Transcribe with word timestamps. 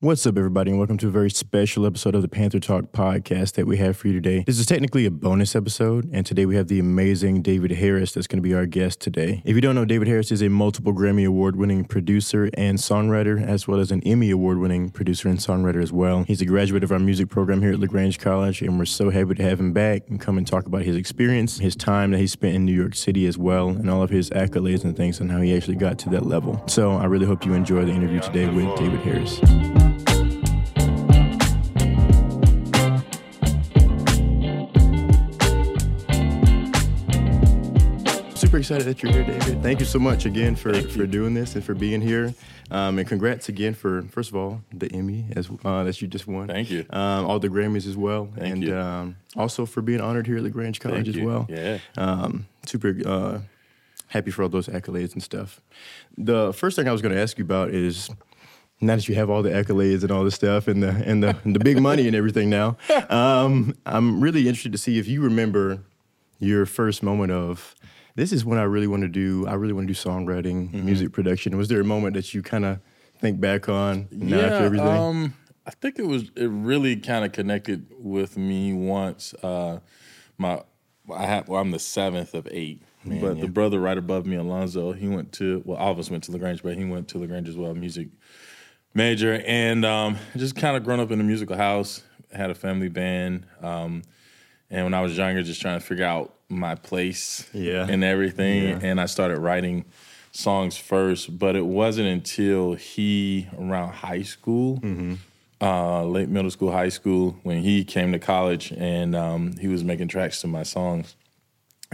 What's 0.00 0.24
up, 0.28 0.38
everybody, 0.38 0.70
and 0.70 0.78
welcome 0.78 0.96
to 0.98 1.08
a 1.08 1.10
very 1.10 1.28
special 1.28 1.84
episode 1.84 2.14
of 2.14 2.22
the 2.22 2.28
Panther 2.28 2.60
Talk 2.60 2.92
podcast 2.92 3.54
that 3.54 3.66
we 3.66 3.78
have 3.78 3.96
for 3.96 4.06
you 4.06 4.14
today. 4.14 4.44
This 4.46 4.60
is 4.60 4.66
technically 4.66 5.06
a 5.06 5.10
bonus 5.10 5.56
episode, 5.56 6.08
and 6.12 6.24
today 6.24 6.46
we 6.46 6.54
have 6.54 6.68
the 6.68 6.78
amazing 6.78 7.42
David 7.42 7.72
Harris 7.72 8.12
that's 8.12 8.28
going 8.28 8.40
to 8.40 8.48
be 8.48 8.54
our 8.54 8.64
guest 8.64 9.00
today. 9.00 9.42
If 9.44 9.56
you 9.56 9.60
don't 9.60 9.74
know, 9.74 9.84
David 9.84 10.06
Harris 10.06 10.30
is 10.30 10.40
a 10.40 10.48
multiple 10.48 10.92
Grammy 10.92 11.26
Award 11.26 11.56
winning 11.56 11.84
producer 11.84 12.48
and 12.54 12.78
songwriter, 12.78 13.44
as 13.44 13.66
well 13.66 13.80
as 13.80 13.90
an 13.90 14.00
Emmy 14.04 14.30
Award 14.30 14.58
winning 14.58 14.90
producer 14.90 15.28
and 15.28 15.40
songwriter 15.40 15.82
as 15.82 15.92
well. 15.92 16.22
He's 16.22 16.40
a 16.40 16.46
graduate 16.46 16.84
of 16.84 16.92
our 16.92 17.00
music 17.00 17.28
program 17.28 17.60
here 17.60 17.72
at 17.72 17.80
LaGrange 17.80 18.20
College, 18.20 18.62
and 18.62 18.78
we're 18.78 18.84
so 18.84 19.10
happy 19.10 19.34
to 19.34 19.42
have 19.42 19.58
him 19.58 19.72
back 19.72 20.02
and 20.08 20.20
come 20.20 20.38
and 20.38 20.46
talk 20.46 20.66
about 20.66 20.82
his 20.82 20.94
experience, 20.94 21.58
his 21.58 21.74
time 21.74 22.12
that 22.12 22.18
he 22.18 22.28
spent 22.28 22.54
in 22.54 22.64
New 22.64 22.72
York 22.72 22.94
City 22.94 23.26
as 23.26 23.36
well, 23.36 23.70
and 23.70 23.90
all 23.90 24.04
of 24.04 24.10
his 24.10 24.30
accolades 24.30 24.84
and 24.84 24.96
things, 24.96 25.18
and 25.18 25.32
how 25.32 25.40
he 25.40 25.56
actually 25.56 25.74
got 25.74 25.98
to 25.98 26.08
that 26.10 26.24
level. 26.24 26.62
So 26.68 26.92
I 26.92 27.06
really 27.06 27.26
hope 27.26 27.44
you 27.44 27.54
enjoy 27.54 27.84
the 27.84 27.90
interview 27.90 28.20
today 28.20 28.46
with 28.48 28.78
David 28.78 29.00
Harris. 29.00 29.87
Super 38.62 38.76
excited 38.76 38.96
that 38.96 39.02
you're 39.02 39.12
here, 39.12 39.38
David. 39.38 39.62
Thank 39.62 39.78
you 39.78 39.86
so 39.86 40.00
much 40.00 40.24
again 40.24 40.56
for, 40.56 40.74
for 40.74 41.06
doing 41.06 41.32
this 41.32 41.54
and 41.54 41.62
for 41.62 41.74
being 41.74 42.00
here. 42.00 42.34
Um, 42.72 42.98
and 42.98 43.06
congrats 43.06 43.48
again 43.48 43.72
for, 43.72 44.02
first 44.02 44.30
of 44.30 44.36
all, 44.36 44.62
the 44.72 44.90
Emmy 44.92 45.26
as 45.36 45.48
uh, 45.64 45.84
that 45.84 46.02
you 46.02 46.08
just 46.08 46.26
won. 46.26 46.48
Thank 46.48 46.70
you. 46.70 46.84
Um, 46.90 47.26
all 47.26 47.38
the 47.38 47.48
Grammys 47.48 47.86
as 47.86 47.96
well. 47.96 48.28
Thank 48.34 48.54
and 48.54 48.62
you. 48.64 48.76
Um, 48.76 49.16
also 49.36 49.64
for 49.64 49.80
being 49.80 50.00
honored 50.00 50.26
here 50.26 50.38
at 50.38 50.42
LaGrange 50.42 50.80
College 50.80 51.04
Thank 51.04 51.08
as 51.08 51.16
you. 51.16 51.26
well. 51.26 51.46
Yeah. 51.48 51.78
Um, 51.96 52.48
super 52.66 52.96
uh, 53.06 53.38
happy 54.08 54.32
for 54.32 54.42
all 54.42 54.48
those 54.48 54.66
accolades 54.66 55.12
and 55.12 55.22
stuff. 55.22 55.60
The 56.16 56.52
first 56.52 56.74
thing 56.74 56.88
I 56.88 56.92
was 56.92 57.00
going 57.00 57.14
to 57.14 57.20
ask 57.20 57.38
you 57.38 57.44
about 57.44 57.70
is 57.70 58.10
now 58.80 58.96
that 58.96 59.08
you 59.08 59.14
have 59.14 59.30
all 59.30 59.42
the 59.42 59.50
accolades 59.50 60.02
and 60.02 60.10
all 60.10 60.24
the 60.24 60.32
stuff 60.32 60.66
and 60.66 60.82
the 60.82 60.90
and 61.06 61.22
the, 61.22 61.36
and 61.44 61.54
the 61.54 61.60
big 61.60 61.80
money 61.80 62.08
and 62.08 62.16
everything 62.16 62.50
now, 62.50 62.76
um, 63.08 63.76
I'm 63.86 64.20
really 64.20 64.48
interested 64.48 64.72
to 64.72 64.78
see 64.78 64.98
if 64.98 65.06
you 65.06 65.22
remember 65.22 65.84
your 66.40 66.66
first 66.66 67.02
moment 67.02 67.32
of 67.32 67.74
this 68.18 68.32
is 68.32 68.44
when 68.44 68.58
I 68.58 68.64
really 68.64 68.88
want 68.88 69.02
to 69.02 69.08
do 69.08 69.46
I 69.46 69.54
really 69.54 69.72
want 69.72 69.86
to 69.86 69.94
do 69.94 69.98
songwriting, 69.98 70.70
Mm-hmm. 70.72 70.84
music 70.84 71.12
production. 71.12 71.56
Was 71.56 71.68
there 71.68 71.80
a 71.80 71.84
moment 71.84 72.14
that 72.14 72.34
you 72.34 72.42
kind 72.42 72.64
of 72.64 72.80
think 73.20 73.40
back 73.40 73.68
on 73.68 74.08
now 74.10 74.40
after 74.40 74.64
everything? 74.66 74.86
Um, 74.88 75.34
I 75.64 75.70
think 75.70 76.00
it 76.00 76.06
was 76.06 76.24
it 76.34 76.48
really 76.50 76.96
kind 76.96 77.24
of 77.24 77.30
connected 77.30 77.86
with 77.96 78.36
me 78.36 78.72
once. 78.72 79.34
Uh, 79.34 79.78
my 80.36 80.62
I 81.14 81.26
have 81.26 81.48
well, 81.48 81.60
I'm 81.60 81.70
the 81.70 81.78
seventh 81.78 82.34
of 82.34 82.48
eight, 82.50 82.82
but 83.04 83.36
yeah. 83.36 83.42
the 83.42 83.48
brother 83.48 83.78
right 83.78 83.96
above 83.96 84.26
me, 84.26 84.34
Alonzo, 84.36 84.92
he 84.92 85.06
went 85.06 85.32
to 85.34 85.62
well, 85.64 85.78
all 85.78 85.92
of 85.92 85.98
us 86.00 86.10
went 86.10 86.24
to 86.24 86.32
LaGrange, 86.32 86.62
but 86.64 86.76
he 86.76 86.84
went 86.84 87.06
to 87.08 87.18
LaGrange 87.18 87.48
as 87.48 87.56
well, 87.56 87.72
music 87.72 88.08
major, 88.94 89.40
and 89.46 89.84
um, 89.84 90.18
just 90.36 90.56
kind 90.56 90.76
of 90.76 90.82
grown 90.82 90.98
up 90.98 91.12
in 91.12 91.20
a 91.20 91.24
musical 91.24 91.56
house, 91.56 92.02
had 92.32 92.50
a 92.50 92.54
family 92.54 92.88
band, 92.88 93.46
um, 93.62 94.02
and 94.70 94.84
when 94.84 94.94
I 94.94 95.02
was 95.02 95.16
younger, 95.16 95.42
just 95.44 95.60
trying 95.62 95.78
to 95.78 95.86
figure 95.86 96.04
out 96.04 96.34
my 96.48 96.74
place, 96.74 97.46
Yeah. 97.52 97.86
and 97.88 98.02
everything, 98.02 98.62
Yeah. 98.64 98.78
and 98.82 99.00
I 99.00 99.06
started 99.06 99.38
writing 99.38 99.84
songs 100.32 100.76
first, 100.76 101.38
but 101.38 101.56
it 101.56 101.66
wasn't 101.66 102.08
until 102.08 102.74
he 102.74 103.46
around 103.58 103.92
high 103.92 104.22
school, 104.22 104.80
uh, 105.60 106.04
late 106.04 106.28
middle 106.28 106.50
school, 106.50 106.72
high 106.72 106.88
school, 106.88 107.36
when 107.42 107.62
he 107.62 107.84
came 107.84 108.12
to 108.12 108.18
college 108.18 108.72
and 108.76 109.14
um, 109.14 109.56
he 109.58 109.68
was 109.68 109.84
making 109.84 110.08
tracks 110.08 110.40
to 110.40 110.46
my 110.46 110.62
songs, 110.62 111.16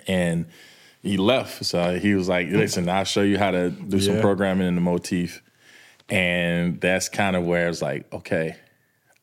and 0.07 0.47
he 1.03 1.17
left. 1.17 1.65
So 1.65 1.99
he 1.99 2.15
was 2.15 2.29
like, 2.29 2.49
"Listen, 2.51 2.89
I'll 2.89 3.05
show 3.05 3.23
you 3.23 3.39
how 3.39 3.51
to 3.51 3.71
do 3.71 4.01
some 4.01 4.21
programming 4.21 4.69
in 4.69 4.75
the 4.75 4.81
motif," 4.81 5.43
and 6.09 6.81
that's 6.81 7.09
kind 7.09 7.35
of 7.37 7.45
where 7.45 7.69
it's 7.69 7.83
like, 7.83 8.13
okay, 8.13 8.57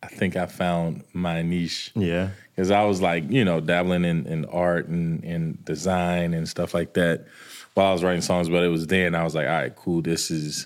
I 0.04 0.08
think 0.08 0.36
I 0.36 0.46
found 0.48 1.04
my 1.14 1.42
niche 1.44 1.92
yeah. 1.96 2.30
because 2.56 2.72
I 2.72 2.84
was 2.86 3.02
like, 3.02 3.30
you 3.30 3.46
know, 3.46 3.60
dabbling 3.62 4.04
in, 4.04 4.26
in 4.26 4.46
art 4.46 4.88
and, 4.88 5.24
and 5.24 5.64
design 5.64 6.34
and 6.34 6.50
stuff 6.50 6.74
like 6.74 6.94
that 6.96 7.26
while 7.76 7.88
I 7.88 7.94
was 7.94 8.04
writing 8.04 8.22
songs. 8.22 8.50
But 8.50 8.64
it 8.64 8.70
was 8.70 8.88
then 8.88 9.14
I 9.16 9.24
was 9.24 9.36
like, 9.36 9.48
all 9.48 9.54
right, 9.54 9.76
cool. 9.76 10.02
This 10.02 10.32
is 10.32 10.66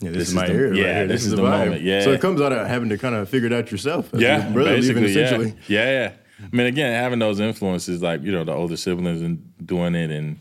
Yeah, 0.00 0.10
this, 0.10 0.18
This 0.18 0.22
is 0.22 0.28
is 0.28 0.34
my 0.34 0.46
area. 0.48 0.70
right 0.70 0.76
yeah, 0.78 0.94
here. 0.98 1.06
this 1.06 1.24
is 1.24 1.30
the 1.30 1.36
the 1.36 1.42
vibe. 1.42 1.64
moment, 1.66 1.82
yeah. 1.82 2.02
So 2.02 2.12
it 2.12 2.20
comes 2.20 2.40
out 2.40 2.52
of 2.52 2.66
having 2.66 2.90
to 2.90 2.98
kind 2.98 3.14
of 3.14 3.28
figure 3.30 3.46
it 3.46 3.52
out 3.52 3.70
yourself. 3.70 4.10
yeah, 4.12 4.50
brother 4.50 4.76
basically, 4.76 5.04
essentially. 5.06 5.54
yeah, 5.66 5.84
yeah, 5.84 5.90
yeah. 6.02 6.12
I 6.52 6.56
mean, 6.56 6.66
again, 6.66 6.92
having 6.92 7.18
those 7.18 7.40
influences, 7.40 8.00
like 8.02 8.22
you 8.22 8.30
know, 8.30 8.44
the 8.44 8.52
older 8.52 8.76
siblings 8.76 9.22
and 9.22 9.42
doing 9.66 9.94
it, 9.96 10.10
and 10.10 10.38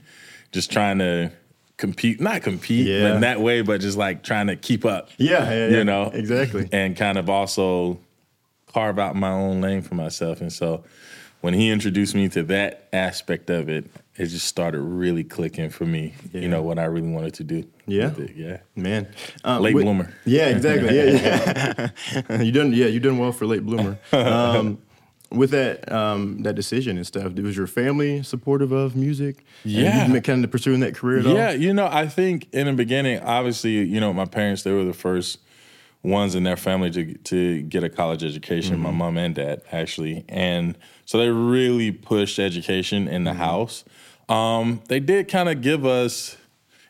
just 0.51 0.71
trying 0.71 0.99
to 0.99 1.31
compete, 1.77 2.19
not 2.19 2.41
compete, 2.41 2.87
Yeah. 2.87 3.15
in 3.15 3.21
that 3.21 3.39
way, 3.39 3.61
but 3.61 3.81
just 3.81 3.97
like 3.97 4.23
trying 4.23 4.47
to 4.47 4.55
keep 4.55 4.83
up. 4.85 5.09
Yeah, 5.17 5.49
yeah, 5.49 5.67
yeah. 5.67 5.77
you 5.77 5.83
know, 5.83 6.11
exactly. 6.13 6.67
and 6.71 6.95
kind 6.97 7.17
of 7.17 7.29
also 7.29 7.99
carve 8.73 8.99
out 8.99 9.15
my 9.15 9.31
own 9.31 9.61
lane 9.61 9.81
for 9.81 9.95
myself. 9.95 10.41
And 10.41 10.51
so 10.51 10.83
when 11.41 11.53
he 11.53 11.69
introduced 11.69 12.15
me 12.15 12.27
to 12.29 12.43
that 12.43 12.87
aspect 12.91 13.49
of 13.49 13.69
it, 13.69 13.85
it 14.15 14.25
just 14.25 14.47
started 14.47 14.81
really 14.81 15.23
clicking 15.23 15.69
for 15.69 15.85
me. 15.85 16.15
Yeah. 16.33 16.41
You 16.41 16.47
know 16.47 16.63
what 16.63 16.79
I 16.79 16.85
really 16.85 17.09
wanted 17.09 17.35
to 17.35 17.43
do. 17.43 17.63
Yeah. 17.85 18.11
yeah. 18.35 18.57
Man, 18.75 19.07
uh, 19.45 19.59
Late 19.59 19.75
with- 19.75 19.83
bloomer. 19.83 20.11
Yeah, 20.25 20.47
exactly. 20.47 20.95
Yeah, 20.95 21.89
yeah. 22.27 22.41
you 22.41 22.51
done. 22.51 22.73
Yeah, 22.73 22.87
you 22.87 22.99
done 22.99 23.19
well 23.19 23.31
for 23.31 23.45
late 23.45 23.63
bloomer. 23.65 23.99
Um, 24.11 24.79
with 25.31 25.51
that 25.51 25.91
um, 25.91 26.43
that 26.43 26.55
decision 26.55 26.97
and 26.97 27.05
stuff, 27.05 27.33
was 27.33 27.57
your 27.57 27.67
family 27.67 28.23
supportive 28.23 28.71
of 28.71 28.95
music? 28.95 29.43
And 29.63 29.73
Yeah. 29.73 30.07
you 30.07 30.21
kind 30.21 30.43
of 30.43 30.51
pursuing 30.51 30.79
that 30.81 30.95
career 30.95 31.19
at 31.19 31.25
all? 31.27 31.33
Yeah, 31.33 31.51
you 31.51 31.73
know, 31.73 31.87
I 31.91 32.07
think 32.07 32.47
in 32.53 32.67
the 32.67 32.73
beginning, 32.73 33.19
obviously, 33.19 33.83
you 33.83 33.99
know, 33.99 34.13
my 34.13 34.25
parents 34.25 34.63
they 34.63 34.71
were 34.71 34.85
the 34.85 34.93
first 34.93 35.39
ones 36.03 36.35
in 36.35 36.43
their 36.43 36.55
family 36.57 36.89
to 36.91 37.13
to 37.15 37.61
get 37.63 37.83
a 37.83 37.89
college 37.89 38.23
education. 38.23 38.79
My 38.79 38.91
mom 38.91 39.17
and 39.17 39.35
dad 39.35 39.61
actually, 39.71 40.23
and 40.29 40.77
so 41.05 41.17
they 41.17 41.29
really 41.29 41.91
pushed 41.91 42.39
education 42.39 43.07
in 43.07 43.23
the 43.23 43.33
house. 43.33 43.83
Um, 44.29 44.81
they 44.87 44.99
did 44.99 45.27
kind 45.27 45.49
of 45.49 45.61
give 45.61 45.85
us. 45.85 46.37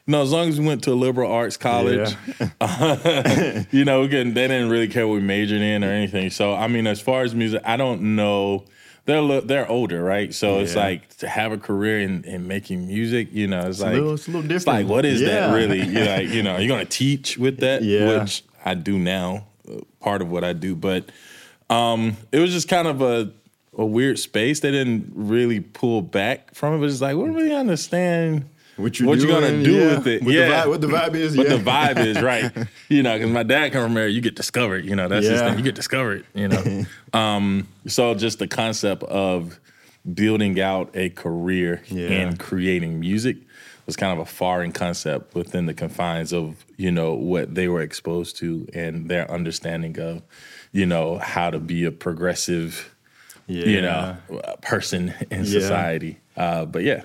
Know, 0.10 0.22
as 0.22 0.32
long 0.32 0.48
as 0.48 0.58
we 0.60 0.66
went 0.66 0.84
to 0.86 0.94
a 0.94 0.96
liberal 0.96 1.30
arts 1.30 1.58
college, 1.58 2.16
you 3.72 3.84
know, 3.86 4.02
we 4.02 4.08
couldn't- 4.08 4.34
they 4.36 4.48
didn't 4.48 4.70
really 4.70 4.88
care 4.88 5.08
what 5.08 5.16
we 5.16 5.22
majored 5.22 5.62
in 5.62 5.84
or 5.84 5.90
anything. 5.92 6.30
So, 6.30 6.54
I 6.54 6.68
mean, 6.68 6.88
as 6.88 7.02
far 7.02 7.24
as 7.24 7.36
music, 7.36 7.62
I 7.66 7.78
don't 7.78 8.16
know. 8.16 8.64
They're 9.06 9.40
they're 9.42 9.70
older, 9.70 10.04
right? 10.04 10.34
So 10.34 10.60
it's 10.60 10.76
like 10.76 11.08
to 11.20 11.30
have 11.30 11.54
a 11.54 11.58
career 11.58 12.02
in, 12.02 12.26
in 12.26 12.46
making 12.48 12.88
music. 12.88 13.30
You 13.32 13.48
know, 13.48 13.62
it's, 13.68 13.80
a 13.80 13.84
like 13.86 13.94
little- 13.94 14.14
it's 14.16 14.28
a 14.28 14.32
little 14.32 14.52
It's 14.52 14.68
like 14.68 14.86
what 14.88 15.06
is 15.06 15.22
Yeah. 15.22 15.48
that 15.48 15.56
really? 15.56 15.82
You're 15.82 16.06
like, 16.06 16.28
you 16.28 16.44
know, 16.44 16.58
you're 16.58 16.68
gonna 16.68 16.84
teach 16.86 17.38
with 17.38 17.60
that, 17.62 17.84
Yeah. 17.84 18.20
which 18.22 18.44
I 18.66 18.74
do 18.74 19.00
now, 19.00 19.46
uh, 19.70 19.80
part 20.02 20.22
of 20.22 20.30
what 20.30 20.44
I 20.44 20.52
do. 20.52 20.76
But 20.76 21.10
um, 21.70 22.18
it 22.34 22.40
was 22.40 22.52
just 22.52 22.68
kind 22.68 22.88
of 22.88 23.02
a 23.02 23.32
a 23.78 23.86
weird 23.86 24.20
space. 24.20 24.60
They 24.60 24.72
didn't 24.72 25.12
really 25.16 25.62
pull 25.62 26.02
back 26.02 26.54
from 26.54 26.74
it. 26.76 26.80
But 26.80 26.90
it's 26.90 27.00
like, 27.02 27.16
we 27.16 27.24
don't 27.26 27.34
really 27.36 27.54
understand 27.56 28.44
What 28.78 29.00
you're 29.00 29.08
what 29.10 29.20
you're 29.20 29.28
gonna 29.28 29.64
do 29.64 29.74
yeah. 29.74 29.98
with 29.98 30.08
it. 30.08 30.22
What 30.24 30.32
the 30.32 30.34
yeah, 30.38 30.64
vibe- 30.64 30.70
what 30.70 30.82
the 30.82 30.88
vibe 30.88 31.16
is, 31.16 31.36
What 31.36 31.50
yeah. 31.50 31.58
the 31.58 31.64
vibe 31.64 31.98
is, 32.06 32.22
right? 32.22 32.52
You 32.90 33.04
know, 33.04 33.18
because 33.18 33.32
my 33.32 33.44
dad 33.44 33.74
come 33.74 33.84
from 33.84 33.94
there, 33.96 34.08
you 34.08 34.22
get 34.22 34.36
discovered. 34.36 34.86
You 34.86 34.96
know, 34.96 35.08
that's 35.10 35.26
his 35.28 35.42
thing. 35.42 35.58
You 35.58 35.64
get 35.64 35.76
discovered. 35.76 36.26
You 36.34 36.48
know, 36.48 36.86
um, 37.20 37.68
so 37.88 38.14
just 38.14 38.40
the 38.40 38.48
concept 38.48 39.04
of 39.04 39.60
building 40.14 40.60
out 40.62 40.90
a 40.96 41.10
career 41.10 41.82
Yeah. 41.88 42.08
in 42.08 42.38
creating 42.38 43.00
music 43.00 43.38
was 43.86 43.96
kind 43.98 44.14
of 44.14 44.20
a 44.20 44.30
foreign 44.30 44.72
concept 44.72 45.34
within 45.36 45.66
the 45.66 45.74
confines 45.74 46.32
of 46.34 46.66
you 46.78 46.92
know 46.92 47.14
what 47.14 47.56
they 47.56 47.68
were 47.68 47.82
exposed 47.82 48.38
to 48.38 48.68
and 48.74 49.10
their 49.10 49.30
understanding 49.32 50.00
of 50.00 50.22
you 50.72 50.86
know 50.86 51.18
how 51.18 51.50
to 51.50 51.60
be 51.60 51.84
a 51.86 51.92
progressive 51.92 52.94
yeah. 53.48 53.66
you 53.66 53.82
know 53.82 54.18
person 54.62 55.14
in 55.32 55.44
Yeah. 55.44 55.60
society. 55.60 56.20
Uh, 56.38 56.66
but 56.66 56.84
yeah, 56.84 57.02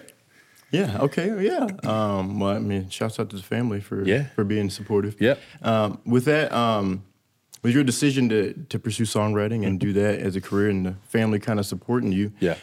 Yeah. 0.72 0.98
Okay. 1.00 1.28
Yeah. 1.44 1.66
Um, 1.84 2.40
well, 2.40 2.56
I 2.56 2.58
mean, 2.58 2.88
shouts 2.88 3.20
out 3.20 3.30
to 3.30 3.36
the 3.36 3.42
family 3.42 3.80
for 3.80 4.04
Yeah. 4.04 4.24
for 4.34 4.42
being 4.44 4.70
supportive. 4.70 5.20
Yep. 5.20 5.38
Um, 5.62 6.00
with 6.04 6.24
that, 6.24 6.50
um, 6.52 7.04
was 7.62 7.74
your 7.74 7.84
decision 7.84 8.28
to 8.30 8.54
to 8.70 8.78
pursue 8.78 9.04
songwriting 9.04 9.64
and 9.66 9.78
do 9.78 9.92
that 9.92 10.18
as 10.20 10.34
a 10.34 10.40
career, 10.40 10.70
and 10.70 10.86
the 10.86 10.94
family 11.08 11.38
kind 11.38 11.60
of 11.60 11.66
supporting 11.66 12.10
you? 12.10 12.32
yeah. 12.40 12.54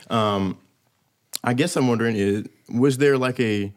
I 1.41 1.53
guess 1.53 1.77
I'm 1.77 1.87
wondering 1.87 2.17
is 2.17 2.43
was 2.69 2.97
there 2.97 3.17
like 3.17 3.39
a 3.39 3.71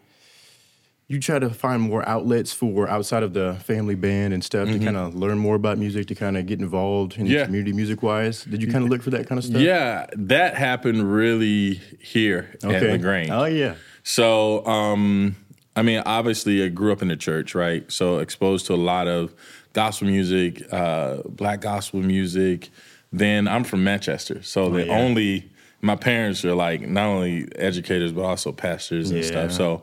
you 1.08 1.20
try 1.20 1.38
to 1.38 1.50
find 1.50 1.82
more 1.82 2.08
outlets 2.08 2.52
for 2.52 2.88
outside 2.88 3.23
of 3.23 3.34
the 3.34 3.55
family 3.62 3.94
band 3.94 4.32
and 4.32 4.43
stuff 4.43 4.67
to 4.67 4.79
kind 4.79 4.96
of 4.96 5.14
learn 5.14 5.37
more 5.38 5.55
about 5.56 5.76
music 5.79 6.06
to 6.06 6.14
kind 6.14 6.37
of 6.38 6.46
get 6.46 6.58
involved 6.58 7.19
in 7.19 7.25
the 7.25 7.31
Mm-hmm. 7.31 7.38
Yeah. 7.38 7.44
community 7.44 7.73
music 7.75 8.02
wise? 8.02 8.44
Did 8.44 8.62
you 8.62 8.69
kind 8.73 8.82
of 8.82 8.90
look 8.90 9.02
for 9.02 9.11
that 9.11 9.26
kind 9.29 9.38
of 9.38 9.44
stuff? 9.44 9.61
Yeah, 9.61 10.06
that 10.17 10.55
happened 10.56 11.12
really 11.12 11.75
here 12.00 12.50
at 12.64 12.70
Okay. 12.70 12.90
LaGrange. 12.93 13.31
Oh 13.31 13.44
yeah. 13.44 13.75
So, 14.02 14.64
um, 14.66 15.37
I 15.76 15.82
mean, 15.82 16.02
obviously, 16.04 16.62
I 16.64 16.69
grew 16.69 16.93
up 16.93 17.02
in 17.02 17.08
the 17.08 17.16
church, 17.16 17.54
right? 17.54 17.90
So, 17.90 18.19
exposed 18.19 18.66
to 18.66 18.75
a 18.75 18.76
lot 18.76 19.08
of 19.08 19.32
gospel 19.72 20.06
music, 20.08 20.62
uh, 20.72 21.19
black 21.28 21.60
gospel 21.60 22.00
music. 22.00 22.70
Then 23.12 23.46
I'm 23.46 23.64
from 23.64 23.84
Manchester, 23.84 24.43
so 24.43 24.70
the 24.70 24.82
Oh, 24.82 24.84
yeah. 24.87 24.93
only 25.04 25.50
my 25.82 25.96
parents 25.96 26.44
are 26.44 26.54
like 26.54 26.88
not 26.88 27.06
only 27.08 27.46
educators 27.56 28.12
but 28.12 28.22
also 28.22 28.52
pastors 28.52 29.10
and 29.10 29.19
Yeah. 29.22 29.26
stuff. 29.26 29.52
So 29.52 29.82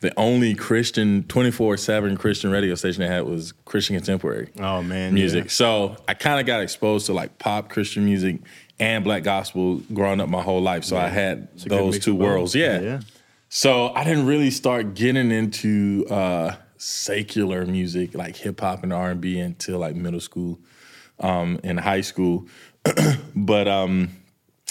the 0.00 0.12
only 0.16 0.54
Christian 0.54 1.24
24 1.24 1.76
7 1.78 2.16
Christian 2.16 2.50
radio 2.50 2.74
station 2.76 3.00
they 3.02 3.08
had 3.08 3.24
was 3.24 3.52
Christian 3.64 3.96
contemporary 3.96 4.48
Oh 4.60 4.82
man, 4.82 5.14
music. 5.14 5.44
yeah. 5.44 5.50
So 5.50 5.96
I 6.06 6.14
kind 6.14 6.38
of 6.38 6.46
got 6.46 6.60
exposed 6.60 7.06
to 7.06 7.12
like 7.12 7.38
pop 7.38 7.68
Christian 7.70 8.04
music 8.04 8.38
and 8.78 9.02
black 9.02 9.24
gospel 9.24 9.80
growing 9.92 10.20
up 10.20 10.28
my 10.28 10.42
whole 10.42 10.62
life. 10.62 10.84
So 10.84 10.96
I 10.96 11.08
had 11.08 11.48
It's 11.54 11.64
those 11.64 11.98
two 11.98 12.14
worlds. 12.14 12.54
Yeah. 12.54 12.80
yeah. 12.80 13.00
So 13.52 13.92
I 13.94 14.04
didn't 14.04 14.26
really 14.26 14.52
start 14.52 14.94
getting 14.94 15.32
into 15.32 16.06
uh, 16.08 16.54
secular 16.76 17.66
music 17.66 18.14
like 18.14 18.36
hip 18.36 18.60
hop 18.60 18.84
and 18.84 18.92
R 18.92 19.10
and 19.10 19.20
B 19.20 19.40
until 19.40 19.80
like 19.80 19.96
middle 19.96 20.20
school, 20.20 20.60
um, 21.18 21.58
and 21.64 21.78
high 21.80 22.02
school. 22.02 22.46
but 23.34 23.66
um, 23.66 24.10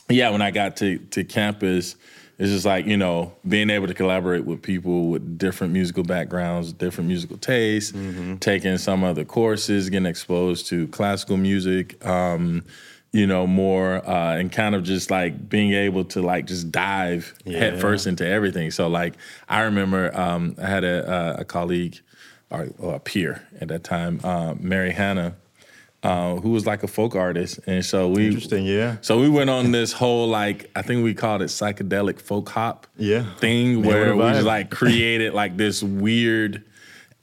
yeah, 0.07 0.29
when 0.29 0.41
I 0.41 0.51
got 0.51 0.77
to 0.77 0.97
to 0.97 1.25
campus, 1.25 1.97
it's 2.37 2.51
just 2.51 2.65
like 2.65 2.85
you 2.85 2.95
know 2.95 3.33
being 3.45 3.69
able 3.69 3.87
to 3.87 3.93
collaborate 3.93 4.45
with 4.45 4.61
people 4.61 5.09
with 5.09 5.37
different 5.37 5.73
musical 5.73 6.03
backgrounds, 6.03 6.71
different 6.71 7.09
musical 7.09 7.35
tastes, 7.35 7.91
taking 8.39 8.77
some 8.77 9.03
of 9.03 9.17
the 9.17 9.25
courses, 9.25 9.89
getting 9.89 10.05
exposed 10.05 10.67
to 10.67 10.87
classical 10.87 11.35
music. 11.35 12.03
Um, 12.05 12.63
you 13.11 13.25
know 13.25 13.47
more 13.47 14.07
uh, 14.07 14.35
and 14.37 14.51
kind 14.51 14.75
of 14.75 14.83
just 14.83 15.09
like 15.09 15.49
being 15.49 15.73
able 15.73 16.03
to 16.05 16.21
like 16.21 16.45
just 16.45 16.71
dive 16.71 17.33
Yeah. 17.43 17.57
head 17.59 17.81
first 17.81 18.05
into 18.07 18.25
everything. 18.25 18.69
So 18.71 18.87
like 18.87 19.15
I 19.47 19.61
remember 19.61 20.15
um, 20.17 20.55
I 20.61 20.67
had 20.67 20.83
a, 20.83 21.11
a, 21.11 21.41
a 21.41 21.45
colleague 21.45 21.99
or, 22.51 22.67
or 22.77 22.95
a 22.95 22.99
peer 22.99 23.47
at 23.59 23.67
that 23.69 23.83
time, 23.83 24.19
uh, 24.23 24.53
Mary 24.59 24.91
Hannah, 24.91 25.35
uh, 26.03 26.35
who 26.35 26.49
was 26.51 26.65
like 26.65 26.83
a 26.83 26.87
folk 26.87 27.15
artist, 27.15 27.59
and 27.67 27.83
so 27.85 28.07
we 28.07 28.27
Interesting, 28.27 28.65
yeah. 28.65 28.97
So 29.01 29.19
we 29.19 29.27
went 29.29 29.49
on 29.49 29.71
this 29.71 29.91
whole 29.91 30.27
like 30.27 30.69
I 30.75 30.81
think 30.83 31.03
we 31.03 31.13
called 31.15 31.41
it 31.41 31.45
psychedelic 31.49 32.21
folk 32.21 32.47
hop 32.49 32.85
Yeah. 32.97 33.25
thing 33.37 33.81
Man, 33.81 33.85
where 33.89 34.15
we 34.15 34.21
just 34.33 34.45
like 34.45 34.69
created 34.69 35.33
like 35.33 35.57
this 35.57 35.81
weird 35.83 36.63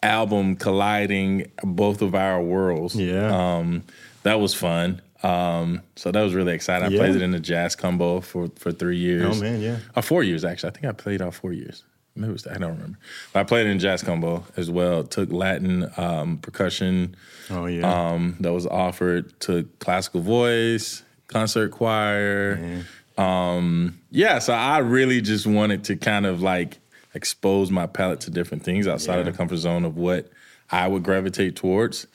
album 0.02 0.56
colliding 0.56 1.50
both 1.62 2.02
of 2.02 2.14
our 2.14 2.40
worlds. 2.42 2.94
Yeah. 2.96 3.30
Um, 3.56 3.82
that 4.24 4.40
was 4.40 4.52
fun. 4.54 5.00
Um, 5.22 5.82
so 5.96 6.10
that 6.12 6.20
was 6.22 6.34
really 6.34 6.52
exciting. 6.52 6.86
I 6.88 6.90
Yeah. 6.90 6.98
played 6.98 7.16
it 7.16 7.22
in 7.22 7.30
the 7.30 7.40
jazz 7.40 7.74
combo 7.74 8.20
for 8.20 8.48
for 8.56 8.72
three 8.72 8.98
years. 8.98 9.38
Oh 9.38 9.42
man, 9.42 9.60
yeah. 9.60 9.78
Uh, 9.94 10.02
four 10.02 10.22
years 10.22 10.44
actually. 10.44 10.70
I 10.70 10.72
think 10.72 10.84
I 10.86 10.92
played 10.92 11.22
all 11.22 11.30
four 11.30 11.52
years. 11.52 11.84
Maybe 12.14 12.30
it 12.30 12.32
was 12.32 12.46
I 12.46 12.54
don't 12.58 12.72
remember. 12.74 12.98
But 13.32 13.40
I 13.40 13.44
played 13.44 13.66
in 13.66 13.78
jazz 13.78 14.02
combo 14.02 14.44
as 14.56 14.70
well. 14.70 15.02
Took 15.04 15.30
Latin 15.32 15.90
um, 15.96 16.38
percussion 16.38 17.14
Oh 17.50 17.66
yeah. 17.66 18.10
um, 18.12 18.36
that 18.40 18.52
was 18.52 18.66
offered. 18.66 19.38
Took 19.40 19.78
classical 19.80 20.20
voice, 20.20 21.02
concert 21.28 21.70
choir. 21.72 22.84
Um, 23.18 23.98
yeah, 24.10 24.38
so 24.40 24.52
I 24.52 24.78
really 24.78 25.20
just 25.22 25.46
wanted 25.46 25.84
to 25.84 25.96
kind 25.96 26.26
of 26.26 26.42
like 26.42 26.78
expose 27.14 27.70
my 27.70 27.86
palette 27.86 28.20
to 28.20 28.30
different 28.30 28.62
things 28.62 28.86
outside 28.86 29.18
of 29.18 29.24
the 29.24 29.32
comfort 29.32 29.56
zone 29.56 29.84
of 29.86 29.96
what 29.96 30.28
I 30.70 30.86
would 30.88 31.02
gravitate 31.02 31.56
towards. 31.56 32.06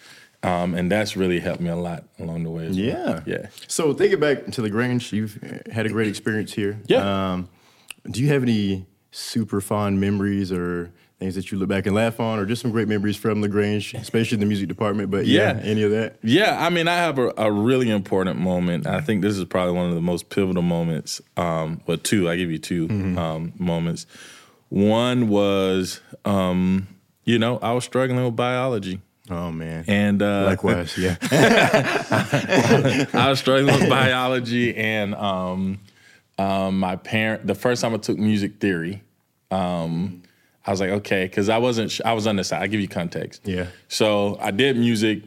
Um, 0.44 0.74
and 0.74 0.92
that's 0.92 1.16
really 1.16 1.40
helped 1.40 1.62
me 1.62 1.70
a 1.70 1.76
lot 1.76 2.04
along 2.20 2.44
the 2.44 2.50
way 2.50 2.66
as 2.66 2.78
Yeah. 2.78 3.06
well. 3.06 3.24
Yeah. 3.28 3.48
So 3.68 3.94
thinking 3.94 4.20
back 4.20 4.48
to 4.52 4.62
the 4.62 4.70
Grange, 4.72 5.14
you've 5.14 5.38
had 5.72 5.86
a 5.86 5.90
great 5.90 6.08
experience 6.08 6.54
here. 6.54 6.80
Yeah. 6.88 7.34
Um, 7.34 7.50
do 8.10 8.22
you 8.22 8.28
have 8.30 8.42
any 8.42 8.88
super 9.12 9.62
fond 9.62 10.02
memories 10.02 10.52
or 10.52 10.92
things 11.20 11.36
that 11.36 11.52
you 11.52 11.60
look 11.60 11.70
back 11.70 11.86
and 11.86 11.94
laugh 11.94 12.20
on, 12.20 12.40
or 12.40 12.48
just 12.48 12.64
some 12.64 12.72
great 12.72 12.88
memories 12.88 13.16
from 13.16 13.42
the 13.42 13.48
Grange, 13.48 13.94
especially 13.94 14.40
the 14.40 14.46
music 14.48 14.68
department? 14.68 15.12
But 15.12 15.28
yeah, 15.28 15.58
Yeah. 15.58 15.62
any 15.64 15.84
of 15.84 15.92
that? 15.92 16.16
Yeah, 16.24 16.58
I 16.60 16.72
mean, 16.72 16.88
I 16.88 16.96
have 16.96 17.20
a, 17.20 17.32
a 17.38 17.52
really 17.52 17.92
important 17.92 18.40
moment. 18.40 18.88
I 18.88 19.02
think 19.02 19.22
this 19.22 19.38
is 19.38 19.46
probably 19.46 19.74
one 19.74 19.90
of 19.90 19.94
the 19.94 20.02
most 20.02 20.30
pivotal 20.30 20.64
moments. 20.64 21.22
Um, 21.38 21.82
well, 21.86 21.98
two. 21.98 22.28
I 22.28 22.36
give 22.38 22.50
you 22.50 22.58
2 22.58 22.88
um, 23.20 23.54
moments. 23.60 24.08
One 24.70 25.28
was, 25.28 26.02
um, 26.26 26.88
you 27.26 27.38
know, 27.38 27.60
I 27.62 27.74
was 27.74 27.84
struggling 27.84 28.24
with 28.26 28.36
biology, 28.36 29.02
Oh 29.30 29.52
man. 29.52 29.86
and 29.88 30.22
uh, 30.22 30.46
Likewise, 30.46 30.98
yeah. 30.98 31.16
I 33.14 33.30
was 33.30 33.40
struggling 33.40 33.74
with 33.76 33.90
biology, 33.90 34.76
and 34.76 35.14
um, 35.16 35.80
um, 36.38 36.80
my 36.80 36.96
parent. 36.96 37.46
The 37.46 37.56
first 37.56 37.82
time 37.82 37.94
I 37.94 37.98
took 37.98 38.18
music 38.18 38.60
theory, 38.60 39.04
um, 39.52 40.24
I 40.66 40.72
was 40.72 40.80
like, 40.80 40.90
okay, 40.90 41.26
because 41.26 41.50
I 41.50 41.60
wasn't. 41.60 41.92
sh- 41.92 42.02
I 42.04 42.14
was 42.14 42.26
undecided. 42.26 42.64
I 42.64 42.68
give 42.68 42.82
you 42.82 42.88
context. 42.88 43.42
Yeah. 43.48 43.68
So 43.90 44.38
I 44.42 44.52
did 44.52 44.76
music, 44.78 45.24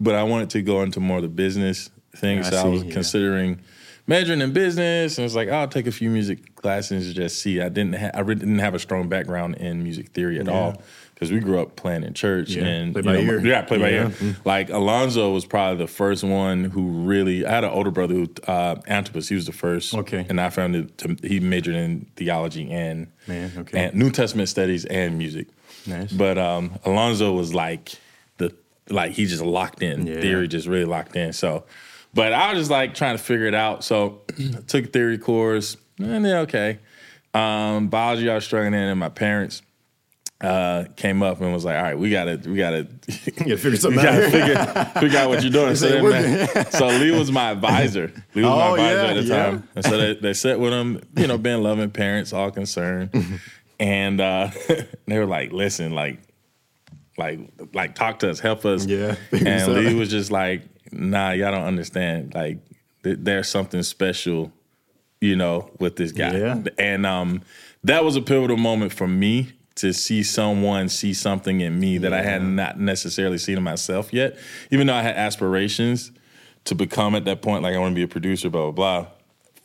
but 0.00 0.14
I 0.14 0.22
wanted 0.22 0.50
to 0.50 0.62
go 0.62 0.82
into 0.82 1.00
more 1.00 1.16
of 1.16 1.22
the 1.22 1.28
business 1.28 1.90
thing. 2.14 2.38
I 2.38 2.42
so 2.42 2.58
I 2.58 2.62
see, 2.62 2.68
was 2.68 2.84
yeah. 2.84 2.92
considering 2.92 3.60
majoring 4.06 4.40
in 4.40 4.52
business, 4.52 5.18
and 5.18 5.24
it's 5.24 5.34
like 5.34 5.48
I'll 5.48 5.68
take 5.68 5.88
a 5.88 5.92
few 5.92 6.10
music 6.10 6.54
classes 6.54 7.12
just 7.12 7.40
see. 7.40 7.60
I 7.60 7.68
didn't. 7.68 7.96
Ha- 7.96 8.12
I 8.14 8.20
really 8.20 8.40
didn't 8.40 8.60
have 8.60 8.74
a 8.74 8.78
strong 8.78 9.08
background 9.08 9.56
in 9.56 9.82
music 9.82 10.10
theory 10.10 10.38
at 10.38 10.48
all 10.48 10.80
because 11.16 11.32
we 11.32 11.40
grew 11.40 11.58
up 11.58 11.76
playing 11.76 12.04
in 12.04 12.12
church 12.12 12.50
Yeah, 12.50 12.64
and 12.66 12.92
play 12.92 13.00
by 13.00 13.12
know, 13.14 13.20
ear. 13.20 13.40
Yeah, 13.40 13.62
play 13.62 13.78
by 13.78 13.88
Yeah. 13.88 14.10
ear. 14.20 14.36
Like 14.44 14.68
Alonzo 14.68 15.32
was 15.32 15.46
probably 15.46 15.78
the 15.82 15.90
first 15.90 16.22
one 16.22 16.64
who 16.64 16.82
really. 16.88 17.46
I 17.46 17.52
had 17.52 17.64
an 17.64 17.70
older 17.70 17.90
brother 17.90 18.12
who 18.14 18.28
uh, 18.46 18.76
Antipas. 18.86 19.28
He 19.30 19.34
was 19.34 19.46
the 19.46 19.52
first. 19.52 19.94
Okay. 19.94 20.26
and 20.28 20.38
I 20.38 20.50
found 20.50 20.76
it. 20.76 20.98
To, 20.98 21.16
he 21.26 21.40
majored 21.40 21.74
in 21.74 22.06
theology 22.16 22.70
and 22.70 23.06
Man, 23.26 23.50
okay. 23.56 23.86
and 23.86 23.94
New 23.94 24.10
Testament 24.10 24.50
studies 24.50 24.84
and 24.84 25.16
music. 25.16 25.48
Nice. 25.86 26.12
But 26.12 26.36
um, 26.36 26.78
Alonzo 26.84 27.32
was 27.32 27.54
like 27.54 27.94
the 28.36 28.54
like 28.90 29.12
he 29.12 29.24
just 29.24 29.42
locked 29.42 29.82
in 29.82 30.06
Yeah. 30.06 30.20
theory, 30.20 30.48
just 30.48 30.66
really 30.66 30.84
locked 30.84 31.16
in. 31.16 31.32
So, 31.32 31.64
but 32.12 32.34
I 32.34 32.50
was 32.52 32.58
just 32.60 32.70
like 32.70 32.94
trying 32.94 33.16
to 33.16 33.22
figure 33.22 33.46
it 33.46 33.54
out. 33.54 33.84
So, 33.84 34.20
took 34.66 34.84
a 34.84 34.88
theory 34.88 35.16
course, 35.16 35.78
and 35.98 36.22
then 36.26 36.36
okay. 36.42 36.78
Um, 37.32 37.88
biology 37.88 38.28
I 38.30 38.34
was 38.34 38.44
struggling 38.44 38.74
in, 38.74 38.88
and 38.88 39.00
my 39.00 39.08
parents 39.08 39.62
uh, 40.40 40.84
came 40.96 41.22
up 41.22 41.40
and 41.40 41.52
was 41.52 41.64
like, 41.64 41.76
"All 41.76 41.82
right, 41.82 41.98
we 41.98 42.10
gotta, 42.10 42.40
we 42.48 42.56
gotta, 42.58 42.86
You 43.46 43.56
figure 43.56 43.76
something 43.76 44.02
gotta 44.02 44.26
out. 44.26 44.30
figure, 44.30 45.00
figure 45.00 45.18
out 45.18 45.28
what 45.30 45.42
you're 45.42 45.52
doing." 45.52 45.74
So, 45.76 46.64
so 46.70 46.86
Lee 46.88 47.10
was 47.10 47.32
my 47.32 47.50
advisor. 47.52 48.12
Lee 48.34 48.42
was 48.42 48.50
my 48.50 48.68
Oh, 48.68 48.74
advisor 48.74 49.02
yeah, 49.02 49.08
at 49.08 49.14
the 49.14 49.22
yeah. 49.22 49.44
time, 49.50 49.68
and 49.74 49.84
so 49.84 49.96
they, 49.98 50.14
they 50.14 50.32
sat 50.34 50.60
with 50.60 50.72
him, 50.72 51.00
you 51.16 51.26
know, 51.26 51.38
being 51.38 51.62
loving 51.62 51.90
parents, 51.90 52.32
all 52.34 52.50
concerned, 52.50 53.10
and 53.80 54.20
uh, 54.20 54.50
they 55.06 55.18
were 55.18 55.26
like, 55.26 55.52
"Listen, 55.52 55.92
like, 55.92 56.18
like, 57.16 57.40
like, 57.72 57.94
talk 57.94 58.18
to 58.20 58.30
us, 58.30 58.38
help 58.40 58.64
us." 58.66 58.84
Yeah, 58.84 59.16
and 59.32 59.72
Lee 59.72 59.94
was 59.94 60.10
just 60.10 60.30
like, 60.30 60.62
"Nah, 60.92 61.30
y'all 61.30 61.50
don't 61.52 61.64
understand. 61.64 62.34
Like, 62.34 62.58
th- 63.04 63.18
there's 63.20 63.48
something 63.48 63.82
special." 63.82 64.52
you 65.18 65.34
know, 65.34 65.70
with 65.80 65.96
this 65.96 66.12
guy. 66.12 66.36
Yeah. 66.36 66.62
And 66.78 67.06
um, 67.06 67.40
that 67.82 68.04
was 68.04 68.16
a 68.16 68.20
pivotal 68.20 68.58
moment 68.58 68.92
for 68.92 69.08
me 69.08 69.50
to 69.76 69.92
see 69.92 70.22
someone 70.22 70.88
see 70.88 71.12
something 71.14 71.60
in 71.60 71.78
me 71.78 71.98
that 71.98 72.12
I 72.12 72.22
had 72.22 72.42
not 72.42 72.78
necessarily 72.80 73.38
seen 73.38 73.56
in 73.58 73.62
myself 73.62 74.12
yet. 74.12 74.36
Even 74.70 74.86
though 74.86 74.94
I 74.94 75.02
had 75.02 75.16
aspirations 75.16 76.10
to 76.64 76.74
become 76.74 77.14
at 77.14 77.24
that 77.26 77.42
point, 77.42 77.62
like 77.62 77.74
I 77.74 77.78
want 77.78 77.92
to 77.92 77.94
be 77.94 78.02
a 78.02 78.08
producer, 78.08 78.50
blah, 78.50 78.70
blah, 78.70 79.02
blah. 79.02 79.10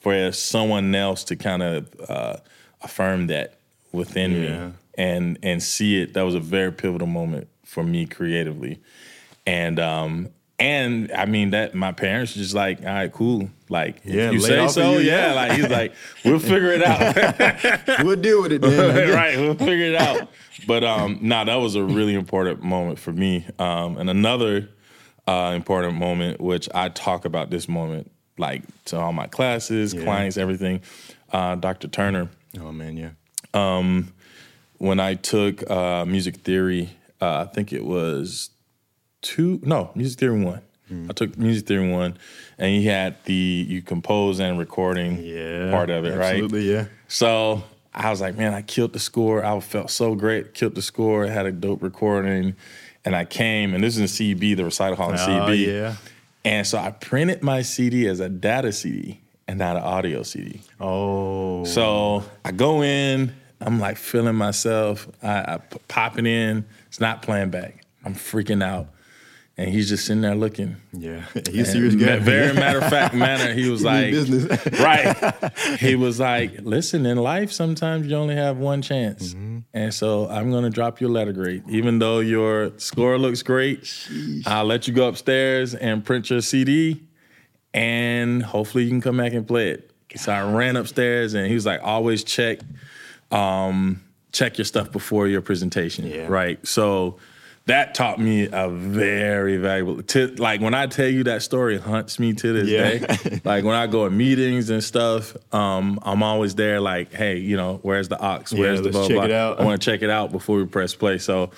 For 0.01 0.32
someone 0.32 0.94
else 0.96 1.24
to 1.25 1.36
kind 1.36 1.62
of 1.63 1.88
uh, 2.10 2.38
affirm 2.82 3.27
that 3.27 3.56
within 3.91 4.32
Yeah. 4.32 4.68
me 4.68 4.74
and 4.98 5.39
and 5.44 5.63
see 5.63 6.01
it, 6.01 6.13
that 6.13 6.24
was 6.24 6.36
a 6.36 6.39
very 6.39 6.72
pivotal 6.72 7.08
moment 7.08 7.48
for 7.63 7.84
me 7.84 8.06
creatively. 8.06 8.80
And 9.48 9.80
um 9.80 10.30
and 10.62 11.12
I 11.12 11.25
mean 11.25 11.50
that 11.51 11.74
my 11.75 11.91
parents 11.91 12.34
just 12.34 12.53
like, 12.53 12.80
all 12.82 12.86
right, 12.86 13.12
cool. 13.12 13.50
Like 13.70 14.01
Yeah, 14.03 14.27
if 14.27 14.34
you 14.34 14.39
say 14.41 14.68
so, 14.68 14.94
you, 14.94 15.00
yeah. 15.00 15.27
yeah. 15.30 15.34
Like 15.34 15.51
he's 15.53 15.70
like, 15.70 15.94
we'll 16.25 16.39
figure 16.39 16.72
it 16.72 16.84
out. 16.84 18.03
we'll 18.06 18.15
deal 18.15 18.41
with 18.41 18.51
it 18.51 18.62
then. 18.62 19.10
Right, 19.15 19.38
we'll 19.38 19.56
figure 19.56 19.86
it 19.86 19.96
out. 19.96 20.27
But 20.68 20.84
um, 20.84 21.20
nah, 21.22 21.44
that 21.46 21.56
was 21.56 21.75
a 21.75 21.84
really 21.84 22.13
important 22.13 22.62
moment 22.63 23.00
for 23.00 23.12
me. 23.12 23.46
Um, 23.60 23.98
and 23.98 24.10
another 24.10 24.70
uh, 25.27 25.53
important 25.56 25.96
moment, 25.96 26.39
which 26.41 26.70
I 26.74 26.89
talk 26.89 27.25
about 27.25 27.50
this 27.50 27.68
moment 27.68 28.12
like 28.38 28.63
to 28.86 28.98
all 29.00 29.13
my 29.13 29.27
classes, 29.27 29.94
Yeah. 29.94 30.03
clients, 30.03 30.38
everything. 30.38 30.82
Uh, 31.32 31.56
Dr. 31.56 31.88
Turner, 31.88 32.30
Oh 32.60 32.72
man, 32.72 32.98
yeah. 32.98 33.10
Um, 33.53 34.12
when 34.77 35.00
I 35.00 35.13
took 35.15 35.70
uh, 35.70 36.06
music 36.06 36.38
theory, 36.38 36.89
uh, 37.22 37.46
I 37.48 37.53
think 37.53 37.72
it 37.72 37.86
was 37.86 38.50
two, 39.22 39.60
no, 39.63 39.92
music 39.96 40.20
theory 40.20 40.40
one. 40.44 40.62
Hmm. 40.88 41.08
I 41.10 41.13
took 41.13 41.38
music 41.38 41.68
theory 41.68 41.90
one, 41.90 42.18
and 42.58 42.70
he 42.75 42.86
had 42.86 43.16
the 43.25 43.34
you 43.34 43.82
compose 43.82 44.40
and 44.40 44.58
recording 44.60 45.22
Yeah. 45.24 45.72
part 45.72 45.90
of 45.90 46.06
it, 46.06 46.18
right? 46.18 46.34
Absolutely, 46.34 46.72
yeah. 46.72 46.86
So 47.08 47.63
I 47.94 48.10
was 48.10 48.22
like, 48.22 48.38
man, 48.38 48.54
I 48.54 48.62
killed 48.62 48.94
the 48.94 49.00
score. 49.00 49.44
I 49.44 49.60
felt 49.60 49.90
so 49.90 50.16
great. 50.16 50.54
Killed 50.54 50.75
the 50.75 50.82
score. 50.82 51.25
Had 51.28 51.46
a 51.46 51.51
dope 51.51 51.82
recording, 51.84 52.56
and 53.06 53.16
I 53.16 53.25
came. 53.25 53.74
And 53.74 53.84
this 53.84 53.98
is 53.98 54.20
in 54.20 54.38
CB, 54.38 54.58
the 54.58 54.66
recital 54.66 54.96
hall 54.96 55.10
in 55.12 55.16
Oh, 55.20 55.28
CB. 55.48 55.66
yeah. 55.68 55.96
And 56.44 56.66
so 56.66 56.78
I 56.80 56.92
printed 56.92 57.44
my 57.44 57.62
CD 57.62 58.08
as 58.08 58.20
a 58.20 58.28
data 58.28 58.72
CD 58.72 59.20
and 59.48 59.60
not 59.60 59.75
an 59.78 59.84
audio 59.84 60.24
CD. 60.24 60.62
Oh. 60.80 61.63
So 61.66 62.24
I 62.44 62.51
go 62.51 62.82
in. 62.82 63.34
I'm 63.60 63.80
like 63.80 63.98
feeling 63.98 64.36
myself. 64.36 65.08
I, 65.22 65.54
I 65.54 65.58
p- 65.58 65.78
pop 65.88 66.18
it 66.18 66.25
in. 66.25 66.66
It's 66.88 67.00
not 67.00 67.22
playing 67.22 67.51
back. 67.51 67.86
I'm 68.04 68.16
freaking 68.16 68.63
out. 68.63 68.88
And 69.62 69.72
he's 69.72 69.89
just 69.89 70.06
sitting 70.06 70.22
there 70.22 70.36
looking. 70.36 70.75
Yeah, 70.91 71.25
he's 71.50 71.70
a 71.70 71.72
serious 71.72 71.96
guy. 71.96 72.18
Very 72.20 72.53
matter 72.56 72.80
of 72.80 72.89
fact 72.89 73.13
manner. 73.13 73.53
He 73.53 73.70
was 73.70 73.84
like, 73.84 74.12
business. 74.12 74.80
right. 74.80 75.51
He 75.80 75.96
was 75.96 76.20
like, 76.20 76.62
listen, 76.62 77.06
in 77.06 77.18
life, 77.18 77.51
sometimes 77.51 78.08
you 78.08 78.15
only 78.15 78.36
have 78.36 78.58
one 78.58 78.82
chance. 78.82 79.34
Mm-hmm. 79.34 79.60
And 79.74 79.94
so 79.94 80.27
I'm 80.30 80.51
going 80.51 80.63
to 80.63 80.70
drop 80.70 81.00
your 81.00 81.10
letter 81.10 81.32
grade. 81.32 81.63
Even 81.70 82.00
though 82.00 82.20
your 82.20 82.77
score 82.77 83.18
looks 83.18 83.44
great, 83.44 84.08
I'll 84.46 84.65
let 84.65 84.88
you 84.88 84.94
go 84.94 85.08
upstairs 85.08 85.75
and 85.75 86.03
print 86.03 86.30
your 86.30 86.41
CD 86.41 87.01
and 87.74 88.44
hopefully 88.44 88.84
you 88.84 88.89
can 88.89 89.01
come 89.01 89.18
back 89.18 89.34
and 89.34 89.48
play 89.48 89.70
it. 89.70 89.91
So 90.18 90.32
I 90.32 90.51
ran 90.51 90.75
upstairs 90.75 91.34
and 91.34 91.48
he 91.48 91.53
was 91.53 91.65
like, 91.65 91.80
always 91.84 92.24
check, 92.24 92.60
um, 93.32 94.01
check 94.34 94.58
your 94.58 94.65
stuff 94.65 94.91
before 94.91 95.27
your 95.27 95.41
presentation. 95.41 96.06
Yeah. 96.06 96.27
Right. 96.27 96.65
So 96.68 97.18
that 97.68 97.94
taught 97.94 98.20
me 98.20 98.50
a 98.51 98.70
very 98.70 99.58
valuable 99.58 100.01
to 100.03 100.27
like 100.36 100.62
when 100.62 100.74
I 100.74 100.88
tell 100.88 101.08
you 101.08 101.24
that 101.25 101.41
story 101.44 101.77
haunts 101.77 102.18
me 102.20 102.34
to 102.34 102.53
this 102.53 102.68
Yeah. 102.68 102.98
day. 103.08 103.41
like 103.46 103.63
when 103.63 103.75
I 103.75 103.88
go 103.88 104.06
in 104.08 104.18
meetings 104.18 104.70
and 104.70 104.84
stuff, 104.84 105.36
um, 105.53 106.00
I'm 106.03 106.24
always 106.24 106.56
there 106.56 106.82
like, 106.82 107.13
hey, 107.13 107.38
you 107.38 107.56
know, 107.58 107.80
where's 107.84 108.08
the 108.10 108.20
ox? 108.20 108.51
Yeah, 108.51 108.60
Where's 108.62 108.80
the 108.80 108.86
let's 108.86 108.98
blah 108.98 109.08
check 109.08 109.15
blah? 109.15 109.24
it 109.25 109.32
out. 109.32 109.60
I 109.60 109.63
want 109.65 109.82
to 109.82 109.86
check 109.91 110.01
it 110.01 110.10
out 110.10 110.32
before 110.32 110.58
we 110.58 110.65
press 110.65 110.96
play. 110.96 111.18
So 111.20 111.51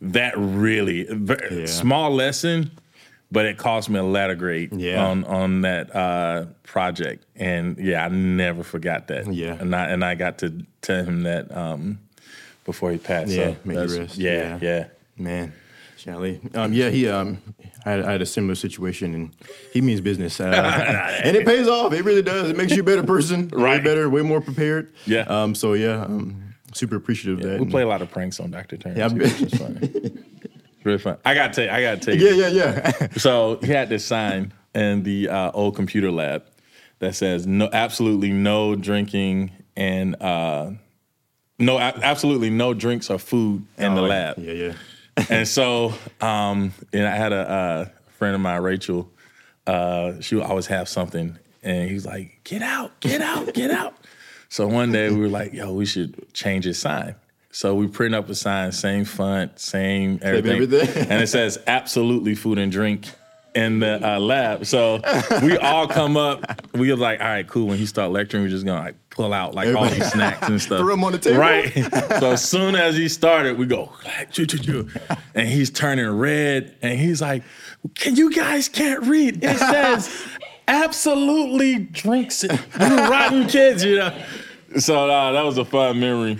that 0.00 0.34
really 0.36 1.04
very, 1.10 1.60
Yeah. 1.60 1.66
small 1.66 2.12
lesson, 2.14 2.70
but 3.32 3.44
it 3.44 3.58
cost 3.58 3.90
me 3.90 3.98
a 3.98 4.02
letter 4.04 4.36
grade 4.36 4.72
Yeah. 4.72 5.04
on 5.04 5.24
on 5.24 5.62
that 5.62 5.94
uh, 5.94 6.46
project. 6.62 7.24
And 7.34 7.76
yeah, 7.78 8.04
I 8.04 8.08
never 8.08 8.62
forgot 8.62 9.08
that. 9.08 9.32
Yeah. 9.32 9.56
and 9.58 9.74
I 9.74 9.86
and 9.88 10.04
I 10.04 10.14
got 10.14 10.38
to 10.38 10.64
tell 10.82 11.04
him 11.04 11.24
that 11.24 11.54
um, 11.54 11.98
before 12.64 12.92
he 12.92 12.98
passed. 12.98 13.30
Yeah, 13.32 13.54
so 13.54 13.56
make 13.64 13.74
you 13.74 13.80
that's- 13.86 13.98
rest. 13.98 14.18
Yeah, 14.18 14.58
Yeah. 14.62 14.84
Yeah. 15.18 15.24
Man, 15.24 15.52
Charlie. 15.96 16.40
Um, 16.54 16.72
yeah, 16.72 16.90
he. 16.90 17.08
Um, 17.08 17.38
I 17.84 17.90
had, 17.92 18.00
I 18.04 18.12
had 18.12 18.22
a 18.22 18.26
similar 18.26 18.54
situation, 18.54 19.14
and 19.14 19.30
he 19.72 19.80
means 19.80 20.00
business, 20.00 20.40
uh, 20.40 21.20
and 21.24 21.36
it 21.36 21.46
pays 21.46 21.66
off. 21.68 21.92
It 21.92 22.04
really 22.04 22.22
does. 22.22 22.50
It 22.50 22.56
makes 22.56 22.72
you 22.72 22.82
a 22.82 22.84
better 22.84 23.02
person, 23.02 23.48
way 23.48 23.62
Right. 23.62 23.84
better, 23.84 24.08
way 24.10 24.22
more 24.22 24.40
prepared. 24.40 24.92
Yeah. 25.06 25.20
Um. 25.22 25.54
So 25.54 25.72
yeah, 25.74 26.02
um, 26.04 26.54
super 26.74 26.96
appreciative 26.96 27.38
of 27.44 27.50
that. 27.50 27.60
We 27.60 27.66
play 27.70 27.82
a 27.82 27.86
lot 27.88 28.02
of 28.02 28.10
pranks 28.10 28.40
on 28.40 28.50
Dr. 28.50 28.76
Turner. 28.76 28.96
Yeah, 28.98 29.08
too, 29.08 29.16
which 29.16 29.54
funny. 29.54 29.90
It's 30.76 30.86
really 30.86 30.98
fun. 30.98 31.16
I 31.24 31.34
gotta 31.34 31.52
tell 31.52 31.64
you, 31.64 31.70
I 31.70 31.82
gotta 31.82 32.00
tell 32.00 32.14
you. 32.16 32.28
Yeah, 32.36 32.48
yeah, 32.48 32.92
yeah. 33.00 33.08
So 33.16 33.58
he 33.62 33.72
had 33.72 33.88
this 33.88 34.04
sign 34.04 34.52
in 34.76 35.02
the 35.02 35.28
uh, 35.28 35.50
old 35.52 35.74
computer 35.74 36.12
lab 36.12 36.44
that 37.00 37.16
says 37.16 37.48
no, 37.48 37.68
absolutely 37.72 38.30
no 38.30 38.76
drinking 38.76 39.50
and 39.76 40.14
uh, 40.22 40.70
no, 41.58 41.80
absolutely 41.80 42.50
no 42.50 42.74
drinks 42.74 43.10
or 43.10 43.18
food 43.18 43.66
in 43.76 43.96
the 43.96 44.02
Oh, 44.02 44.06
lab. 44.06 44.38
Yeah, 44.38 44.52
yeah. 44.52 44.72
And 45.28 45.46
so, 45.46 45.94
um, 46.20 46.72
and 46.92 47.06
I 47.06 47.16
had 47.16 47.32
a 47.32 47.50
uh, 47.50 47.88
friend 48.18 48.34
of 48.34 48.40
mine, 48.40 48.62
Rachel. 48.62 49.10
Uh, 49.66 50.20
she 50.20 50.34
would 50.34 50.44
always 50.44 50.66
have 50.66 50.88
something, 50.88 51.38
and 51.62 51.88
he 51.88 51.94
was 51.94 52.06
like, 52.06 52.40
"Get 52.44 52.62
out, 52.62 52.98
get 53.00 53.20
out, 53.20 53.52
get 53.54 53.70
out." 53.70 53.94
So 54.48 54.66
one 54.66 54.92
day 54.92 55.10
we 55.10 55.18
were 55.20 55.28
like, 55.28 55.52
"Yo, 55.52 55.72
we 55.72 55.86
should 55.86 56.32
change 56.32 56.64
his 56.64 56.78
sign." 56.78 57.14
So 57.50 57.74
we 57.74 57.86
print 57.86 58.14
up 58.14 58.28
a 58.28 58.34
sign, 58.34 58.72
same 58.72 59.04
font, 59.04 59.58
same 59.58 60.20
everything, 60.22 60.62
everything. 60.62 61.10
and 61.10 61.22
it 61.22 61.28
says 61.28 61.58
"Absolutely 61.66 62.34
Food 62.34 62.58
and 62.58 62.70
Drink." 62.72 63.06
In 63.54 63.80
the 63.80 63.98
uh, 64.06 64.20
lab, 64.20 64.66
so 64.66 65.00
we 65.42 65.56
all 65.58 65.88
come 65.88 66.16
up. 66.16 66.44
We 66.74 66.90
were 66.90 66.96
like, 66.98 67.18
"All 67.20 67.26
right, 67.26 67.46
cool." 67.48 67.66
When 67.66 67.78
he 67.78 67.86
start 67.86 68.12
lecturing, 68.12 68.44
we're 68.44 68.50
just 68.50 68.64
gonna 68.66 68.82
like 68.84 68.94
pull 69.10 69.32
out 69.32 69.54
like 69.54 69.74
all 69.74 69.88
these 69.88 70.12
snacks 70.12 70.46
and 70.48 70.60
stuff. 70.60 70.78
Throw 70.80 70.92
'em 70.92 71.02
on 71.02 71.12
the 71.12 71.18
table. 71.18 71.38
right? 71.38 71.72
so 72.20 72.32
as 72.32 72.44
soon 72.44 72.76
as 72.76 72.94
he 72.96 73.08
started, 73.08 73.58
we 73.58 73.66
go, 73.66 73.90
choo, 74.30 74.46
choo, 74.46 74.58
choo. 74.58 74.88
and 75.34 75.48
he's 75.48 75.70
turning 75.70 76.08
red, 76.08 76.76
and 76.82 77.00
he's 77.00 77.20
like, 77.22 77.42
"Can 77.94 78.14
you 78.16 78.32
guys 78.32 78.68
can't 78.68 79.02
read? 79.04 79.42
It 79.42 79.56
says 79.58 80.28
absolutely 80.68 81.78
drinks 81.80 82.44
it. 82.44 82.52
You 82.78 82.96
rotten 82.96 83.46
kids, 83.48 83.82
you 83.82 83.96
know." 83.96 84.22
So 84.76 85.08
uh, 85.10 85.32
that 85.32 85.42
was 85.42 85.56
a 85.58 85.64
fun 85.64 85.98
memory. 85.98 86.38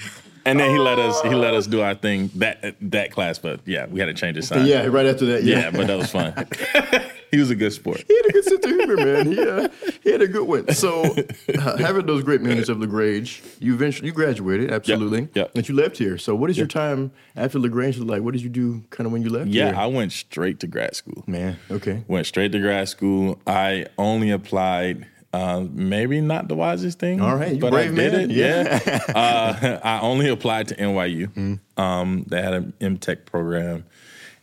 And 0.50 0.60
then 0.60 0.70
he 0.70 0.78
let 0.78 0.98
us 0.98 1.20
he 1.22 1.34
let 1.34 1.54
us 1.54 1.66
do 1.66 1.80
our 1.82 1.94
thing 1.94 2.30
that 2.36 2.76
that 2.80 3.10
class, 3.10 3.38
but 3.38 3.60
yeah, 3.64 3.86
we 3.86 4.00
had 4.00 4.06
to 4.06 4.14
change 4.14 4.36
the 4.36 4.42
sign. 4.42 4.66
Yeah, 4.66 4.86
right 4.86 5.06
after 5.06 5.26
that. 5.26 5.44
Yeah, 5.44 5.58
yeah, 5.58 5.70
but 5.70 5.86
that 5.86 5.98
was 5.98 6.10
fun. 6.10 6.34
he 7.30 7.38
was 7.38 7.50
a 7.50 7.54
good 7.54 7.72
sport. 7.72 8.02
he 8.06 8.16
had 8.16 8.26
a 8.26 8.32
good 8.32 8.44
sense 8.44 8.64
of 8.64 8.70
humor, 8.70 8.96
man. 8.96 9.32
He, 9.32 9.40
uh, 9.40 9.68
he 10.02 10.10
had 10.10 10.22
a 10.22 10.28
good 10.28 10.46
one. 10.46 10.72
So, 10.72 11.02
uh, 11.02 11.76
having 11.78 12.06
those 12.06 12.22
great 12.22 12.40
memories 12.40 12.68
of 12.68 12.78
LaGrange, 12.80 13.42
you 13.58 13.74
eventually 13.74 14.08
you 14.08 14.12
graduated, 14.12 14.70
absolutely. 14.70 15.28
yep. 15.34 15.52
And 15.54 15.68
you 15.68 15.74
left 15.74 15.98
here. 15.98 16.18
So, 16.18 16.34
what 16.34 16.50
is 16.50 16.58
your 16.58 16.66
time 16.66 17.12
after 17.36 17.58
LaGrange 17.58 17.98
like? 17.98 18.22
What 18.22 18.32
did 18.32 18.42
you 18.42 18.48
do, 18.48 18.82
kind 18.90 19.06
of 19.06 19.12
when 19.12 19.22
you 19.22 19.30
left? 19.30 19.48
Yeah, 19.48 19.66
here? 19.66 19.76
I 19.76 19.86
went 19.86 20.12
straight 20.12 20.60
to 20.60 20.66
grad 20.66 20.96
school. 20.96 21.24
man. 21.26 21.58
Okay. 21.70 22.04
went 22.08 22.26
straight 22.26 22.52
to 22.52 22.60
grad 22.60 22.88
school. 22.88 23.38
I 23.46 23.86
only 23.98 24.30
applied. 24.30 25.06
Uh, 25.32 25.66
maybe 25.70 26.20
not 26.22 26.48
the 26.48 26.54
wisest 26.54 26.98
thing. 26.98 27.20
All 27.20 27.36
right, 27.36 27.52
you 27.54 27.60
but 27.60 27.68
I 27.74 27.88
brave 27.88 27.94
did 27.94 28.12
man. 28.12 28.30
it. 28.30 28.34
Yeah, 28.34 29.00
uh, 29.14 29.80
I 29.84 30.00
only 30.00 30.28
applied 30.28 30.68
to 30.68 30.74
NYU. 30.76 31.60
Um, 31.76 32.24
they 32.28 32.40
had 32.40 32.54
an 32.54 32.72
MTech 32.80 33.26
program, 33.26 33.84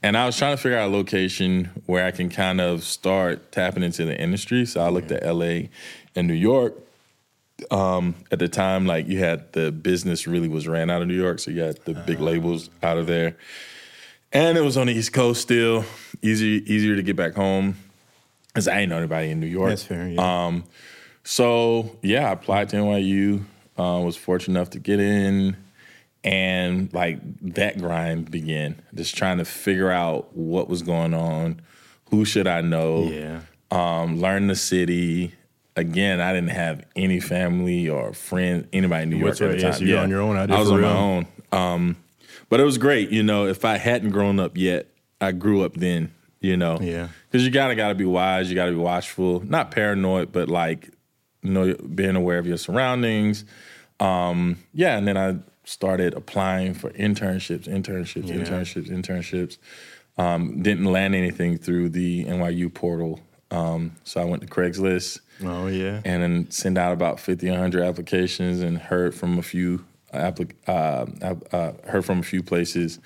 and 0.03 0.15
I 0.15 0.27
was 0.27 0.37
trying 0.37 0.55
to 0.55 0.61
figure 0.61 0.77
out 0.77 0.89
a 0.89 0.93
location 0.93 1.71
where 1.87 2.05
I 2.05 2.11
can 2.11 2.29
kind 2.29 2.61
of 2.61 2.83
start 2.83 3.51
tapping 3.51 3.81
into 3.81 4.05
the 4.05 4.15
industry. 4.19 4.65
So 4.67 4.81
I 4.81 4.89
looked 4.89 5.11
at 5.11 5.25
LA 5.25 5.69
and 6.15 6.27
New 6.27 6.33
York. 6.35 6.75
Um, 7.71 8.15
at 8.31 8.37
the 8.39 8.47
time, 8.49 8.85
like 8.85 9.07
you 9.07 9.19
had 9.19 9.53
the 9.53 9.71
business 9.71 10.27
really 10.27 10.49
was 10.49 10.67
ran 10.67 10.89
out 10.91 11.01
of 11.01 11.07
New 11.07 11.15
York, 11.19 11.39
so 11.39 11.49
you 11.51 11.61
had 11.61 11.77
the 11.85 11.93
big 11.95 12.19
labels 12.19 12.69
out 12.83 12.97
of 12.97 13.07
there, 13.07 13.37
and 14.33 14.57
it 14.57 14.61
was 14.61 14.75
on 14.77 14.87
the 14.87 14.93
East 14.93 15.13
Coast 15.13 15.41
still. 15.41 15.83
Easy, 16.21 16.63
easier 16.71 16.95
to 16.95 17.01
get 17.01 17.15
back 17.15 17.33
home. 17.33 17.77
Cause 18.55 18.67
I 18.69 18.79
ain't 18.79 18.89
know 18.89 18.97
anybody 18.97 19.31
in 19.31 19.39
New 19.41 19.47
York. 19.47 19.69
That's 19.69 19.83
fair. 19.83 20.07
Yeah. 20.07 20.45
Um, 20.45 20.63
so 21.25 21.97
yeah, 22.01 22.29
I 22.29 22.31
applied 22.31 22.69
to 22.69 22.77
NYU. 22.77 23.43
Uh, 23.77 23.99
was 23.99 24.15
fortunate 24.15 24.57
enough 24.57 24.69
to 24.69 24.79
get 24.79 25.01
in, 25.01 25.57
and 26.23 26.93
like 26.93 27.19
that 27.53 27.77
grind 27.77 28.31
began. 28.31 28.81
Just 28.93 29.17
trying 29.17 29.39
to 29.39 29.45
figure 29.45 29.91
out 29.91 30.33
what 30.33 30.69
was 30.69 30.81
going 30.81 31.13
on, 31.13 31.61
who 32.09 32.23
should 32.23 32.47
I 32.47 32.61
know, 32.61 33.03
yeah. 33.03 33.41
um, 33.71 34.21
learn 34.21 34.47
the 34.47 34.55
city. 34.55 35.33
Again, 35.75 36.21
I 36.21 36.31
didn't 36.31 36.51
have 36.51 36.85
any 36.95 37.19
family 37.19 37.89
or 37.89 38.13
friends, 38.13 38.67
anybody 38.71 39.03
in 39.03 39.09
New 39.09 39.17
York 39.17 39.31
That's 39.31 39.41
at 39.41 39.45
right, 39.45 39.51
the 39.51 39.61
yeah, 39.61 39.69
time. 39.71 39.79
so 39.79 39.85
you're 39.85 39.99
on 39.99 40.09
your 40.09 40.21
own 40.21 40.35
there 40.47 40.57
I 40.57 40.59
was 40.61 40.71
on 40.71 40.79
my 40.81 40.89
own. 40.89 41.27
Um, 41.51 41.97
but 42.47 42.61
it 42.61 42.63
was 42.63 42.77
great. 42.77 43.09
You 43.09 43.23
know, 43.23 43.45
if 43.47 43.65
I 43.65 43.75
hadn't 43.75 44.11
grown 44.11 44.39
up 44.39 44.55
yet, 44.55 44.87
I 45.19 45.33
grew 45.33 45.63
up 45.63 45.73
then. 45.73 46.13
You 46.45 46.57
know, 46.57 46.77
Yeah. 46.79 47.07
because 47.31 47.43
you 47.43 47.49
gotta 47.51 47.73
gotta 47.75 47.95
be 47.95 48.05
wise. 48.05 48.49
You 48.49 48.55
gotta 48.55 48.71
be 48.71 48.77
watchful, 48.77 49.43
not 49.47 49.71
paranoid, 49.71 50.31
but 50.31 50.47
like 50.47 50.89
you 51.41 51.51
know, 51.51 51.73
being 51.75 52.15
aware 52.15 52.37
of 52.37 52.45
your 52.45 52.57
surroundings. 52.57 53.45
Um, 53.99 54.57
yeah, 54.73 54.97
and 54.97 55.07
then 55.07 55.17
I 55.17 55.37
started 55.63 56.13
applying 56.13 56.73
for 56.75 56.91
internships, 56.91 57.67
internships, 57.67 58.27
Yeah. 58.27 58.35
internships, 58.35 58.89
internships. 58.89 59.57
Um, 60.17 60.61
didn't 60.61 60.85
land 60.85 61.15
anything 61.15 61.57
through 61.57 61.89
the 61.89 62.25
NYU 62.25 62.69
portal, 62.69 63.19
um, 63.51 63.91
so 64.03 64.21
I 64.21 64.25
went 64.25 64.41
to 64.43 64.47
Craigslist 64.47 65.19
Oh 65.43 65.67
yeah. 65.67 66.01
and 66.05 66.21
then 66.23 66.51
send 66.51 66.77
out 66.77 66.93
about 66.93 67.19
50, 67.19 67.49
100 67.49 67.83
applications 67.83 68.61
and 68.61 68.77
heard 68.77 69.13
from 69.15 69.37
a 69.39 69.41
few 69.43 69.83
applic- 70.13 70.53
uh, 70.67 71.05
ap- 71.21 71.53
uh, 71.53 71.71
heard 71.87 72.05
from 72.05 72.19
a 72.19 72.23
few 72.23 72.41
places 72.43 72.99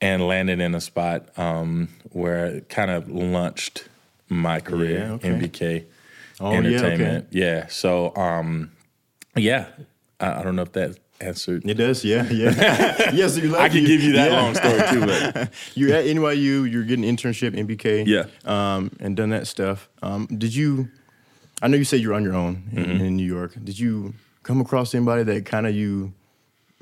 and 0.00 0.26
landed 0.26 0.60
in 0.60 0.74
a 0.74 0.80
spot 0.80 1.28
um, 1.38 1.88
where 2.12 2.46
it 2.46 2.68
kind 2.68 2.90
of 2.90 3.10
launched 3.10 3.84
my 4.28 4.60
career 4.60 4.98
Yeah, 5.00 5.12
okay. 5.12 5.28
MBK 5.30 5.84
Oh, 6.42 6.52
yeah, 6.52 6.58
okay. 6.58 6.68
Entertainment. 6.68 7.26
Yeah, 7.32 7.66
so 7.66 8.16
um, 8.16 8.72
yeah, 9.36 9.66
I, 10.18 10.40
I 10.40 10.42
don't 10.42 10.56
know 10.56 10.62
if 10.62 10.72
that 10.72 10.96
answered. 11.20 11.68
It 11.68 11.74
does, 11.74 12.02
yeah, 12.02 12.26
yeah. 12.30 13.10
yes, 13.12 13.34
so 13.34 13.42
you 13.42 13.54
I 13.58 13.68
can 13.68 13.84
give 13.84 14.00
you 14.00 14.12
that 14.12 14.30
yeah. 14.30 14.40
long 14.40 14.54
story 14.54 14.80
too, 14.88 15.04
but 15.04 15.52
You're 15.74 15.94
at 15.94 16.06
NYU. 16.06 16.70
You're 16.70 16.84
getting 16.84 17.04
internship, 17.04 17.54
MBK. 17.54 18.06
Yeah. 18.06 18.24
Um, 18.46 18.90
and 19.00 19.14
done 19.14 19.28
that 19.30 19.46
stuff. 19.46 19.90
Um, 20.02 20.26
did 20.28 20.54
you? 20.54 20.88
I 21.60 21.68
know 21.68 21.76
you 21.76 21.84
said 21.84 22.00
you're 22.00 22.14
on 22.14 22.22
your 22.24 22.34
own 22.34 22.70
in, 22.72 22.84
Mm-hmm. 22.86 23.04
in 23.04 23.16
New 23.18 23.26
York. 23.26 23.52
Did 23.62 23.78
you 23.78 24.14
come 24.42 24.62
across 24.62 24.94
anybody 24.94 25.24
that 25.24 25.44
kind 25.44 25.66
of 25.66 25.74
you, 25.74 26.14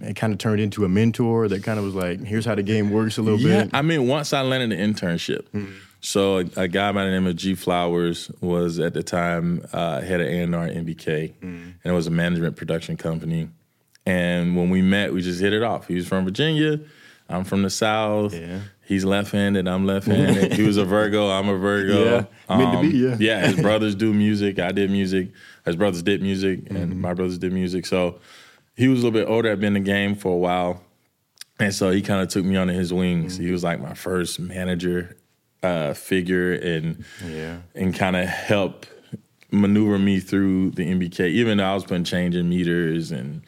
it 0.03 0.15
kind 0.17 0.33
of 0.33 0.39
turned 0.39 0.61
into 0.61 0.85
a 0.85 0.89
mentor 0.89 1.49
that 1.49 1.63
kind 1.63 1.79
of 1.79 1.85
was 1.85 1.95
like, 1.95 2.21
here's 2.23 2.45
how 2.45 2.55
the 2.55 2.63
game 2.63 2.91
works 2.91 3.19
a 3.19 3.23
little 3.23 3.41
Yeah, 3.41 3.65
bit. 3.65 3.71
I 3.75 3.83
mean, 3.83 4.07
once 4.07 4.33
I 4.33 4.43
landed 4.43 4.79
an 4.79 4.95
internship, 4.95 5.47
so 6.01 6.39
a, 6.39 6.45
a 6.57 6.69
guy 6.69 6.93
by 6.93 7.05
the 7.05 7.11
name 7.11 7.27
of 7.27 7.35
G 7.37 7.55
Flowers 7.55 8.31
was 8.41 8.79
at 8.79 8.95
the 8.95 9.03
time 9.03 9.67
uh, 9.73 10.01
head 10.01 10.21
of 10.21 10.27
A&R 10.29 10.65
at 10.67 10.75
MBK, 10.77 11.33
and 11.43 11.75
it 11.85 11.91
was 11.93 12.07
a 12.07 12.11
management 12.11 12.57
production 12.57 12.97
company. 12.97 13.49
And 14.07 14.57
when 14.57 14.71
we 14.71 14.81
met, 14.83 15.13
we 15.13 15.21
just 15.21 15.41
hit 15.41 15.53
it 15.53 15.63
off. 15.63 15.89
He 15.89 15.95
was 15.97 16.07
from 16.09 16.25
Virginia. 16.25 16.81
I'm 17.29 17.45
from 17.45 17.63
the 17.63 17.69
South. 17.69 18.33
Yeah. 18.33 18.61
He's 18.87 19.05
left-handed. 19.05 19.69
I'm 19.69 19.85
left-handed. 19.85 20.53
he 20.55 20.63
was 20.63 20.79
a 20.79 20.85
Virgo. 20.87 21.29
I'm 21.29 21.47
a 21.51 21.59
Virgo. 21.59 22.27
Yeah, 22.49 22.57
meant 22.57 22.83
to 22.83 22.91
be, 22.91 22.97
yeah. 22.97 23.17
yeah. 23.19 23.47
His 23.49 23.61
brothers 23.61 23.95
do 23.95 24.15
music. 24.15 24.59
I 24.59 24.73
did 24.73 24.91
music. 24.91 25.29
His 25.67 25.77
brothers 25.77 26.03
did 26.03 26.23
music, 26.23 26.61
and 26.71 26.79
Mm-hmm. 26.93 27.01
my 27.03 27.13
brothers 27.13 27.37
did 27.37 27.53
music. 27.53 27.85
So 27.85 28.19
he 28.79 28.89
was 28.89 29.01
a 29.01 29.07
little 29.07 29.19
bit 29.21 29.29
older. 29.29 29.51
I'd 29.53 29.61
been 29.61 29.77
in 29.77 29.83
the 29.85 29.91
game 29.91 30.15
for 30.15 30.33
a 30.33 30.37
while. 30.39 30.83
And 31.61 31.75
so 31.75 31.91
he 31.91 32.01
kind 32.03 32.23
of 32.23 32.29
took 32.29 32.45
me 32.45 32.57
under 32.57 32.73
his 32.73 32.93
wings. 32.93 33.35
Mm-hmm. 33.35 33.45
He 33.47 33.51
was 33.53 33.65
like 33.65 33.81
my 33.81 33.95
first 33.95 34.39
manager 34.39 35.17
uh, 35.63 35.93
figure 35.95 36.53
and 36.55 37.05
Yeah. 37.27 37.59
and 37.75 37.93
kind 37.95 38.15
of 38.17 38.29
help 38.29 38.87
maneuver 39.51 39.99
me 39.99 40.21
through 40.21 40.71
the 40.71 40.85
MBK. 40.87 41.29
Even 41.31 41.59
though 41.59 41.65
I 41.65 41.75
was 41.75 41.83
putting 41.85 42.05
changing 42.05 42.49
meters 42.49 43.11
and 43.11 43.43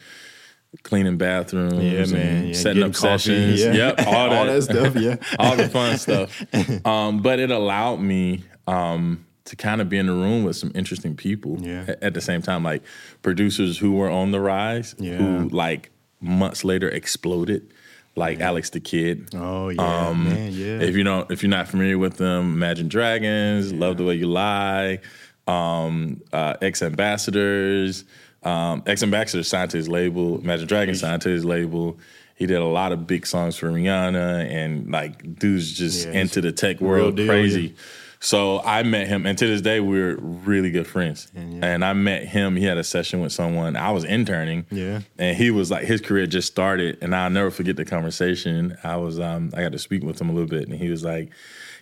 cleaning 0.83 1.17
bathrooms, 1.17 1.73
Yeah, 1.75 2.01
and 2.01 2.11
man. 2.11 2.47
Yeah. 2.47 2.53
setting 2.53 2.81
Getting 2.81 2.83
up 2.83 2.95
coffee, 2.95 3.17
sessions, 3.19 3.61
yeah. 3.61 3.73
yep, 3.73 3.99
all 4.07 4.29
that, 4.29 4.31
All 4.39 4.45
that 4.45 4.61
stuff, 4.63 4.95
yeah. 4.95 5.15
all 5.39 5.55
the 5.55 5.69
fun 5.69 5.97
stuff. 5.97 6.43
Um, 6.85 7.21
but 7.21 7.39
it 7.39 7.51
allowed 7.51 8.01
me 8.01 8.43
um, 8.67 9.25
to 9.45 9.55
kind 9.55 9.81
of 9.81 9.89
be 9.89 9.97
in 9.97 10.05
the 10.05 10.13
room 10.13 10.43
with 10.43 10.55
some 10.55 10.71
interesting 10.75 11.15
people 11.15 11.57
Yeah. 11.61 11.95
at 12.01 12.13
the 12.13 12.21
same 12.21 12.41
time, 12.41 12.63
like 12.63 12.83
producers 13.21 13.77
who 13.77 13.93
were 13.93 14.09
on 14.09 14.31
the 14.31 14.39
rise, 14.39 14.95
Yeah. 14.99 15.17
who 15.17 15.49
like 15.49 15.89
months 16.21 16.63
later 16.63 16.87
exploded, 16.89 17.73
like 18.15 18.39
Alex 18.39 18.69
da 18.69 18.79
Kid. 18.79 19.29
Oh 19.33 19.69
yeah, 19.69 20.13
man, 20.13 20.51
yeah. 20.53 20.79
If 20.81 20.95
you 20.95 21.03
don't, 21.03 21.29
if 21.31 21.41
you're 21.41 21.49
not 21.49 21.67
familiar 21.67 21.97
with 21.97 22.17
them, 22.17 22.53
Imagine 22.53 22.87
Dragons, 22.87 23.73
Love 23.73 23.97
the 23.97 24.03
Way 24.05 24.15
You 24.15 24.27
Lie, 24.27 24.99
um, 25.47 26.21
uh, 26.31 26.53
X 26.61 26.81
Ambassadors, 26.83 28.05
um, 28.43 28.83
X 28.85 29.01
Ambassadors 29.03 29.47
signed 29.47 29.71
to 29.71 29.77
his 29.77 29.89
label, 29.89 30.39
Imagine 30.39 30.67
Dragons 30.67 30.99
signed 30.99 31.21
to 31.23 31.29
his 31.29 31.45
label. 31.45 31.97
He 32.35 32.45
did 32.47 32.57
a 32.57 32.65
lot 32.65 32.91
of 32.91 33.05
big 33.05 33.25
songs 33.27 33.55
for 33.55 33.69
Rihanna, 33.71 34.49
and 34.49 34.91
like 34.91 35.39
dudes 35.39 35.71
just 35.73 36.07
Yeah, 36.07 36.21
into 36.21 36.41
the 36.41 36.51
tech 36.51 36.81
world, 36.81 37.15
deal, 37.15 37.27
crazy. 37.27 37.75
So 38.23 38.61
I 38.61 38.83
met 38.83 39.07
him, 39.07 39.25
and 39.25 39.35
to 39.39 39.47
this 39.47 39.61
day 39.61 39.79
we're 39.79 40.15
really 40.15 40.69
good 40.69 40.85
friends. 40.85 41.31
yeah. 41.33 41.41
And 41.65 41.83
I 41.83 41.93
met 41.93 42.23
him. 42.23 42.55
He 42.55 42.65
had 42.65 42.77
a 42.77 42.83
session 42.83 43.19
with 43.19 43.31
someone. 43.31 43.75
I 43.75 43.89
was 43.91 44.03
interning. 44.03 44.67
Yeah. 44.69 45.01
And 45.17 45.35
he 45.35 45.49
was 45.49 45.71
like, 45.71 45.85
his 45.85 46.01
career 46.01 46.27
just 46.27 46.47
started, 46.47 46.99
and 47.01 47.15
I'll 47.15 47.31
never 47.31 47.49
forget 47.49 47.77
the 47.77 47.83
conversation. 47.85 48.77
I 48.83 48.97
was, 48.97 49.19
um, 49.19 49.49
I 49.57 49.63
got 49.63 49.71
to 49.71 49.79
speak 49.79 50.03
with 50.03 50.21
him 50.21 50.29
a 50.29 50.33
little 50.33 50.47
bit, 50.47 50.69
and 50.69 50.77
he 50.77 50.89
was 50.91 51.03
like, 51.03 51.31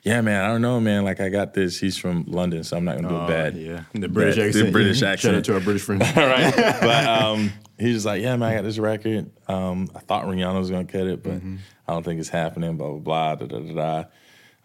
"Yeah, 0.04 0.22
man, 0.22 0.42
I 0.42 0.48
don't 0.48 0.62
know, 0.62 0.80
man. 0.80 1.04
Like, 1.04 1.20
I 1.20 1.28
got 1.28 1.54
this. 1.56 1.78
He's 1.78 1.98
from 1.98 2.24
London, 2.26 2.64
so 2.64 2.78
I'm 2.78 2.86
not 2.86 2.96
gonna 2.96 3.10
do 3.10 3.18
Oh, 3.18 3.26
it 3.26 3.28
bad. 3.28 3.58
yeah. 3.58 3.84
The 3.94 4.08
British 4.08 4.38
Bad- 4.38 4.48
accent. 4.48 4.66
The 4.68 4.72
British 4.72 5.02
accent. 5.02 5.20
Shout 5.34 5.36
out 5.36 5.44
to 5.44 5.54
our 5.56 5.60
British 5.60 5.82
friends. 5.82 6.06
All 6.16 6.26
right. 6.26 6.54
But 6.82 7.06
um, 7.06 7.52
he 7.78 7.92
was 7.92 8.06
like, 8.06 8.22
"Yeah, 8.22 8.38
man, 8.38 8.50
I 8.50 8.56
got 8.56 8.64
this 8.64 8.78
record. 8.80 9.30
Um, 9.50 9.90
I 9.94 10.00
thought 10.00 10.24
Rihanna 10.24 10.58
was 10.58 10.72
gonna 10.72 10.86
cut 10.86 11.06
it, 11.06 11.22
but 11.22 11.34
Mm-hmm. 11.34 11.58
I 11.86 11.92
don't 11.94 12.04
think 12.04 12.22
it's 12.22 12.30
happening. 12.30 12.78
Blah 12.78 12.92
blah 12.92 13.00
blah. 13.00 13.36
Da 13.36 13.46
da 13.48 13.60
da 13.60 13.74
da. 13.74 14.04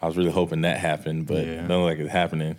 I 0.05 0.07
was 0.07 0.19
really 0.19 0.31
hoping 0.31 0.61
that 0.63 0.79
happened, 0.79 1.27
but 1.27 1.47
Yeah. 1.47 1.65
it 1.65 1.71
like 1.71 1.99
it's 1.99 2.11
happening. 2.13 2.57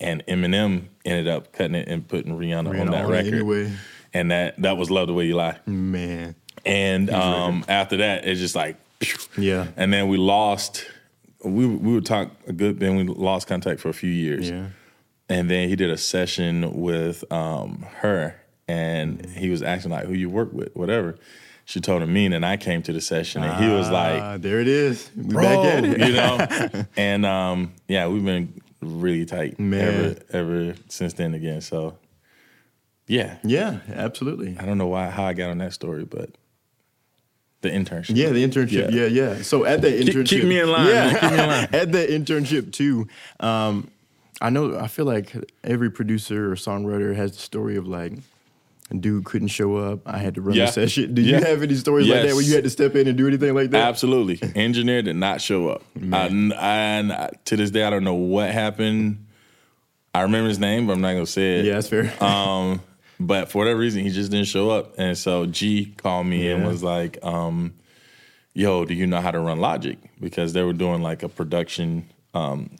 And 0.00 0.24
Eminem 0.26 0.84
ended 1.04 1.28
up 1.28 1.52
cutting 1.52 1.74
it 1.74 1.86
and 1.88 2.06
putting 2.08 2.32
Rihanna, 2.38 2.58
on 2.60 2.74
Rihanna 2.74 2.90
that 2.92 3.04
on 3.04 3.10
it 3.12 3.16
record. 3.16 3.34
anyway. 3.34 3.72
And 4.14 4.30
that 4.30 4.56
that 4.62 4.78
was 4.78 4.90
"Love 4.90 5.06
the 5.06 5.12
Way 5.12 5.26
You 5.26 5.34
Lie." 5.36 5.58
Man, 5.66 6.34
And 6.64 7.10
um, 7.10 7.62
after 7.68 7.98
that, 7.98 8.26
it's 8.26 8.40
just 8.40 8.54
like, 8.56 8.76
yeah, 9.36 9.66
and 9.76 9.92
then 9.92 10.08
we 10.08 10.16
lost. 10.16 10.86
We 11.44 11.66
we 11.66 11.92
would 11.92 12.06
talk 12.06 12.30
a 12.46 12.52
good. 12.54 12.80
Then 12.80 12.96
we 12.96 13.04
lost 13.04 13.46
contact 13.48 13.80
for 13.80 13.90
a 13.90 13.94
few 13.94 14.10
years. 14.10 14.48
yeah. 14.48 14.68
And 15.28 15.50
then 15.50 15.68
he 15.68 15.76
did 15.76 15.90
a 15.90 15.98
session 15.98 16.80
with 16.80 17.22
um, 17.30 17.84
her, 17.96 18.40
and 18.66 19.26
he 19.26 19.50
was 19.50 19.62
asking 19.62 19.90
like, 19.90 20.06
"Who 20.06 20.14
you 20.14 20.30
work 20.30 20.54
with, 20.54 20.74
whatever." 20.74 21.16
She 21.68 21.82
told 21.82 22.00
him 22.00 22.10
me, 22.14 22.24
and 22.24 22.46
I 22.46 22.56
came 22.56 22.80
to 22.84 22.94
the 22.94 23.00
session, 23.02 23.42
and 23.42 23.62
he 23.62 23.68
was 23.70 23.90
like, 23.90 24.22
Ah, 24.22 24.36
there 24.38 24.58
it 24.58 24.68
is. 24.68 25.10
We 25.14 25.34
"Bro," 25.34 25.42
back 25.42 25.64
at 25.66 25.84
it. 25.84 25.98
you 25.98 26.14
know. 26.14 26.84
and 26.96 27.26
um, 27.26 27.74
yeah, 27.86 28.08
we've 28.08 28.24
been 28.24 28.58
really 28.80 29.26
tight 29.26 29.60
Man. 29.60 29.82
ever 29.82 30.16
ever 30.32 30.74
since 30.88 31.12
then 31.12 31.34
again. 31.34 31.60
So 31.60 31.98
yeah, 33.06 33.36
Yeah, 33.44 33.80
absolutely. 33.92 34.56
I 34.58 34.64
don't 34.64 34.78
know 34.78 34.86
why 34.86 35.10
how 35.10 35.24
I 35.24 35.34
got 35.34 35.50
on 35.50 35.58
that 35.58 35.74
story, 35.74 36.04
but 36.04 36.30
the 37.60 37.68
internship. 37.68 38.16
Yeah, 38.16 38.30
the 38.30 38.42
internship. 38.48 38.90
Yeah. 38.90 39.02
Yeah, 39.02 39.34
yeah. 39.34 39.42
So 39.42 39.66
at 39.66 39.82
the 39.82 39.88
internship, 39.88 40.26
keep 40.26 40.44
me 40.44 40.60
in 40.60 40.70
line, 40.72 40.88
Yeah. 40.88 41.12
Keep 41.20 41.30
me 41.32 41.38
in 41.38 41.48
line. 41.48 41.68
at 41.74 41.92
the 41.92 42.06
internship 42.06 42.72
too. 42.72 43.08
Um, 43.40 43.90
I 44.40 44.48
know. 44.48 44.78
I 44.78 44.86
feel 44.88 45.04
like 45.04 45.34
every 45.62 45.90
producer 45.90 46.50
or 46.50 46.54
songwriter 46.54 47.14
has 47.14 47.32
the 47.32 47.40
story 47.42 47.76
of 47.76 47.86
like. 47.86 48.14
A 48.90 48.94
dude 48.94 49.24
couldn't 49.26 49.48
show 49.48 49.76
up. 49.76 50.00
I 50.06 50.16
had 50.18 50.34
to 50.36 50.40
run 50.40 50.56
Yeah. 50.56 50.66
the 50.66 50.72
session. 50.72 51.12
Do 51.14 51.20
Yeah. 51.22 51.38
you 51.40 51.44
have 51.44 51.62
any 51.62 51.74
stories 51.74 52.08
like 52.08 52.22
that 52.22 52.32
where 52.34 52.42
you 52.42 52.54
had 52.54 52.64
to 52.64 52.70
step 52.70 52.94
in 52.96 53.06
and 53.06 53.18
do 53.18 53.26
anything 53.28 53.54
like 53.54 53.70
that? 53.72 53.86
Absolutely. 53.86 54.40
Engineer 54.54 55.02
did 55.02 55.16
not 55.16 55.40
show 55.42 55.68
up. 55.68 55.82
I, 56.12 56.26
and 56.28 57.12
I- 57.12 57.30
to 57.46 57.56
this 57.56 57.70
day, 57.70 57.84
I 57.84 57.90
don't 57.90 58.04
know 58.04 58.14
what 58.14 58.50
happened. 58.50 59.26
I 60.14 60.22
remember 60.22 60.48
his 60.48 60.58
name, 60.58 60.86
but 60.86 60.94
I'm 60.94 61.02
not 61.02 61.12
going 61.12 61.26
to 61.26 61.30
say 61.30 61.60
it. 61.60 61.66
Yeah, 61.66 61.74
that's 61.74 61.88
fair. 61.88 62.12
Um, 62.22 62.80
but 63.20 63.50
for 63.50 63.58
whatever 63.58 63.78
reason, 63.78 64.02
he 64.04 64.10
just 64.10 64.30
didn't 64.30 64.46
show 64.46 64.70
up. 64.70 64.94
And 64.98 65.18
so 65.18 65.44
G 65.44 65.92
called 65.98 66.26
me 66.26 66.48
and 66.50 66.66
was 66.66 66.82
like, 66.82 67.18
um, 67.22 67.74
yo, 68.54 68.84
do 68.86 68.94
you 68.94 69.06
know 69.06 69.20
how 69.20 69.30
to 69.32 69.38
run 69.40 69.58
Logic? 69.60 69.98
Because 70.20 70.54
they 70.54 70.62
were 70.62 70.72
doing 70.72 71.02
like 71.02 71.22
a 71.22 71.28
production 71.28 72.08
um, 72.32 72.70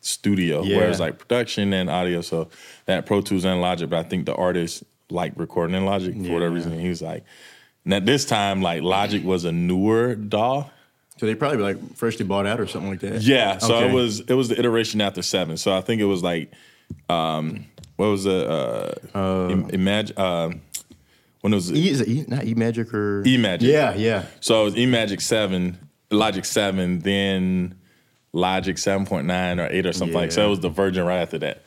studio 0.00 0.62
Yeah. 0.62 0.76
where 0.76 0.88
it's 0.88 1.00
like 1.00 1.18
production 1.18 1.72
and 1.72 1.88
audio. 1.90 2.20
So 2.20 2.48
that 2.86 3.06
Pro 3.06 3.22
Tools 3.22 3.44
and 3.44 3.60
Logic, 3.60 3.88
but 3.90 3.98
I 3.98 4.08
think 4.08 4.26
the 4.26 4.34
artist 4.34 4.84
liked 5.12 5.36
recording 5.38 5.76
in 5.76 5.84
Logic 5.84 6.14
for 6.14 6.32
whatever 6.32 6.54
reason. 6.54 6.78
He 6.78 6.88
was 6.88 7.02
like, 7.02 7.24
now 7.84 8.00
this 8.00 8.24
time, 8.24 8.62
like 8.62 8.82
Logic 8.82 9.22
was 9.24 9.44
a 9.44 9.52
newer 9.52 10.14
DAW. 10.14 10.68
so 11.18 11.26
they 11.26 11.34
probably 11.34 11.58
like 11.58 11.96
freshly 11.96 12.24
bought 12.24 12.46
out 12.46 12.58
or 12.60 12.66
something 12.66 12.90
like 12.90 13.00
that. 13.00 13.22
Yeah, 13.22 13.58
so 13.58 13.76
Okay. 13.76 13.88
it 13.90 13.92
was 13.92 14.20
it 14.20 14.34
was 14.34 14.48
the 14.48 14.58
iteration 14.58 15.00
after 15.00 15.22
seven. 15.22 15.56
So 15.56 15.72
I 15.76 15.80
think 15.80 16.00
it 16.00 16.06
was 16.06 16.22
like, 16.22 16.52
um, 17.08 17.66
what 17.96 18.06
was 18.06 18.26
it? 18.26 18.46
Uh, 18.46 18.92
imagine 19.70 20.16
uh, 20.16 20.50
when 21.42 21.52
it 21.52 21.56
was 21.56 21.72
E, 21.72 21.88
is 21.90 22.00
it 22.00 22.08
e, 22.08 22.24
not 22.28 22.44
E 22.44 22.54
Magic 22.54 22.92
or 22.94 23.22
E-Magic. 23.26 23.68
Yeah, 23.68 23.94
yeah. 23.94 24.24
So 24.40 24.62
it 24.62 24.64
was 24.64 24.76
E 24.76 24.86
Magic 24.86 25.20
seven, 25.20 25.78
Logic 26.10 26.44
seven, 26.44 27.00
then 27.00 27.74
Logic 28.32 28.78
seven 28.78 29.06
point 29.06 29.26
nine 29.26 29.58
or 29.60 29.68
eight 29.70 29.86
or 29.86 29.92
something 29.92 30.16
like. 30.16 30.32
So 30.32 30.40
Yeah. 30.42 30.46
it 30.46 30.50
was 30.50 30.60
the 30.60 30.68
version 30.70 31.04
right 31.04 31.20
after 31.20 31.38
that. 31.38 31.62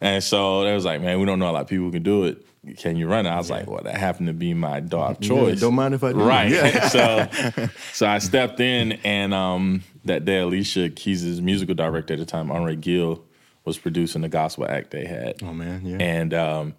And 0.00 0.22
so 0.22 0.64
they 0.64 0.74
was 0.74 0.84
like, 0.84 1.00
man, 1.00 1.20
we 1.20 1.26
don't 1.26 1.38
know 1.38 1.50
a 1.50 1.52
lot 1.52 1.62
of 1.62 1.68
people 1.68 1.84
who 1.86 1.92
can 1.92 2.02
do 2.02 2.24
it. 2.24 2.44
Can 2.78 2.96
you 2.96 3.08
run 3.08 3.26
it? 3.26 3.30
I 3.30 3.36
was 3.36 3.50
like, 3.50 3.66
well, 3.66 3.82
that 3.82 3.96
happened 3.96 4.28
to 4.28 4.32
be 4.32 4.54
my 4.54 4.80
DAW 4.80 5.14
choice. 5.14 5.60
don't 5.60 5.74
mind 5.74 5.94
if 5.94 6.02
I 6.02 6.12
do. 6.12 6.18
Right. 6.22 6.50
Yeah. 6.50 6.88
so 6.88 7.68
so 7.92 8.06
I 8.06 8.18
stepped 8.18 8.60
in 8.60 8.92
and 9.04 9.34
um, 9.34 9.82
that 10.04 10.24
day 10.24 10.38
Alicia 10.38 10.88
Keys' 10.90 11.40
musical 11.40 11.74
director 11.74 12.14
at 12.14 12.20
the 12.20 12.26
time, 12.26 12.50
Henri 12.50 12.76
Gill, 12.76 13.22
was 13.64 13.78
producing 13.78 14.22
the 14.22 14.28
gospel 14.28 14.66
act 14.66 14.90
they 14.90 15.04
had. 15.06 15.42
Oh 15.42 15.52
man, 15.52 15.84
yeah. 15.84 15.96
And 16.00 16.32
um, 16.34 16.74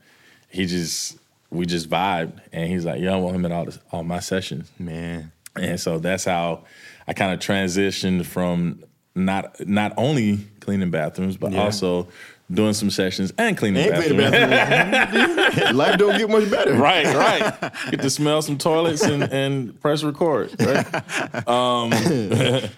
he 0.49 0.65
just 0.65 1.17
we 1.51 1.65
just 1.65 1.89
vibed 1.89 2.39
and 2.51 2.69
he's 2.69 2.85
like, 2.85 2.99
Yeah, 3.01 3.13
I 3.13 3.17
want 3.17 3.35
him 3.35 3.45
at 3.45 3.51
all 3.51 3.65
this, 3.65 3.79
all 3.91 4.03
my 4.03 4.19
sessions. 4.19 4.71
man. 4.79 5.31
And 5.55 5.79
so 5.79 5.99
that's 5.99 6.25
how 6.25 6.65
I 7.07 7.13
kind 7.13 7.31
of 7.33 7.39
transitioned 7.39 8.25
from 8.25 8.83
not 9.13 9.65
not 9.67 9.93
only 9.97 10.39
cleaning 10.59 10.91
bathrooms, 10.91 11.37
but 11.37 11.51
Yeah. 11.53 11.63
also 11.63 12.07
doing 12.51 12.73
some 12.73 12.89
sessions 12.89 13.33
and 13.37 13.57
cleaning 13.57 13.83
Ain't 13.83 13.95
clean 13.95 14.17
the 14.17 14.29
bathroom. 14.29 15.75
Life 15.77 15.97
don't 15.97 16.17
get 16.17 16.29
much 16.29 16.49
better. 16.49 16.73
right, 16.75 17.05
right. 17.05 17.71
Get 17.91 18.01
to 18.01 18.09
smell 18.09 18.41
some 18.41 18.57
toilets 18.57 19.03
and, 19.03 19.23
and 19.23 19.79
press 19.81 20.03
record. 20.03 20.53
Right. 20.61 21.47
Um, 21.47 21.89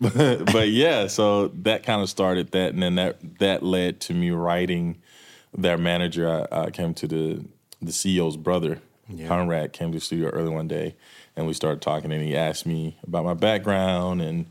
but, 0.00 0.52
but 0.52 0.68
yeah, 0.68 1.06
so 1.08 1.48
that 1.48 1.82
kind 1.82 2.00
of 2.02 2.08
started 2.08 2.52
that, 2.52 2.72
and 2.72 2.82
then 2.82 2.94
that 2.96 3.38
that 3.38 3.62
led 3.62 4.00
to 4.02 4.14
me 4.14 4.30
writing. 4.30 4.98
Their 5.54 5.76
manager, 5.76 6.46
I, 6.50 6.62
I 6.62 6.70
came 6.70 6.94
to 6.94 7.06
the 7.06 7.44
the 7.82 7.90
CEO's 7.90 8.38
brother, 8.38 8.78
Yeah. 9.08 9.28
Conrad, 9.28 9.74
came 9.74 9.92
to 9.92 9.98
the 9.98 10.04
studio 10.04 10.30
early 10.30 10.48
one 10.48 10.66
day, 10.66 10.96
and 11.36 11.46
we 11.46 11.52
started 11.52 11.82
talking, 11.82 12.10
and 12.10 12.22
he 12.22 12.34
asked 12.34 12.64
me 12.64 12.96
about 13.06 13.24
my 13.24 13.34
background, 13.34 14.22
and 14.22 14.46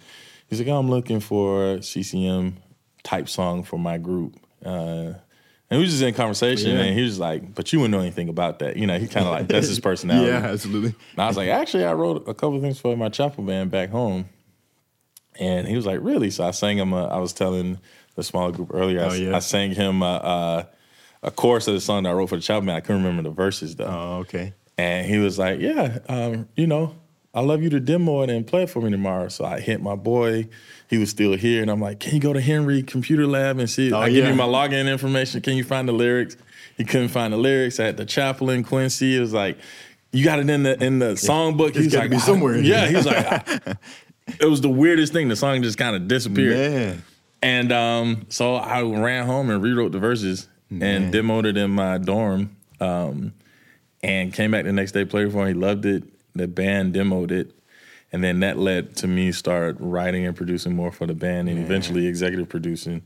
he's 0.48 0.60
like, 0.60 0.68
oh, 0.68 0.78
"I'm 0.78 0.92
looking 0.92 1.20
for 1.20 1.74
a 1.74 1.82
CCM 1.84 2.58
type 3.02 3.28
song 3.28 3.64
for 3.64 3.80
my 3.80 3.98
group." 3.98 4.36
Uh, 4.66 5.14
and 5.70 5.78
we 5.80 5.86
was 5.86 5.92
just 5.92 6.04
in 6.04 6.14
conversation, 6.14 6.72
Yeah. 6.76 6.82
and 6.84 6.98
he 6.98 7.04
was 7.04 7.18
like, 7.18 7.56
"But 7.56 7.72
you 7.72 7.80
wouldn't 7.80 7.94
know 7.94 8.02
anything 8.02 8.28
about 8.30 8.60
that." 8.60 8.76
You 8.78 8.88
know, 8.88 9.00
he 9.00 9.08
kind 9.08 9.26
of 9.26 9.32
like 9.32 9.48
that's 9.48 9.68
his 9.70 9.80
personality. 9.90 10.30
Yeah, 10.30 10.38
absolutely. 10.52 10.94
And 11.14 11.20
I 11.20 11.28
was 11.28 11.38
like, 11.38 11.48
actually, 11.50 11.86
I 11.86 11.94
wrote 11.94 12.28
a 12.28 12.34
couple 12.34 12.58
of 12.58 12.62
things 12.62 12.78
for 12.80 12.96
my 12.98 13.10
chapel 13.10 13.44
band 13.44 13.72
back 13.72 13.90
home. 13.90 14.26
And 15.40 15.68
he 15.68 15.76
was 15.76 15.86
like, 15.86 16.00
really? 16.02 16.30
So 16.30 16.44
I 16.46 16.52
sang 16.52 16.78
him. 16.78 16.92
A, 16.94 17.06
I 17.08 17.18
was 17.20 17.32
telling 17.34 17.80
the 18.16 18.24
smaller 18.24 18.52
group 18.52 18.72
earlier. 18.74 19.02
I, 19.02 19.06
Oh, 19.08 19.14
yeah. 19.14 19.36
I 19.36 19.40
sang 19.40 19.72
him 19.74 20.02
a, 20.02 20.68
a, 21.24 21.28
a 21.28 21.32
chorus 21.32 21.68
of 21.70 21.74
the 21.74 21.80
song 21.82 22.04
that 22.04 22.10
I 22.10 22.14
wrote 22.14 22.28
for 22.28 22.36
the 22.36 22.42
chapel 22.42 22.62
band. 22.66 22.78
I 22.78 22.82
couldn't 22.82 23.04
remember 23.04 23.24
the 23.30 23.34
verses 23.34 23.78
though. 23.78 23.86
Oh, 23.86 24.18
okay. 24.22 24.54
And 24.78 25.08
he 25.08 25.20
was 25.20 25.40
like, 25.40 25.60
yeah, 25.62 26.00
um, 26.10 26.50
you 26.58 26.68
know, 26.68 26.96
I 27.34 27.40
love 27.42 27.64
you 27.64 27.70
to 27.70 27.80
demo 27.80 28.24
it 28.24 28.30
and 28.30 28.46
play 28.46 28.64
it 28.64 28.70
for 28.70 28.82
me 28.82 28.92
tomorrow. 28.92 29.30
So 29.30 29.46
I 29.46 29.62
hit 29.62 29.82
my 29.82 29.96
boy. 29.96 30.50
He 30.92 30.98
was 30.98 31.10
still 31.10 31.34
here, 31.34 31.62
and 31.62 31.72
I'm 31.72 31.80
like, 31.80 32.02
can 32.02 32.14
you 32.14 32.20
go 32.20 32.34
to 32.34 32.42
Henry 32.42 32.84
Computer 32.84 33.26
Lab 33.26 33.58
and 33.60 33.70
see? 33.70 33.94
Oh, 33.94 34.00
I 34.00 34.10
give 34.12 34.28
you 34.28 34.36
my 34.36 34.44
login 34.44 34.92
information. 34.92 35.40
Can 35.42 35.56
you 35.56 35.64
find 35.64 35.88
the 35.88 35.94
lyrics? 35.94 36.36
He 36.78 36.84
couldn't 36.84 37.08
find 37.08 37.32
the 37.32 37.38
lyrics 37.38 37.80
at 37.80 37.96
the 37.96 38.06
chapel 38.06 38.50
in 38.50 38.64
Quincy. 38.66 39.16
It 39.16 39.22
was 39.22 39.32
like, 39.34 39.58
you 40.12 40.26
got 40.26 40.40
it 40.40 40.50
in 40.50 40.64
the 40.64 40.84
in 40.84 41.00
the 41.00 41.14
songbook. 41.14 41.70
It's 41.70 41.78
He 41.78 41.84
was 41.86 41.94
gotta 41.94 42.04
like, 42.04 42.12
be 42.12 42.20
somewhere 42.20 42.58
Yeah, 42.58 42.82
here." 42.82 42.90
he 42.90 42.96
was 42.98 43.06
like, 43.06 43.48
it 44.42 44.46
was 44.50 44.60
the 44.60 44.70
weirdest 44.70 45.14
thing. 45.14 45.30
The 45.30 45.36
song 45.38 45.64
just 45.64 45.78
kind 45.78 45.96
of 45.96 46.10
disappeared. 46.10 46.58
Man. 46.58 47.04
And 47.42 47.72
um, 47.72 48.26
so 48.28 48.56
I 48.56 48.82
ran 48.84 49.26
home 49.26 49.50
and 49.50 49.64
rewrote 49.64 49.94
the 49.94 50.00
verses 50.00 50.48
and 50.70 51.14
demoed 51.14 51.46
it 51.46 51.56
in 51.58 51.72
my 51.72 51.98
dorm. 52.00 52.56
Um, 52.82 53.34
and 54.04 54.34
came 54.34 54.52
back 54.52 54.66
the 54.66 54.74
next 54.74 54.92
day, 54.92 55.06
played 55.06 55.32
for 55.32 55.48
him. 55.48 55.48
He 55.48 55.54
loved 55.54 55.86
it. 55.86 56.04
The 56.36 56.48
band 56.48 56.94
demoed 56.96 57.32
it. 57.32 57.52
And 58.12 58.24
then 58.24 58.40
that 58.42 58.58
led 58.58 58.96
to 58.98 59.08
me 59.08 59.32
start 59.32 59.78
writing 59.80 60.26
and 60.26 60.36
producing 60.36 60.76
more 60.76 60.92
for 60.92 61.08
the 61.08 61.14
band, 61.14 61.50
and 61.50 61.60
eventually 61.60 62.08
executive 62.08 62.50
producing 62.50 63.02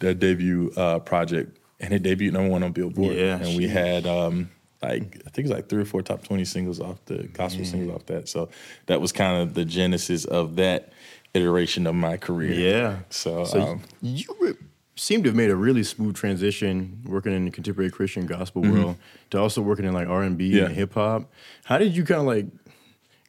their 0.00 0.14
debut 0.14 0.72
uh, 0.76 0.98
project, 0.98 1.58
and 1.78 1.92
it 1.94 2.02
debuted 2.02 2.32
number 2.32 2.50
one 2.50 2.62
on 2.62 2.72
Billboard. 2.72 3.14
Yeah, 3.16 3.36
and 3.38 3.56
we 3.56 3.68
had 3.68 4.06
um, 4.06 4.50
like 4.82 5.02
I 5.26 5.30
think 5.30 5.38
it 5.38 5.42
was 5.42 5.50
like 5.52 5.68
three 5.68 5.82
or 5.82 5.86
four 5.86 6.02
top 6.02 6.22
twenty 6.24 6.44
singles 6.44 6.80
off 6.80 7.04
the 7.06 7.24
gospel 7.24 7.64
singles 7.64 7.94
off 7.94 8.06
that. 8.06 8.28
So 8.28 8.48
that 8.86 9.00
was 9.00 9.12
kind 9.12 9.42
of 9.42 9.54
the 9.54 9.64
genesis 9.64 10.24
of 10.24 10.56
that 10.56 10.92
iteration 11.34 11.86
of 11.86 11.94
my 11.94 12.16
career. 12.16 12.52
Yeah. 12.54 12.98
So, 13.10 13.44
So 13.44 13.60
um, 13.62 13.82
you 14.02 14.24
re- 14.40 14.54
seem 14.96 15.22
to 15.22 15.28
have 15.28 15.36
made 15.36 15.50
a 15.50 15.54
really 15.56 15.84
smooth 15.84 16.16
transition 16.16 17.00
working 17.06 17.32
in 17.32 17.44
the 17.44 17.50
contemporary 17.52 17.90
Christian 17.90 18.26
gospel 18.26 18.62
world 18.62 18.96
to 19.30 19.38
also 19.38 19.62
working 19.62 19.84
in 19.84 19.92
like 19.92 20.08
R 20.08 20.22
and 20.22 20.36
B 20.36 20.48
Mm-hmm. 20.48 20.56
Yeah. 20.58 20.64
and 20.64 20.74
hip 20.74 20.94
hop. 20.94 21.30
How 21.64 21.78
did 21.78 21.94
you 21.96 22.04
kind 22.04 22.20
of 22.20 22.26
like? 22.26 22.46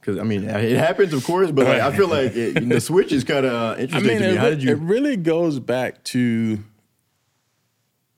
Because 0.01 0.17
I 0.17 0.23
mean, 0.23 0.43
it 0.43 0.77
happens, 0.77 1.13
of 1.13 1.23
course, 1.23 1.51
but 1.51 1.67
like, 1.67 1.79
I 1.79 1.95
feel 1.95 2.07
like 2.07 2.35
it, 2.35 2.67
the 2.67 2.81
switch 2.81 3.11
is 3.11 3.23
kind 3.23 3.45
of 3.45 3.53
uh, 3.53 3.75
I 3.77 3.81
interesting 3.83 4.07
mean, 4.13 4.21
to 4.21 4.27
me. 4.29 4.33
it, 4.33 4.37
How 4.39 4.49
did 4.49 4.63
you? 4.63 4.71
it 4.71 4.79
really 4.79 5.15
goes 5.15 5.59
back 5.59 6.03
to 6.05 6.63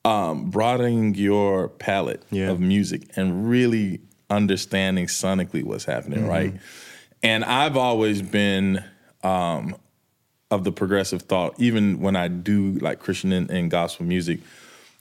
um, 0.04 0.50
broadening 0.50 1.14
your 1.14 1.68
palette 1.68 2.22
Yeah. 2.30 2.50
of 2.50 2.60
music 2.60 3.10
and 3.16 3.48
really 3.48 4.00
understanding 4.30 5.06
sonically 5.06 5.62
what's 5.62 5.84
happening, 5.84 6.20
Mm-hmm. 6.20 6.28
right? 6.28 6.54
And 7.22 7.44
I've 7.44 7.76
always 7.76 8.20
been 8.22 8.84
um, 9.22 9.76
of 10.50 10.64
the 10.64 10.72
progressive 10.72 11.22
thought, 11.22 11.54
even 11.58 12.00
when 12.00 12.16
I 12.16 12.28
do 12.28 12.72
like 12.80 12.98
Christian 12.98 13.32
and, 13.32 13.50
and 13.50 13.70
gospel 13.70 14.04
music, 14.04 14.40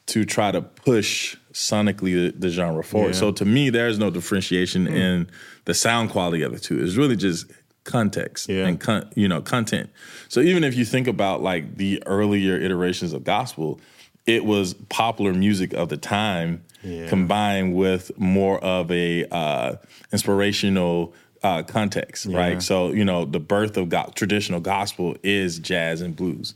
to 0.08 0.26
try 0.26 0.52
to 0.52 0.62
push 0.62 1.36
sonically 1.54 2.32
the, 2.32 2.34
the 2.38 2.50
genre 2.50 2.84
forward. 2.84 3.14
Yeah. 3.14 3.20
So 3.20 3.32
to 3.34 3.46
me, 3.46 3.70
there's 3.70 3.98
no 4.00 4.10
differentiation 4.10 4.88
in 4.88 5.30
the 5.66 5.74
sound 5.74 6.10
quality 6.10 6.42
of 6.44 6.52
the 6.52 6.60
two. 6.60 6.84
It's 6.84 6.96
really 6.96 7.16
just 7.16 7.46
context 7.86 8.48
Yeah. 8.50 8.66
and 8.66 8.80
con- 8.80 9.10
you 9.16 9.28
know 9.28 9.42
content. 9.42 9.90
So 10.30 10.40
even 10.40 10.64
if 10.64 10.76
you 10.76 10.86
think 10.86 11.08
about 11.08 11.42
like 11.42 11.78
the 11.78 12.02
earlier 12.06 12.56
iterations 12.58 13.14
of 13.14 13.24
gospel, 13.24 13.80
it 14.26 14.46
was 14.46 14.74
popular 14.90 15.34
music 15.34 15.74
of 15.74 15.90
the 15.90 15.98
time 15.98 16.64
Yeah. 16.82 17.08
combined 17.08 17.76
with 17.76 18.12
more 18.18 18.60
of 18.64 18.90
a 18.92 19.26
uh, 19.32 19.76
inspirational 20.12 21.14
uh, 21.44 21.62
context, 21.64 22.26
Yeah. 22.26 22.38
right? 22.38 22.64
So 22.64 22.92
you 22.94 23.04
know 23.06 23.26
the 23.26 23.40
birth 23.40 23.76
of 23.78 23.90
go- 23.90 24.12
traditional 24.16 24.62
gospel 24.62 25.16
is 25.24 25.60
jazz 25.60 26.00
and 26.02 26.16
blues 26.16 26.54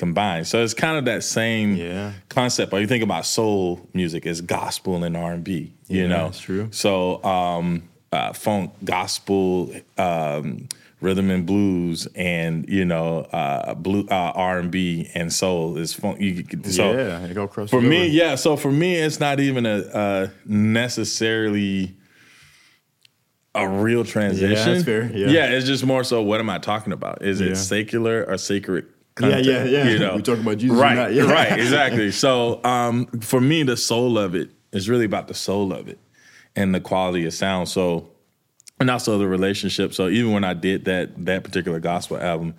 combined. 0.00 0.46
So 0.48 0.62
it's 0.64 0.74
kind 0.74 0.96
of 0.98 1.04
that 1.04 1.22
same 1.22 1.76
Yeah. 1.76 2.12
concept. 2.28 2.72
Or 2.72 2.80
you 2.80 2.88
think 2.88 3.04
about 3.04 3.24
soul 3.26 3.88
music 3.94 4.26
as 4.26 4.40
gospel 4.40 5.04
and 5.04 5.16
R 5.16 5.32
and 5.32 5.44
B. 5.44 5.72
You 5.86 6.02
Yeah, 6.02 6.06
know, 6.08 6.24
that's 6.24 6.40
true. 6.40 6.68
So 6.72 7.22
um, 7.22 7.84
uh, 8.12 8.32
funk, 8.32 8.72
gospel, 8.84 9.72
um, 9.98 10.68
rhythm 11.00 11.30
and 11.30 11.46
blues, 11.46 12.06
and 12.14 12.68
you 12.68 12.84
know, 12.84 13.20
uh, 13.32 13.74
blue 13.74 14.06
uh, 14.10 14.32
R 14.34 14.58
and 14.58 14.70
B 14.70 15.08
and 15.14 15.32
soul 15.32 15.78
is 15.78 15.94
funk. 15.94 16.20
You, 16.20 16.44
so 16.64 16.92
yeah, 16.92 17.20
it 17.24 17.38
all 17.38 17.46
crosses 17.48 17.70
for 17.70 17.80
me, 17.80 18.08
yeah. 18.08 18.34
So 18.34 18.56
for 18.56 18.70
me, 18.72 18.96
it's 18.96 19.18
not 19.20 19.38
even 19.40 19.64
a, 19.66 19.78
a 19.94 20.30
necessarily 20.46 21.96
a 23.54 23.66
real 23.68 24.04
transition. 24.04 24.82
fair, 24.84 25.10
yeah. 25.14 25.46
it's 25.46 25.66
just 25.66 25.84
more 25.84 26.04
so. 26.04 26.22
What 26.22 26.40
am 26.40 26.50
I 26.50 26.58
talking 26.58 26.92
about? 26.92 27.22
Is 27.22 27.40
Yeah. 27.40 27.48
it 27.52 27.56
secular 27.56 28.24
or 28.28 28.36
sacred? 28.38 28.84
Yeah, 29.18 29.28
Content, 29.30 29.46
yeah, 29.46 29.64
yeah. 29.64 29.84
You 29.90 29.98
know, 29.98 30.16
We 30.16 30.22
talking 30.22 30.42
about 30.42 30.58
Jesus 30.58 30.78
right? 30.78 30.94
not, 30.94 31.12
yeah. 31.12 31.24
Right, 31.24 31.58
exactly. 31.58 32.10
So 32.12 32.62
um, 32.64 33.06
for 33.20 33.40
me, 33.40 33.62
the 33.64 33.76
soul 33.76 34.16
of 34.18 34.34
it 34.34 34.50
is 34.72 34.88
really 34.88 35.04
about 35.04 35.28
the 35.28 35.34
soul 35.34 35.72
of 35.72 35.88
it 35.88 35.98
and 36.56 36.74
the 36.74 36.80
quality 36.80 37.26
of 37.26 37.34
sound. 37.34 37.68
So 37.68 38.08
and 38.78 38.90
also 38.90 39.18
the 39.18 39.26
relationship. 39.26 39.92
So 39.92 40.08
even 40.08 40.32
when 40.32 40.44
I 40.44 40.54
did 40.54 40.84
that 40.86 41.24
that 41.26 41.44
particular 41.44 41.80
gospel 41.80 42.18
album, 42.18 42.54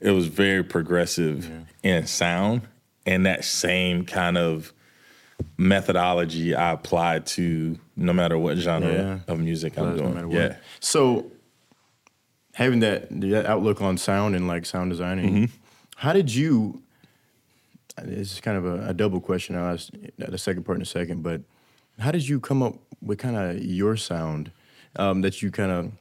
it 0.00 0.10
was 0.10 0.26
very 0.26 0.64
progressive 0.64 1.48
in 1.82 2.06
sound, 2.06 2.62
and 3.06 3.26
that 3.26 3.44
same 3.44 4.04
kind 4.06 4.36
of 4.38 4.72
methodology 5.58 6.54
I 6.54 6.72
applied 6.72 7.26
to 7.26 7.78
no 7.96 8.12
matter 8.12 8.38
what 8.38 8.56
genre 8.58 8.92
Yeah. 8.92 9.18
of 9.32 9.38
music 9.40 9.78
I'm 9.78 9.92
Does, 9.92 10.00
no 10.00 10.12
doing. 10.12 10.30
yeah. 10.32 10.56
So 10.80 11.30
having 12.54 12.80
that, 12.80 13.08
that 13.20 13.46
outlook 13.46 13.80
on 13.80 13.96
sound 13.96 14.34
and 14.34 14.46
like 14.48 14.66
sound 14.66 14.90
designing, 14.90 15.30
Mm-hmm. 15.34 15.54
How 16.00 16.14
did 16.14 16.34
you? 16.34 16.80
This 18.02 18.32
is 18.32 18.40
kind 18.40 18.56
of 18.56 18.64
a, 18.64 18.88
a 18.88 18.94
double 18.94 19.20
question. 19.20 19.54
I'll 19.56 19.74
ask 19.74 19.90
the 20.16 20.38
second 20.38 20.62
part 20.64 20.76
in 20.76 20.82
a 20.82 20.86
second, 20.86 21.22
but 21.22 21.42
how 21.98 22.10
did 22.10 22.26
you 22.26 22.40
come 22.40 22.62
up 22.62 22.74
with 23.02 23.18
kind 23.18 23.36
of 23.36 23.62
your 23.62 23.96
sound 23.96 24.50
um, 24.96 25.20
that 25.20 25.42
you 25.42 25.50
kind 25.50 25.70
of? 25.70 25.92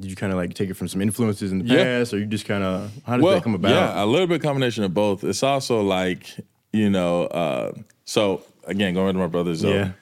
Did 0.00 0.10
you 0.10 0.16
kind 0.16 0.30
of 0.32 0.36
like 0.38 0.52
take 0.52 0.68
it 0.68 0.74
from 0.74 0.88
some 0.88 1.00
influences 1.00 1.52
in 1.52 1.60
the 1.60 1.64
Yeah. 1.64 1.84
past, 1.84 2.12
or 2.12 2.18
you 2.18 2.26
just 2.26 2.44
kind 2.44 2.62
of 2.62 2.90
how 3.06 3.16
did 3.16 3.24
that 3.24 3.42
come 3.42 3.54
about? 3.54 3.70
Yeah, 3.70 4.04
a 4.04 4.04
little 4.04 4.26
bit 4.26 4.42
combination 4.42 4.84
of 4.84 4.92
both. 4.92 5.24
It's 5.24 5.42
also 5.42 5.80
like, 5.80 6.26
you 6.72 6.90
know, 6.90 7.24
uh, 7.28 7.72
so 8.04 8.42
again, 8.66 8.92
going 8.92 9.14
to 9.14 9.18
my 9.18 9.26
brothers, 9.28 9.62
Yeah. 9.62 9.92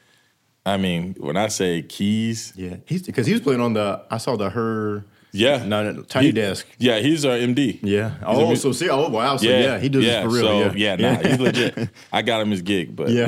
I 0.66 0.78
mean, 0.78 1.14
when 1.20 1.36
I 1.36 1.46
say 1.48 1.82
keys, 1.82 2.52
yeah. 2.56 2.76
He's 2.86 3.02
because 3.02 3.26
he 3.28 3.32
was 3.34 3.40
playing 3.42 3.60
on 3.60 3.74
the. 3.74 4.02
I 4.10 4.16
saw 4.18 4.36
the 4.36 4.50
her. 4.50 5.04
Yeah. 5.32 5.64
no, 5.66 5.92
no, 5.92 6.02
tiny 6.02 6.26
He- 6.26 6.32
desk. 6.32 6.66
yeah, 6.78 6.98
he's 7.00 7.24
our 7.24 7.36
MD. 7.36 7.78
Yeah. 7.82 8.10
He's 8.10 8.18
Oh, 8.26 8.48
mu- 8.48 8.56
so 8.56 8.72
see, 8.72 8.88
oh 8.88 9.08
wow, 9.08 9.36
so 9.36 9.46
yeah, 9.46 9.78
he 9.78 9.88
does 9.88 10.04
yeah, 10.04 10.22
this 10.22 10.32
for 10.32 10.38
real. 10.38 10.46
So, 10.70 10.76
yeah, 10.76 10.96
yeah, 10.98 11.12
nah, 11.14 11.28
he's 11.28 11.38
legit. 11.38 11.88
I 12.12 12.22
got 12.22 12.40
him 12.40 12.50
his 12.50 12.62
gig, 12.62 12.96
but 12.96 13.10
Yeah. 13.10 13.26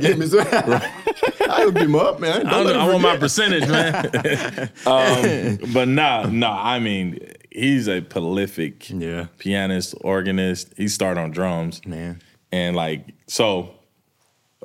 Give 0.00 0.18
me 0.18 0.26
some. 0.26 0.40
I 0.50 1.62
hooked 1.64 1.78
him 1.78 1.94
up, 1.94 2.20
man. 2.20 2.46
I, 2.46 2.50
Don't 2.62 2.76
I 2.76 2.88
want 2.88 3.02
my 3.02 3.16
percentage, 3.16 3.68
man. 3.68 4.06
um, 4.86 5.72
but 5.72 5.88
nah, 5.88 6.26
nah. 6.26 6.60
I 6.62 6.78
mean, 6.78 7.18
he's 7.50 7.88
a 7.88 8.00
prolific 8.00 8.88
Yeah. 8.90 9.26
pianist, 9.38 9.94
organist. 10.00 10.72
He 10.76 10.88
started 10.88 11.20
on 11.20 11.30
drums, 11.30 11.80
Man. 11.86 12.20
and 12.52 12.74
like 12.76 13.14
so. 13.26 13.70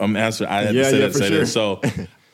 I'm 0.02 0.16
answering. 0.16 0.50
I 0.50 0.62
had 0.64 0.76
Yeah, 0.76 0.84
to 0.84 0.90
say 0.90 1.00
yeah, 1.00 1.06
that. 1.08 1.12
for 1.12 1.18
Say 1.20 1.28
sure. 1.28 1.40
that. 1.40 1.46
So, 1.48 1.82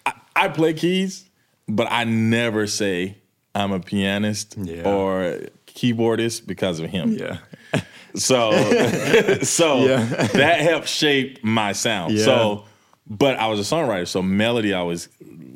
I, 0.06 0.14
I 0.36 0.48
play 0.50 0.74
keys, 0.76 1.25
but 1.68 1.88
I 1.92 2.04
never 2.04 2.68
say 2.68 3.18
I'm 3.54 3.72
a 3.72 3.80
pianist 3.80 4.56
Yeah. 4.58 4.84
or 4.88 5.40
keyboardist 5.68 6.46
because 6.48 6.80
of 6.80 6.90
him. 6.90 7.12
Yeah. 7.14 7.38
So, 8.18 8.52
so 9.44 9.86
Yeah. 9.86 10.06
that 10.34 10.62
helped 10.62 10.88
shape 10.88 11.44
my 11.44 11.74
sound. 11.74 12.14
Yeah. 12.14 12.24
So, 12.24 12.64
but 13.06 13.36
I 13.38 13.48
was 13.48 13.60
a 13.60 13.76
songwriter, 13.76 14.08
so 14.08 14.22
melody 14.22 14.74
I 14.74 14.84
was 14.84 15.10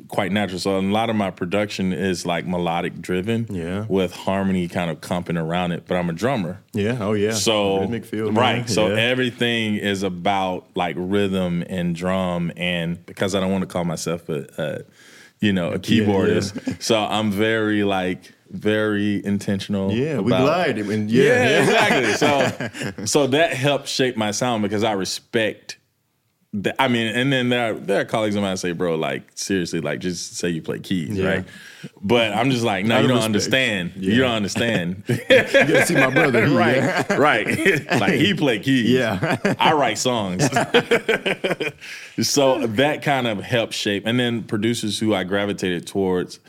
quite 0.08 0.30
natural. 0.30 0.58
So 0.58 0.78
a 0.78 0.82
lot 0.82 1.08
of 1.08 1.16
my 1.16 1.30
production 1.30 1.94
is 1.94 2.26
like 2.26 2.46
melodic 2.46 3.00
driven, 3.00 3.46
Yeah. 3.48 3.86
with 3.88 4.12
harmony 4.14 4.68
kind 4.68 4.90
of 4.90 5.00
comping 5.00 5.40
around 5.40 5.72
it. 5.72 5.84
But 5.86 5.96
I'm 5.96 6.10
a 6.10 6.12
drummer, 6.12 6.60
Yeah. 6.74 6.98
Oh 7.00 7.14
yeah. 7.14 7.32
so 7.32 7.78
rhythmic 7.80 8.04
feel, 8.04 8.26
man. 8.30 8.34
right. 8.34 8.68
So 8.68 8.88
yeah. 8.88 9.00
everything 9.04 9.76
is 9.76 10.02
about 10.02 10.66
like 10.74 10.96
rhythm 10.98 11.64
and 11.66 11.96
drum, 11.96 12.52
and 12.58 13.04
because 13.06 13.34
I 13.34 13.40
don't 13.40 13.52
want 13.52 13.62
to 13.62 13.68
call 13.68 13.86
myself 13.86 14.28
a, 14.28 14.46
a 14.58 14.78
you 15.40 15.52
know, 15.52 15.72
a 15.72 15.78
keyboardist, 15.86 16.82
so 16.82 16.98
I'm 16.98 17.30
very 17.30 17.84
like 17.84 18.32
very 18.50 19.24
intentional. 19.24 19.92
yeah, 19.92 20.18
we 20.18 20.32
about- 20.32 20.44
glide. 20.44 20.78
And 20.78 21.10
yeah, 21.10 21.22
yeah, 21.22 21.48
yeah. 21.48 21.62
exactly. 21.62 22.96
So, 22.96 23.04
so 23.06 23.26
that 23.28 23.52
helped 23.52 23.88
shape 23.88 24.16
my 24.16 24.32
sound 24.32 24.62
because 24.62 24.82
I 24.84 24.92
respect. 24.92 25.76
I 26.80 26.88
mean, 26.88 27.06
and 27.14 27.32
then 27.32 27.48
there 27.48 27.70
are, 27.70 27.74
there 27.74 28.00
are 28.00 28.04
colleagues 28.04 28.34
of 28.34 28.42
mine 28.42 28.54
that 28.54 28.58
say, 28.58 28.72
"Bro, 28.72 28.96
like 28.96 29.30
seriously, 29.36 29.80
like 29.80 30.00
just 30.00 30.34
say 30.36 30.48
you 30.48 30.60
play 30.60 30.80
keys, 30.80 31.16
Yeah. 31.16 31.28
right?" 31.28 31.44
But 32.02 32.32
I'm 32.32 32.50
just 32.50 32.64
like, 32.64 32.84
no, 32.84 32.96
you 33.00 33.06
don't 33.06 33.32
respect. 33.32 33.54
understand. 33.54 33.92
Yeah. 33.96 34.12
You 34.14 34.20
don't 34.22 34.32
understand. 34.32 35.04
You 35.08 35.16
gotta 35.28 35.86
see 35.86 35.94
my 35.94 36.10
brother. 36.10 36.46
He- 36.46 36.54
right, 36.56 36.76
Yeah. 36.76 37.14
right. 37.16 37.46
like 38.00 38.14
he 38.14 38.34
play 38.34 38.58
keys. 38.58 38.90
Yeah. 38.90 39.36
I 39.60 39.74
write 39.74 39.96
songs. 39.98 40.42
so 42.22 42.66
that 42.66 43.02
kind 43.02 43.26
of 43.26 43.40
helped 43.42 43.74
shape, 43.74 44.04
and 44.06 44.18
then 44.18 44.42
producers 44.42 44.98
who 44.98 45.14
I 45.14 45.24
gravitated 45.24 45.86
towards 45.86 46.40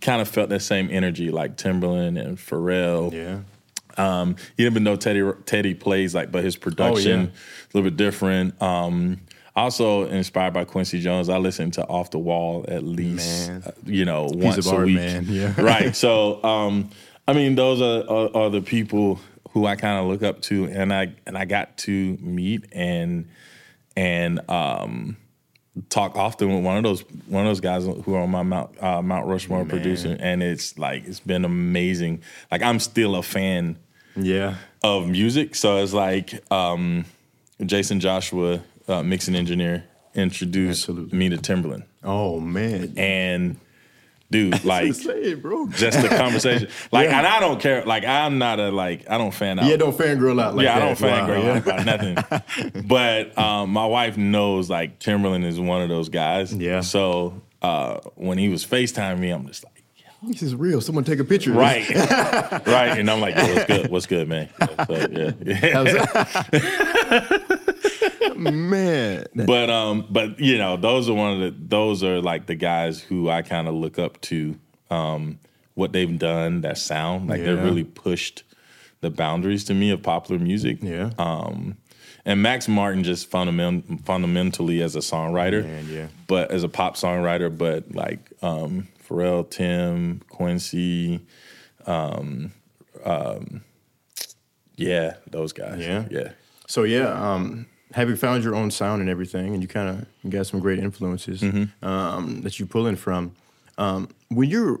kind 0.00 0.20
of 0.20 0.28
felt 0.28 0.50
that 0.50 0.60
same 0.60 0.88
energy, 0.90 1.30
like 1.30 1.56
Timberland 1.56 2.18
and 2.18 2.36
Pharrell. 2.36 3.12
Yeah. 3.12 3.40
Um, 3.98 4.36
even 4.58 4.84
know 4.84 4.96
Teddy 4.96 5.22
Teddy 5.46 5.72
plays 5.74 6.14
like, 6.14 6.30
but 6.30 6.44
his 6.44 6.56
production 6.56 7.32
Oh, 7.32 7.32
a 7.32 7.68
little 7.78 7.90
bit 7.90 7.96
different. 7.96 8.60
Um, 8.60 9.20
also 9.56 10.04
inspired 10.06 10.52
by 10.54 10.64
Quincy 10.64 11.00
Jones, 11.00 11.28
I 11.28 11.38
listen 11.38 11.70
to 11.72 11.86
Off 11.86 12.10
the 12.10 12.18
Wall 12.18 12.64
at 12.68 12.84
least, 12.84 13.48
Man. 13.48 13.62
uh, 13.66 13.70
you 13.86 14.04
know, 14.04 14.28
once 14.32 14.58
of 14.58 14.66
a 14.66 14.76
art, 14.76 14.86
week. 14.86 14.96
man. 14.96 15.24
Yeah. 15.28 15.58
right. 15.60 15.96
So, 15.96 16.42
um, 16.44 16.90
I 17.26 17.32
mean, 17.32 17.54
those 17.56 17.80
are, 17.80 18.08
are, 18.08 18.36
are 18.36 18.50
the 18.50 18.60
people 18.60 19.18
who 19.50 19.66
I 19.66 19.74
kind 19.74 19.98
of 19.98 20.06
look 20.06 20.22
up 20.22 20.42
to, 20.42 20.66
and 20.66 20.92
I 20.92 21.14
and 21.26 21.36
I 21.36 21.44
got 21.46 21.78
to 21.78 22.16
meet 22.20 22.66
and 22.72 23.26
and 23.96 24.48
um, 24.50 25.16
talk 25.88 26.14
often 26.16 26.54
with 26.54 26.62
one 26.62 26.76
of 26.76 26.82
those 26.82 27.00
one 27.26 27.44
of 27.46 27.50
those 27.50 27.60
guys 27.60 27.84
who 27.84 28.14
are 28.14 28.20
on 28.20 28.30
my 28.30 28.42
Mount 28.42 28.82
uh, 28.82 29.00
Mount 29.02 29.26
Rushmore 29.26 29.64
producer, 29.64 30.16
and 30.20 30.42
it's 30.42 30.78
like 30.78 31.06
it's 31.06 31.20
been 31.20 31.44
amazing. 31.46 32.22
Like 32.52 32.62
I'm 32.62 32.78
still 32.78 33.16
a 33.16 33.22
fan 33.22 33.78
Yeah. 34.14 34.56
of 34.82 35.08
music. 35.08 35.54
So 35.54 35.78
it's 35.78 35.94
like 35.94 36.34
um, 36.52 37.06
Jason 37.64 37.98
Joshua, 38.00 38.60
uh, 38.88 39.02
mixing 39.02 39.34
engineer, 39.34 39.84
introduced 40.14 40.82
Absolutely. 40.88 41.18
me 41.18 41.28
to 41.30 41.36
Timberland, 41.38 41.84
Oh 42.02 42.40
man. 42.40 42.94
and 42.96 43.58
dude, 44.30 44.64
like 44.64 44.94
bro. 45.40 45.68
just 45.68 46.00
the 46.02 46.08
conversation. 46.08 46.68
Like, 46.92 47.08
Yeah. 47.08 47.18
and 47.18 47.26
I 47.26 47.40
don't 47.40 47.60
care. 47.60 47.84
Like, 47.84 48.04
I'm 48.04 48.38
not 48.38 48.58
a 48.60 48.70
like, 48.70 49.08
I 49.10 49.18
don't 49.18 49.32
fan 49.34 49.58
out. 49.58 49.66
Yeah, 49.66 49.76
don't 49.76 49.96
fangirl 49.96 50.40
out 50.40 50.56
like 50.56 50.64
yeah, 50.64 50.74
that. 50.78 50.82
I 50.82 50.86
don't 50.86 50.98
fan 50.98 51.28
Wow, 51.28 51.42
yeah. 51.42 51.50
out 51.50 51.56
about 51.58 51.84
nothing. 51.86 52.82
but 52.86 53.36
um, 53.38 53.70
my 53.70 53.86
wife 53.86 54.16
knows 54.16 54.68
like 54.70 54.98
Timberland 54.98 55.44
is 55.44 55.60
one 55.60 55.82
of 55.82 55.88
those 55.88 56.08
guys. 56.08 56.52
Yeah. 56.54 56.80
So 56.80 57.40
uh, 57.62 58.00
when 58.14 58.38
he 58.38 58.48
was 58.48 58.64
FaceTiming 58.64 59.18
me, 59.18 59.30
I'm 59.30 59.46
just 59.46 59.64
like, 59.64 59.82
This 60.22 60.42
is 60.42 60.54
real. 60.54 60.80
Someone 60.80 61.04
take 61.04 61.18
a 61.20 61.24
picture. 61.24 61.52
right, 61.52 61.88
right, 62.66 62.98
and 62.98 63.10
I'm 63.10 63.20
like, 63.20 63.36
Yo, 63.36 63.54
what's 63.54 63.66
good? 63.66 63.90
What's 63.90 64.06
good, 64.06 64.28
man? 64.28 64.48
Yeah, 64.60 65.84
so, 65.84 66.04
yeah. 66.52 67.58
Man. 68.38 69.26
but 69.34 69.70
um, 69.70 70.06
but 70.10 70.38
you 70.40 70.58
know, 70.58 70.76
those 70.76 71.08
are 71.08 71.14
one 71.14 71.32
of 71.34 71.40
the 71.40 71.54
those 71.68 72.02
are 72.04 72.20
like 72.20 72.46
the 72.46 72.54
guys 72.54 73.00
who 73.00 73.28
I 73.28 73.42
kind 73.42 73.68
of 73.68 73.74
look 73.74 73.98
up 73.98 74.20
to. 74.22 74.56
Um, 74.90 75.38
what 75.74 75.92
they've 75.92 76.18
done, 76.18 76.62
that 76.62 76.78
sound, 76.78 77.28
like 77.28 77.40
they 77.42 77.52
Yeah. 77.52 77.62
really 77.62 77.84
pushed 77.84 78.44
the 79.02 79.10
boundaries 79.10 79.62
to 79.64 79.74
me 79.74 79.90
of 79.90 80.02
popular 80.02 80.40
music. 80.40 80.78
Yeah. 80.80 81.10
Um, 81.18 81.76
and 82.24 82.40
Max 82.40 82.66
Martin 82.66 83.04
just 83.04 83.28
fundament, 83.30 84.06
fundamentally 84.06 84.80
as 84.80 84.96
a 84.96 85.00
songwriter, 85.00 85.62
Man, 85.64 85.86
yeah. 85.90 86.06
but 86.28 86.50
as 86.50 86.64
a 86.64 86.68
pop 86.70 86.96
songwriter, 86.96 87.54
but 87.56 87.94
like 87.94 88.20
um, 88.40 88.88
Pharrell, 89.06 89.50
Tim, 89.50 90.22
Quincy, 90.30 91.20
um, 91.84 92.52
um, 93.04 93.62
yeah, 94.76 95.16
those 95.30 95.52
guys. 95.52 95.80
Yeah. 95.80 96.06
yeah. 96.10 96.32
So 96.66 96.84
yeah, 96.84 97.08
um, 97.34 97.66
having 97.96 98.14
found 98.14 98.44
your 98.44 98.54
own 98.54 98.70
sound 98.70 99.00
and 99.00 99.08
everything, 99.08 99.54
and 99.54 99.62
you 99.62 99.68
kind 99.68 99.88
of 99.88 100.30
got 100.30 100.46
some 100.46 100.60
great 100.60 100.78
influences 100.78 101.40
Mm-hmm. 101.40 101.84
um, 101.84 102.42
that 102.42 102.60
you 102.60 102.66
pull 102.66 102.86
in 102.86 102.94
from. 102.96 103.32
Um, 103.78 104.08
when 104.28 104.50
you're, 104.50 104.80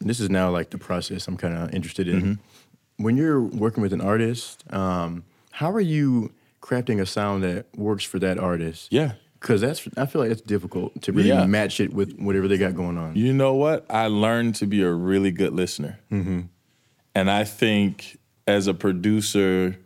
this 0.00 0.18
is 0.18 0.30
now 0.30 0.50
like 0.50 0.70
the 0.70 0.78
process 0.78 1.28
I'm 1.28 1.36
kind 1.36 1.54
of 1.56 1.74
interested 1.74 2.08
in. 2.08 2.20
Mm-hmm. 2.22 3.04
When 3.04 3.16
you're 3.18 3.40
working 3.42 3.82
with 3.82 3.92
an 3.92 4.00
artist, 4.00 4.64
um, 4.72 5.24
how 5.50 5.70
are 5.72 5.80
you 5.80 6.32
crafting 6.62 7.00
a 7.00 7.06
sound 7.06 7.42
that 7.44 7.66
works 7.76 8.04
for 8.04 8.18
that 8.20 8.38
artist? 8.38 8.88
Yeah. 8.90 9.12
Because 9.40 9.60
that's 9.60 9.86
I 9.98 10.06
feel 10.06 10.22
like 10.22 10.30
it's 10.30 10.40
difficult 10.40 11.02
to 11.02 11.12
really 11.12 11.28
Yeah. 11.28 11.44
match 11.44 11.80
it 11.80 11.92
with 11.92 12.16
whatever 12.18 12.48
they 12.48 12.56
got 12.56 12.74
going 12.74 12.96
on. 12.96 13.14
You 13.14 13.34
know 13.34 13.52
what? 13.54 13.84
I 13.90 14.06
learned 14.06 14.54
to 14.56 14.66
be 14.66 14.80
a 14.82 14.90
really 14.90 15.32
good 15.32 15.52
listener. 15.52 15.98
And 16.10 17.30
I 17.30 17.44
think 17.44 18.16
as 18.46 18.66
a 18.68 18.74
producer, 18.74 19.76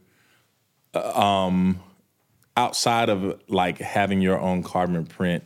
uh, 0.95 1.21
um, 1.21 1.81
outside 2.59 3.09
of 3.09 3.40
like 3.49 3.79
having 3.79 4.21
your 4.21 4.38
own 4.38 4.62
carbon 4.62 5.07
print, 5.07 5.44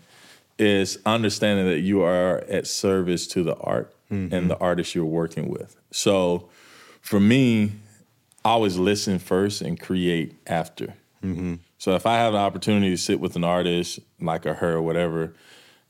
is 0.59 0.99
understanding 1.05 1.67
that 1.67 1.81
you 1.81 2.03
are 2.03 2.39
at 2.49 2.67
service 2.67 3.27
to 3.27 3.43
the 3.43 3.57
art 3.57 3.95
and 4.11 4.31
mm-hmm. 4.31 4.49
the 4.49 4.59
artist 4.59 4.95
you're 4.95 5.05
working 5.05 5.49
with. 5.49 5.77
So 5.91 6.49
for 7.01 7.19
me, 7.19 7.73
I 8.45 8.51
always 8.51 8.77
listen 8.77 9.19
first 9.19 9.63
and 9.63 9.81
create 9.81 10.35
after. 10.47 10.95
Mm-hmm. 11.25 11.55
So 11.79 11.95
if 11.95 12.07
I 12.07 12.17
have 12.17 12.35
an 12.35 12.41
opportunity 12.41 12.91
to 12.91 12.97
sit 12.97 13.19
with 13.21 13.35
an 13.37 13.45
artist 13.45 14.01
like 14.21 14.47
a 14.47 14.55
her 14.55 14.75
or 14.75 14.83
whatever, 14.83 15.35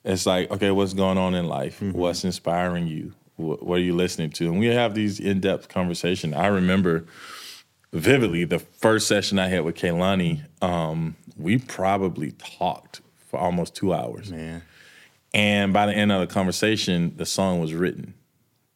it's 0.05 0.27
like, 0.27 0.51
okay, 0.51 0.71
what's 0.71 0.95
going 0.95 1.19
on 1.19 1.35
in 1.35 1.47
life? 1.47 1.81
Mm-hmm. 1.81 1.99
What's 1.99 2.25
inspiring 2.25 2.87
you? 2.87 3.13
What, 3.37 3.63
what 3.63 3.79
are 3.79 3.83
you 3.83 3.95
listening 3.95 4.31
to? 4.31 4.49
And 4.49 4.59
we 4.59 4.67
have 4.67 4.95
these 4.95 5.21
in-depth 5.21 5.69
conversations. 5.69 6.35
I 6.35 6.47
remember 6.47 7.05
vividly 7.93 8.45
the 8.45 8.59
first 8.59 9.07
session 9.07 9.39
I 9.39 9.49
had 9.49 9.65
with 9.65 9.77
Kehlani. 9.77 10.43
Um, 10.63 11.17
we 11.37 11.59
probably 11.59 12.33
talked 12.33 13.01
for 13.29 13.39
almost 13.39 13.75
two 13.75 13.93
hours. 13.93 14.31
Man. 14.31 14.63
And 15.35 15.73
by 15.73 15.87
the 15.87 15.93
end 15.95 16.13
of 16.13 16.21
the 16.21 16.33
conversation, 16.33 17.15
the 17.17 17.27
song 17.27 17.61
was 17.61 17.75
written. 17.75 18.15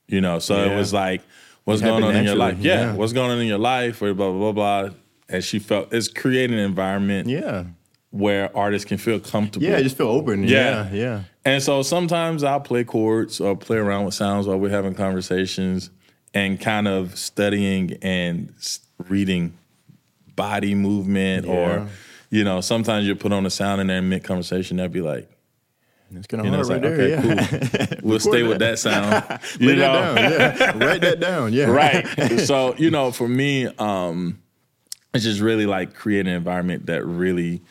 You 0.09 0.21
know, 0.21 0.39
so 0.39 0.55
it 0.63 0.75
was 0.77 0.93
like, 0.93 1.21
what's 1.65 1.81
going 1.83 1.95
on 2.05 2.13
happened 2.13 2.19
in 2.19 2.25
your 2.27 2.37
life? 2.37 2.59
Yeah, 2.61 2.75
yeah. 2.81 2.95
what's 2.95 3.13
going 3.13 3.31
on 3.33 3.41
in 3.41 3.47
your 3.49 3.59
life? 3.59 4.01
Or 4.01 4.15
blah 4.15 4.31
blah 4.31 4.53
blah 4.53 4.83
blah. 4.87 4.95
And 5.29 5.43
she 5.43 5.59
felt 5.59 5.93
it's 5.93 6.07
creating 6.07 6.57
an 6.57 6.65
environment 6.65 7.29
Yeah. 7.29 7.65
where 8.11 8.57
artists 8.57 8.87
can 8.87 8.99
feel 8.99 9.19
comfortable. 9.19 9.67
Yeah, 9.67 9.81
just 9.83 9.97
feel 9.97 10.07
open. 10.09 10.45
Yeah. 10.45 10.89
Yeah. 10.91 10.93
Yeah. 10.93 11.23
And 11.45 11.61
so 11.63 11.83
sometimes 11.83 12.45
I'll 12.45 12.61
play 12.61 12.85
chords 12.85 13.41
or 13.41 13.57
play 13.57 13.79
around 13.79 14.05
with 14.05 14.15
sounds 14.15 14.47
while 14.47 14.59
we're 14.59 14.71
having 14.71 14.95
conversations 14.95 15.91
and 16.33 16.61
kind 16.61 16.87
of 16.87 17.19
studying 17.19 17.99
and 18.03 18.55
reading 19.09 19.57
body 20.35 20.75
movement 20.75 21.47
Yeah. 21.47 21.53
or, 21.53 21.89
you 22.31 22.45
know, 22.45 22.61
sometimes 22.61 23.07
you 23.07 23.15
put 23.15 23.33
on 23.33 23.47
a 23.47 23.51
sound 23.51 23.81
in 23.81 23.87
there 23.87 24.03
mid 24.03 24.25
conversation, 24.25 24.77
they'll 24.77 24.89
be 24.89 25.01
like, 25.01 25.29
It's 26.15 26.27
gonna 26.27 26.45
you 26.45 26.51
know, 26.51 26.61
it's 26.61 26.69
right 26.69 26.83
like, 26.83 26.97
there. 26.97 27.19
okay, 27.19 27.35
yeah. 27.35 27.87
cool. 27.87 27.99
We'll 28.03 28.21
stay 28.21 28.43
with 28.43 28.59
that 28.59 28.79
sound. 28.79 29.25
You 29.61 29.77
know? 29.77 30.15
that 30.15 30.15
down. 30.15 30.79
Yeah. 30.81 30.87
Write 30.87 31.01
that 31.03 31.21
down. 31.21 31.53
Yeah. 31.53 31.67
right. 31.67 32.07
So, 32.47 32.75
you 32.77 32.91
know, 32.91 33.11
for 33.13 33.29
me, 33.29 33.67
um, 33.79 34.41
it's 35.15 35.25
just 35.25 35.41
really 35.41 35.67
like 35.67 35.95
creating 35.95 36.31
an 36.31 36.37
environment 36.37 36.87
that 36.87 37.05
really 37.05 37.63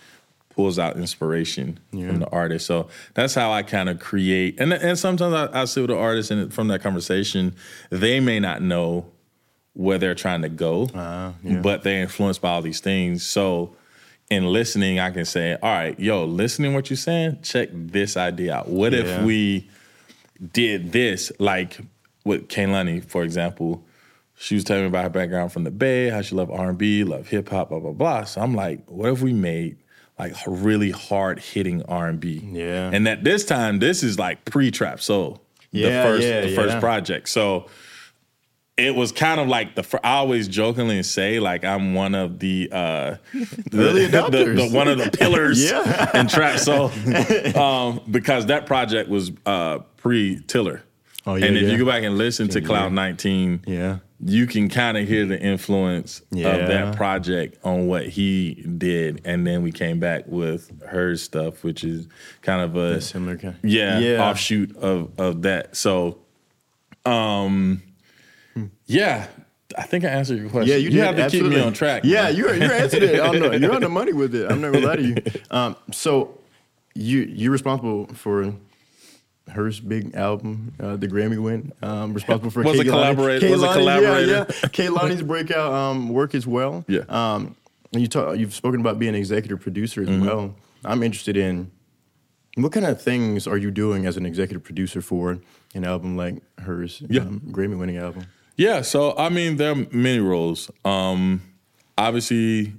pulls 0.50 0.80
out 0.80 0.96
inspiration 0.98 1.78
from 1.92 2.20
the 2.20 2.30
artist. 2.30 2.66
So 2.66 2.88
that's 3.14 3.36
how 3.36 3.52
I 3.52 3.62
kind 3.62 3.90
of 3.90 4.00
create. 4.00 4.60
And 4.60 4.74
and 4.74 4.98
sometimes 4.98 5.34
I, 5.34 5.62
I 5.62 5.66
sit 5.66 5.82
with 5.82 5.90
the 5.90 5.98
artist 5.98 6.32
and 6.32 6.52
from 6.54 6.70
that 6.70 6.82
conversation, 6.82 7.54
they 7.90 8.20
may 8.20 8.40
not 8.40 8.62
know 8.62 9.06
where 9.76 9.98
they're 9.98 10.16
trying 10.16 10.42
to 10.42 10.50
go, 10.50 10.84
Uh, 10.96 11.32
yeah. 11.44 11.60
but 11.60 11.84
they're 11.84 12.02
influenced 12.02 12.42
by 12.42 12.50
all 12.50 12.62
these 12.62 12.80
things. 12.80 13.24
So 13.26 13.76
in 14.30 14.46
listening, 14.46 15.00
I 15.00 15.12
can 15.12 15.26
say, 15.26 15.54
all 15.62 15.72
right, 15.72 16.00
yo, 16.00 16.26
listening 16.26 16.74
what 16.74 16.90
you're 16.90 16.98
saying, 16.98 17.40
check 17.44 17.70
this 17.72 18.18
idea 18.18 18.56
out. 18.56 18.68
What 18.70 18.94
Yeah. 18.94 19.00
if 19.02 19.22
we 19.24 19.70
did 20.54 20.92
this, 20.92 21.32
like 21.40 21.78
with 22.24 22.48
Kehlani, 22.48 23.04
for 23.06 23.24
example, 23.24 23.84
she 24.38 24.56
was 24.56 24.64
telling 24.64 24.84
me 24.84 24.88
about 24.88 25.04
her 25.04 25.10
background 25.10 25.52
from 25.52 25.64
the 25.64 25.72
Bay, 25.72 26.10
how 26.10 26.22
she 26.22 26.36
loved 26.36 26.52
R&B, 26.52 27.04
loved 27.04 27.30
hip 27.30 27.50
hop, 27.50 27.70
blah 27.70 27.80
blah 27.80 27.92
blah. 27.92 28.24
So 28.24 28.42
I'm 28.42 28.56
like, 28.56 28.80
what 28.90 29.12
if 29.12 29.22
we 29.22 29.32
made 29.34 29.78
like 30.20 30.34
really 30.48 30.92
hard 30.92 31.40
hitting 31.40 31.84
R&B? 31.84 32.50
Yeah. 32.52 32.90
And 32.94 33.08
at 33.08 33.24
this 33.24 33.46
time, 33.46 33.80
this 33.80 34.04
is 34.04 34.18
like 34.20 34.44
pre-trap 34.46 35.02
soul, 35.02 35.42
Yeah, 35.72 36.04
the 36.04 36.10
first 36.10 36.24
yeah, 36.28 36.42
the 36.42 36.56
first 36.56 36.80
project. 36.80 37.30
So 37.30 37.68
it 38.78 38.94
was 38.94 39.12
kind 39.14 39.40
of 39.40 39.48
like 39.48 39.76
the 39.76 40.00
I 40.04 40.16
always 40.18 40.48
jokingly 40.48 41.02
say 41.04 41.40
like 41.40 41.64
I'm 41.64 41.94
one 41.94 42.14
of 42.16 42.40
the 42.40 42.70
uh 42.72 43.16
the, 43.34 43.48
the, 43.72 44.56
the- 44.56 44.70
one 44.74 44.88
of 44.88 44.98
the 44.98 45.10
pillars 45.12 45.64
Yeah. 45.72 46.20
in 46.20 46.28
trap 46.28 46.60
soul 46.60 46.86
um 47.58 48.02
because 48.12 48.48
that 48.48 48.66
project 48.66 49.10
was 49.10 49.32
uh 49.46 49.80
pre 49.98 50.42
Tiller. 50.42 50.84
Oh, 51.28 51.34
yeah, 51.36 51.46
and 51.48 51.58
if 51.58 51.64
yeah. 51.64 51.70
you 51.70 51.78
go 51.80 51.86
back 51.86 52.04
and 52.04 52.20
listen 52.20 52.50
to 52.50 52.62
Cloud 52.62 52.92
19, 52.94 53.64
Yeah. 53.66 53.98
you 54.24 54.46
can 54.46 54.70
kind 54.70 54.96
of 54.96 55.08
hear 55.08 55.26
the 55.26 55.40
influence 55.40 56.22
Yeah. 56.30 56.50
of 56.50 56.68
that 56.68 56.96
project 56.96 57.58
on 57.64 57.88
what 57.88 58.06
he 58.08 58.54
did. 58.78 59.22
And 59.26 59.48
then 59.48 59.64
we 59.64 59.72
came 59.72 60.00
back 60.00 60.26
with 60.28 60.84
her 60.86 61.16
stuff, 61.18 61.64
which 61.64 61.84
is 61.84 62.08
kind 62.44 62.62
of 62.62 62.76
a 62.76 63.02
Similar 63.02 63.38
kind. 63.38 63.56
yeah, 63.64 63.98
Yeah. 63.98 64.30
offshoot 64.30 64.76
of 64.78 65.18
of 65.18 65.42
that. 65.42 65.76
So, 65.76 66.20
um, 67.06 67.82
yeah, 68.86 69.28
I 69.78 69.84
think 69.84 70.04
I 70.06 70.10
answered 70.10 70.40
your 70.40 70.50
question. 70.50 70.70
Yeah, 70.72 70.78
you, 70.78 70.90
did, 70.90 71.00
have 71.04 71.16
to 71.18 71.24
absolutely. 71.24 71.50
keep 71.52 71.60
me 71.60 71.66
on 71.66 71.74
track. 71.74 72.04
Yeah, 72.06 72.24
man. 72.24 72.36
you're 72.36 72.56
you're 72.56 72.72
answered 72.72 73.04
it. 73.04 73.20
on 73.20 73.40
the, 73.40 73.60
you're 73.60 73.74
on 73.74 73.82
the 73.82 73.90
money 73.90 74.14
with 74.14 74.34
it. 74.36 74.50
I'm 74.52 74.62
not 74.62 74.74
gonna 74.74 74.88
lie 74.88 74.96
to 74.98 75.04
you. 75.04 75.16
Um, 75.52 75.76
so 75.92 76.40
you 76.94 77.20
you're 77.22 77.52
responsible 77.52 78.08
for 78.08 78.54
Hers 79.50 79.80
big 79.80 80.16
album, 80.16 80.74
uh, 80.80 80.96
the 80.96 81.08
Grammy 81.08 81.38
win. 81.42 81.72
Um, 81.84 82.14
responsible 82.14 82.50
for 82.50 82.64
Was 82.64 82.80
a 82.80 82.84
collaborator- 82.84 83.50
was 83.50 83.62
a 83.64 83.74
collaborator. 83.74 84.32
Yeah, 84.32 84.46
yeah. 84.50 84.70
Kehlani's 84.70 85.22
breakout 85.22 85.72
um, 85.72 86.10
work 86.10 86.34
as 86.34 86.48
well. 86.48 86.84
Yeah. 86.88 87.02
Um, 87.10 87.56
and 87.94 88.02
you 88.02 88.08
talk, 88.08 88.38
you've 88.38 88.56
spoken 88.56 88.80
about 88.82 88.98
being 88.98 89.10
an 89.10 89.16
executive 89.16 89.62
producer 89.62 90.02
as 90.02 90.08
Mm-hmm. 90.10 90.26
well. 90.26 90.56
I'm 90.84 91.04
interested 91.04 91.38
in 91.38 91.72
what 92.56 92.72
kind 92.72 92.86
of 92.86 93.00
things 93.02 93.46
are 93.48 93.58
you 93.58 93.70
doing 93.72 94.06
as 94.08 94.18
an 94.18 94.26
executive 94.26 94.64
producer 94.64 95.02
for 95.02 95.38
an 95.76 95.84
album 95.86 96.18
like 96.18 96.42
hers, 96.60 97.04
Yeah. 97.08 97.22
um, 97.22 97.42
Grammy 97.52 97.78
winning 97.78 97.98
album? 97.98 98.26
Yeah, 98.58 98.82
so 98.82 99.16
I 99.18 99.30
mean, 99.30 99.58
there 99.58 99.72
are 99.72 99.86
many 99.92 100.20
roles. 100.20 100.72
Um, 100.86 101.42
obviously, 101.98 102.74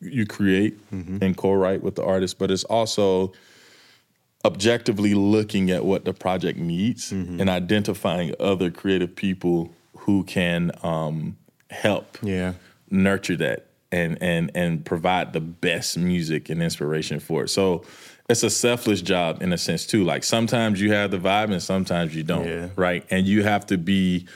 you 0.00 0.26
create 0.26 0.78
and 0.90 1.36
co-write 1.36 1.82
with 1.82 1.96
the 1.96 2.04
artist, 2.04 2.38
but 2.38 2.50
it's 2.50 2.64
also 2.64 3.32
objectively 4.44 5.14
looking 5.14 5.70
at 5.70 5.84
what 5.84 6.04
the 6.04 6.12
project 6.12 6.58
needs 6.58 7.10
and 7.10 7.48
identifying 7.50 8.32
other 8.38 8.70
creative 8.70 9.16
people 9.16 9.72
who 9.98 10.22
can 10.24 10.70
um, 10.84 11.36
help 11.70 12.18
Yeah. 12.22 12.52
nurture 12.90 13.36
that 13.36 13.66
and 13.90 14.18
and 14.20 14.50
and 14.54 14.84
provide 14.84 15.32
the 15.32 15.40
best 15.40 15.96
music 15.98 16.48
and 16.50 16.62
inspiration 16.62 17.18
for 17.18 17.44
it. 17.44 17.48
So 17.48 17.82
it's 18.28 18.42
a 18.42 18.50
selfless 18.50 19.00
job 19.02 19.42
in 19.42 19.52
a 19.52 19.58
sense 19.58 19.86
too. 19.86 20.04
Like 20.04 20.22
sometimes 20.24 20.80
you 20.80 20.92
have 20.92 21.10
the 21.10 21.18
vibe 21.18 21.50
and 21.52 21.62
sometimes 21.62 22.14
you 22.14 22.22
don't, 22.22 22.46
Yeah. 22.46 22.68
right? 22.76 23.04
And 23.10 23.26
you 23.26 23.42
have 23.42 23.66
to 23.66 23.78
be 23.78 24.26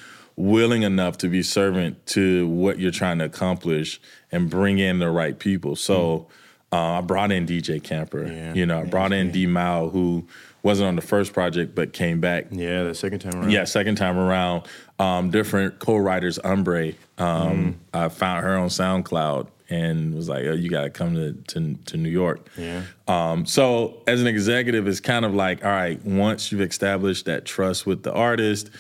willing 0.40 0.82
enough 0.82 1.18
to 1.18 1.28
be 1.28 1.42
servant 1.42 2.04
to 2.06 2.48
what 2.48 2.78
you're 2.78 2.90
trying 2.90 3.18
to 3.18 3.24
accomplish 3.24 4.00
and 4.32 4.48
bring 4.50 4.78
in 4.78 4.98
the 4.98 5.10
right 5.10 5.38
people. 5.38 5.76
So 5.76 6.28
Uh, 6.72 6.98
I 6.98 7.00
brought 7.00 7.32
in 7.32 7.46
DJ 7.46 7.82
Camper. 7.82 8.26
Yeah. 8.32 8.54
You 8.54 8.64
know, 8.64 8.78
I 8.78 8.84
brought 8.84 9.12
in 9.12 9.32
D'Mile, 9.32 9.90
who 9.90 10.28
wasn't 10.62 10.86
on 10.86 10.94
the 10.94 11.02
first 11.02 11.32
project 11.32 11.74
but 11.74 11.92
came 11.92 12.20
back. 12.20 12.46
Yeah, 12.52 12.84
the 12.84 12.94
second 12.94 13.18
time 13.18 13.34
around. 13.34 13.50
Yeah, 13.50 13.64
second 13.64 13.96
time 13.96 14.16
around. 14.16 14.68
Um, 15.00 15.30
different 15.30 15.80
co-writers, 15.80 16.38
Ambré. 16.44 16.94
Um, 17.18 17.80
I 17.92 18.08
found 18.08 18.44
her 18.44 18.56
on 18.56 18.68
SoundCloud 18.68 19.48
and 19.68 20.14
was 20.14 20.28
like, 20.28 20.44
"Oh, 20.44 20.52
you 20.52 20.68
got 20.70 20.82
to 20.84 20.90
come 20.90 21.14
to, 21.16 21.32
to 21.48 21.74
to 21.86 21.96
New 21.96 22.08
York." 22.08 22.46
Yeah. 22.56 22.82
Um, 23.08 23.46
so 23.46 24.02
as 24.06 24.20
an 24.20 24.28
executive, 24.28 24.86
it's 24.86 25.00
kind 25.00 25.24
of 25.24 25.34
like, 25.34 25.64
all 25.64 25.72
right, 25.72 26.00
once 26.06 26.52
you've 26.52 26.60
established 26.60 27.24
that 27.26 27.44
trust 27.46 27.84
with 27.84 28.04
the 28.04 28.12
artist 28.12 28.70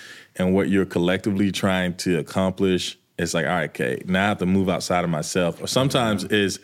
and 0.40 0.54
what 0.54 0.70
you're 0.70 0.86
collectively 0.86 1.52
trying 1.52 1.94
to 1.98 2.18
accomplish, 2.18 2.98
it's 3.18 3.34
like, 3.34 3.44
all 3.44 3.52
right, 3.52 3.68
okay, 3.68 4.02
now 4.06 4.24
I 4.24 4.28
have 4.28 4.38
to 4.38 4.46
move 4.46 4.70
outside 4.70 5.04
of 5.04 5.10
myself. 5.10 5.62
Or 5.62 5.66
sometimes 5.66 6.24
is 6.24 6.58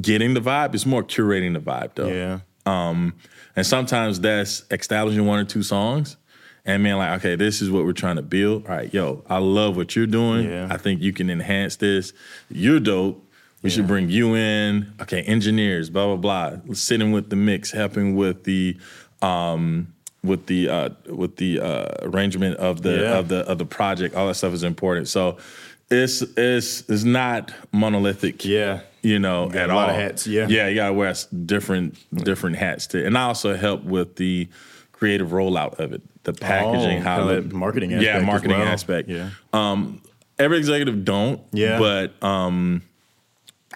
getting 0.00 0.34
the 0.34 0.40
vibe. 0.40 0.72
It's 0.74 0.86
more 0.86 1.02
curating 1.02 1.52
the 1.52 1.60
vibe, 1.60 1.96
though. 1.96 2.06
Yeah. 2.06 2.38
Um, 2.64 3.14
and 3.56 3.66
sometimes 3.66 4.20
that's 4.20 4.62
establishing 4.70 5.26
one 5.26 5.40
or 5.40 5.44
two 5.44 5.64
songs 5.64 6.16
and 6.64 6.84
being 6.84 6.94
like, 6.94 7.18
okay, 7.18 7.34
this 7.34 7.60
is 7.60 7.72
what 7.72 7.84
we're 7.84 7.92
trying 7.92 8.16
to 8.16 8.22
build. 8.22 8.66
All 8.66 8.76
right, 8.76 8.94
yo, 8.94 9.24
I 9.28 9.38
love 9.38 9.76
what 9.76 9.96
you're 9.96 10.06
doing. 10.06 10.48
Yeah. 10.48 10.68
I 10.70 10.76
think 10.76 11.02
you 11.02 11.12
can 11.12 11.28
enhance 11.28 11.74
this. 11.74 12.12
You're 12.50 12.78
dope. 12.78 13.28
We 13.62 13.70
should 13.70 13.86
bring 13.86 14.10
you 14.10 14.34
in. 14.34 14.92
Okay, 15.00 15.22
engineers, 15.22 15.88
blah 15.88 16.06
blah 16.06 16.16
blah. 16.16 16.74
Sitting 16.74 17.12
with 17.12 17.30
the 17.30 17.36
mix, 17.36 17.70
helping 17.70 18.16
with 18.16 18.42
the 18.42 18.76
um 19.22 19.94
with 20.24 20.46
the 20.46 20.68
uh 20.68 20.88
with 21.06 21.36
the 21.36 21.60
uh 21.60 21.86
arrangement 22.02 22.56
of 22.58 22.82
the 22.82 22.92
Yeah. 23.00 23.18
of 23.18 23.28
the 23.28 23.38
of 23.48 23.58
the 23.58 23.66
project. 23.66 24.14
All 24.14 24.26
that 24.28 24.34
stuff 24.34 24.52
is 24.54 24.62
important. 24.62 25.08
So 25.08 25.38
it's 25.90 26.22
it's 26.22 26.88
it's 26.88 27.04
not 27.04 27.52
monolithic 27.72 28.44
Yeah. 28.44 28.80
you 29.02 29.18
know, 29.18 29.48
got 29.48 29.64
at 29.64 29.70
a 29.70 29.74
lot 29.74 29.88
all. 29.90 29.94
of 29.96 30.00
hats, 30.00 30.26
yeah. 30.26 30.46
yeah, 30.48 30.68
you 30.68 30.76
gotta 30.76 30.92
wear 30.92 31.12
different 31.44 31.96
different 32.24 32.56
hats 32.56 32.86
to, 32.88 33.04
and 33.04 33.18
I 33.18 33.24
also 33.24 33.56
help 33.56 33.82
with 33.82 34.16
the 34.16 34.48
creative 34.92 35.30
rollout 35.30 35.80
of 35.80 35.92
it, 35.92 36.00
the 36.22 36.32
packaging, 36.32 36.98
Oh, 37.00 37.02
how 37.02 37.24
the 37.26 37.42
marketing 37.42 37.92
aspect 37.92 38.20
yeah, 38.20 38.24
marketing 38.24 38.58
well. 38.58 38.68
aspect. 38.68 39.08
Yeah. 39.08 39.30
Um, 39.52 40.00
every 40.38 40.58
executive 40.58 41.04
don't, 41.04 41.40
Yeah. 41.52 41.78
but 41.80 42.12
um, 42.22 42.82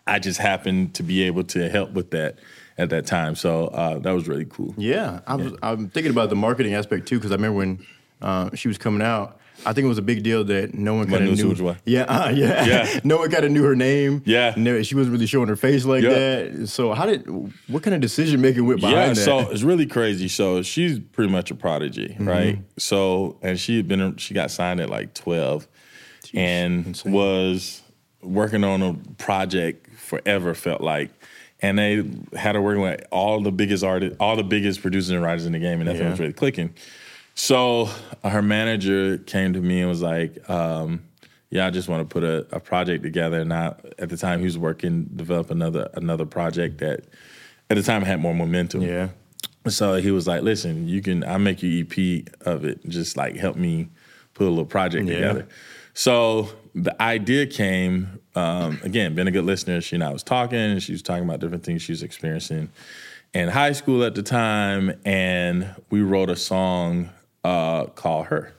I 0.07 0.21
just 0.21 0.39
happened 0.39 0.95
to 0.95 1.03
be 1.03 1.25
able 1.25 1.43
to 1.45 1.69
help 1.69 1.91
with 1.91 2.13
that 2.13 2.37
at 2.79 2.91
that 2.91 3.07
time, 3.07 3.35
so 3.35 3.67
uh, 3.69 3.99
that 4.01 4.13
was 4.13 4.29
really 4.29 4.45
cool. 4.45 4.75
Yeah, 4.77 5.21
I 5.27 5.37
was, 5.37 5.53
I'm 5.63 5.89
thinking 5.89 6.11
about 6.13 6.29
the 6.31 6.37
marketing 6.37 6.75
aspect 6.75 7.07
too 7.09 7.17
because 7.19 7.31
I 7.33 7.37
remember 7.37 7.57
when 7.59 7.87
uh, 8.21 8.51
she 8.55 8.69
was 8.69 8.79
coming 8.79 9.03
out. 9.03 9.41
I 9.65 9.73
think 9.73 9.87
it 9.87 9.89
was 9.89 9.97
a 9.97 10.03
big 10.03 10.23
deal 10.23 10.45
that 10.45 10.75
no 10.75 10.93
one 10.95 11.09
kind 11.09 11.27
of 11.27 11.35
knew. 11.39 11.77
Yeah, 11.87 12.03
uh, 12.09 12.29
yeah, 12.29 12.67
Yeah. 12.67 13.01
no 13.05 13.17
one 13.17 13.31
kind 13.31 13.43
of 13.47 13.51
knew 13.51 13.63
her 13.65 13.75
name. 13.75 14.23
Yeah. 14.27 14.53
no, 14.55 14.83
she 14.83 14.95
wasn't 14.95 15.15
really 15.15 15.25
showing 15.27 15.49
her 15.49 15.57
face 15.57 15.87
like 15.87 16.03
Yeah. 16.03 16.11
that. 16.11 16.67
So 16.69 16.93
how 16.93 17.07
did? 17.07 17.27
What 17.67 17.83
kind 17.83 17.95
of 17.95 18.03
decision 18.03 18.43
making 18.43 18.67
went 18.67 18.81
behind 18.83 18.97
yeah, 18.99 19.09
that? 19.15 19.17
so 19.17 19.39
it's 19.51 19.63
really 19.63 19.87
crazy. 19.87 20.29
So 20.29 20.61
she's 20.61 20.99
pretty 20.99 21.33
much 21.33 21.51
a 21.51 21.55
prodigy, 21.55 22.09
Mm-hmm. 22.09 22.29
right? 22.29 22.59
So 22.79 23.39
and 23.41 23.59
she 23.59 23.79
had 23.79 23.89
been 23.89 24.17
she 24.19 24.35
got 24.35 24.51
signed 24.51 24.79
at 24.83 24.91
like 24.91 25.15
twelve, 25.15 25.67
and 26.35 26.89
insane. 26.89 27.13
was 27.13 27.81
working 28.21 28.63
on 28.63 28.83
a 28.83 28.95
project 29.17 29.89
forever. 29.99 30.53
Felt 30.55 30.83
like, 30.83 31.11
and 31.63 31.79
they 31.79 32.05
had 32.39 32.55
her 32.55 32.61
working 32.63 32.83
with 32.83 33.05
all 33.11 33.41
the 33.41 33.53
biggest 33.53 33.83
artists, 33.85 34.17
all 34.21 34.37
the 34.37 34.45
biggest 34.45 34.83
producers 34.83 35.11
and 35.11 35.23
writers 35.23 35.47
in 35.47 35.53
the 35.53 35.59
game, 35.59 35.81
and 35.81 35.87
nothing 35.87 36.03
Yeah. 36.03 36.11
was 36.11 36.21
really 36.21 36.33
clicking. 36.33 36.75
So 37.35 37.89
her 38.25 38.43
manager 38.43 39.19
came 39.19 39.53
to 39.53 39.61
me 39.61 39.81
and 39.81 39.89
was 39.89 40.03
like, 40.03 40.49
um, 40.49 41.03
"Yeah, 41.51 41.67
I 41.67 41.71
just 41.71 41.89
want 41.89 42.09
to 42.09 42.13
put 42.13 42.25
a, 42.25 42.47
a 42.55 42.61
project 42.61 43.03
together." 43.03 43.41
And 43.41 43.53
I, 43.53 43.75
at 43.99 44.09
the 44.09 44.17
time, 44.17 44.39
he 44.41 44.45
was 44.47 44.59
working 44.59 45.05
develop 45.15 45.51
another 45.51 45.91
another 45.95 46.25
project 46.27 46.79
that, 46.79 47.05
at 47.71 47.77
the 47.77 47.83
time, 47.83 48.03
had 48.03 48.21
more 48.21 48.35
momentum. 48.35 48.83
yeah, 48.83 49.09
So 49.69 49.97
he 49.97 50.11
was 50.11 50.27
like, 50.27 50.43
"Listen, 50.43 50.89
you 50.89 51.03
can. 51.03 51.25
I'll 51.25 51.39
make 51.39 51.63
you 51.63 51.85
EP 51.85 52.27
of 52.47 52.65
it. 52.65 52.87
Just 52.89 53.17
like 53.17 53.37
help 53.37 53.57
me 53.57 53.89
put 54.35 54.47
a 54.47 54.51
little 54.51 54.65
project 54.65 55.07
Yeah. 55.07 55.15
together." 55.17 55.47
So 55.93 56.51
the 56.75 57.01
idea 57.03 57.47
came 57.47 58.19
um, 58.37 58.79
again. 58.83 59.15
Been 59.15 59.29
a 59.29 59.31
good 59.31 59.45
listener. 59.45 59.81
She 59.81 59.97
and 59.97 60.05
I 60.05 60.13
was 60.13 60.23
talking. 60.23 60.59
and 60.59 60.83
She 60.83 60.93
was 60.93 61.03
talking 61.03 61.25
about 61.25 61.41
different 61.41 61.65
things 61.65 61.83
she 61.83 61.93
was 61.93 62.03
experiencing 62.03 62.71
in 63.35 63.49
high 63.49 63.73
school 63.73 64.05
at 64.05 64.15
the 64.15 64.23
time, 64.23 64.99
and 65.05 65.75
we 65.91 66.01
wrote 66.03 66.31
a 66.31 66.37
song 66.37 67.11
uh, 67.45 67.85
called 67.87 68.27
"Her." 68.27 68.53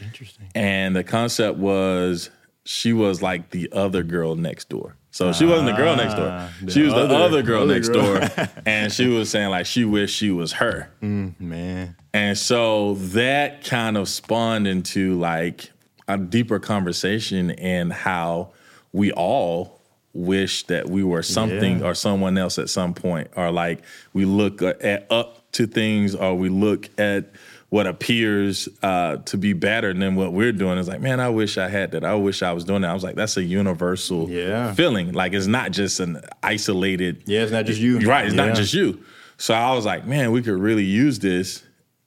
interesting. 0.00 0.48
And 0.54 0.94
the 0.96 1.04
concept 1.04 1.58
was 1.58 2.30
she 2.64 2.92
was 2.92 3.22
like 3.22 3.50
the 3.50 3.70
other 3.72 4.02
girl 4.02 4.34
next 4.36 4.68
door. 4.68 4.94
So 5.10 5.32
she 5.32 5.46
wasn't 5.46 5.66
the 5.70 5.76
girl 5.76 5.96
next 5.96 6.14
door. 6.14 6.28
Ah, 6.30 6.52
She 6.68 6.82
was 6.82 6.92
the 6.94 7.00
other- 7.00 7.14
other 7.14 7.42
girl 7.42 7.62
other 7.62 7.74
next 7.74 7.88
girl. 7.88 8.20
door. 8.20 8.48
and 8.66 8.92
she 8.92 9.06
was 9.06 9.30
saying 9.30 9.48
like 9.50 9.66
she 9.66 9.84
wished 9.84 10.14
she 10.14 10.30
was 10.30 10.52
her. 10.52 10.90
Man, 11.00 11.96
And 12.12 12.36
so 12.38 12.94
that 12.94 13.64
kind 13.64 13.96
of 13.96 14.08
spawned 14.08 14.66
into 14.68 15.18
like 15.18 15.70
a 16.06 16.18
deeper 16.18 16.58
conversation 16.58 17.50
and 17.52 17.92
how 17.92 18.50
we 18.98 19.12
all 19.12 19.80
wish 20.12 20.64
that 20.64 20.88
we 20.90 21.02
were 21.04 21.22
something 21.22 21.78
Yeah. 21.80 21.86
or 21.86 21.94
someone 21.94 22.36
else 22.36 22.58
at 22.58 22.68
some 22.68 22.92
point, 22.94 23.28
or 23.36 23.50
like 23.52 23.82
we 24.12 24.24
look 24.24 24.60
at 24.62 25.06
up 25.10 25.50
to 25.52 25.66
things, 25.66 26.14
or 26.14 26.34
we 26.34 26.48
look 26.48 26.88
at 26.98 27.30
what 27.70 27.86
appears 27.86 28.68
uh, 28.82 29.16
to 29.18 29.36
be 29.36 29.52
better 29.52 29.92
than 29.92 30.16
what 30.16 30.32
we're 30.32 30.52
doing. 30.52 30.78
It's 30.78 30.88
like, 30.88 31.02
man, 31.02 31.20
I 31.20 31.28
wish 31.28 31.58
I 31.58 31.68
had 31.68 31.90
that. 31.92 32.02
I 32.02 32.14
wish 32.14 32.42
I 32.42 32.52
was 32.52 32.64
doing 32.64 32.80
that. 32.82 32.90
I 32.90 32.94
was 32.94 33.04
like, 33.04 33.14
that's 33.14 33.36
a 33.36 33.42
universal 33.44 34.28
Yeah. 34.30 34.72
feeling. 34.74 35.12
Like 35.12 35.34
it's 35.34 35.46
not 35.46 35.70
just 35.72 36.00
an 36.00 36.20
isolated 36.42 37.22
yeah, 37.26 37.42
it's 37.42 37.52
not 37.52 37.66
just 37.66 37.80
you. 37.80 37.98
Right, 38.00 38.24
it's 38.26 38.34
Yeah. 38.34 38.46
not 38.46 38.56
just 38.56 38.72
you. 38.74 39.04
So 39.36 39.54
I 39.54 39.74
was 39.74 39.84
like, 39.84 40.06
man, 40.06 40.32
we 40.32 40.42
could 40.42 40.58
really 40.58 40.84
use 40.84 41.18
this 41.20 41.62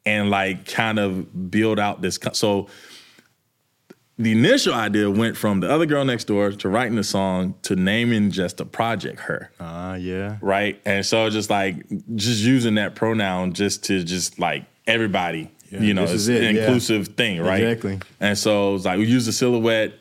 and 0.06 0.30
like 0.32 0.66
kind 0.68 0.98
of 1.00 1.52
build 1.52 1.80
out 1.80 2.02
this. 2.02 2.18
co- 2.18 2.34
So 2.34 2.68
the 4.22 4.32
initial 4.32 4.74
idea 4.74 5.10
went 5.10 5.36
from 5.38 5.60
the 5.60 5.70
other 5.70 5.86
girl 5.86 6.06
next 6.06 6.26
door 6.26 6.52
to 6.52 6.70
writing 6.70 6.96
the 6.96 7.04
song 7.04 7.56
to 7.64 7.76
naming 7.76 8.32
just 8.32 8.60
a 8.62 8.66
project 8.66 9.20
her. 9.22 9.52
Ah, 9.60 9.96
yeah, 9.96 10.38
Right. 10.42 10.80
And 10.86 11.06
so 11.06 11.30
just 11.30 11.50
like 11.50 11.76
just 12.16 12.42
using 12.44 12.76
that 12.76 12.96
pronoun 12.96 13.54
just 13.54 13.84
to 13.86 14.04
just 14.04 14.40
like 14.40 14.66
everybody, 14.88 15.52
Yeah, 15.70 15.82
you 15.82 15.94
know, 15.94 16.04
it's 16.04 16.28
it, 16.28 16.44
an 16.44 16.56
yeah. 16.56 16.62
inclusive 16.64 17.10
thing, 17.10 17.42
right? 17.42 17.64
Exactly. 17.64 18.00
And 18.20 18.38
so 18.38 18.76
it's 18.76 18.86
like 18.86 18.98
we 18.98 19.06
use 19.06 19.26
the 19.26 19.32
silhouette, 19.34 19.94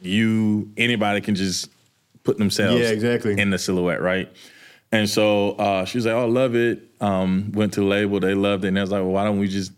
you 0.00 0.70
anybody 0.76 1.20
can 1.20 1.34
just 1.34 1.68
put 2.24 2.38
themselves 2.38 2.80
Yeah, 2.80 2.88
exactly. 2.88 3.38
in 3.40 3.50
the 3.50 3.58
silhouette, 3.58 4.00
right? 4.02 4.30
And 4.92 5.08
so 5.10 5.52
uh, 5.52 5.84
she 5.84 5.98
was 5.98 6.06
like, 6.06 6.14
"Oh, 6.14 6.22
I 6.22 6.26
love 6.26 6.54
it." 6.54 6.80
Um, 7.00 7.50
went 7.52 7.72
to 7.74 7.80
the 7.80 7.86
label, 7.86 8.20
they 8.20 8.34
loved 8.34 8.64
it, 8.64 8.68
and 8.68 8.78
I 8.78 8.82
was 8.82 8.90
like, 8.92 9.00
"Well, 9.02 9.10
why 9.10 9.24
don't 9.24 9.38
we 9.40 9.48
just 9.48 9.72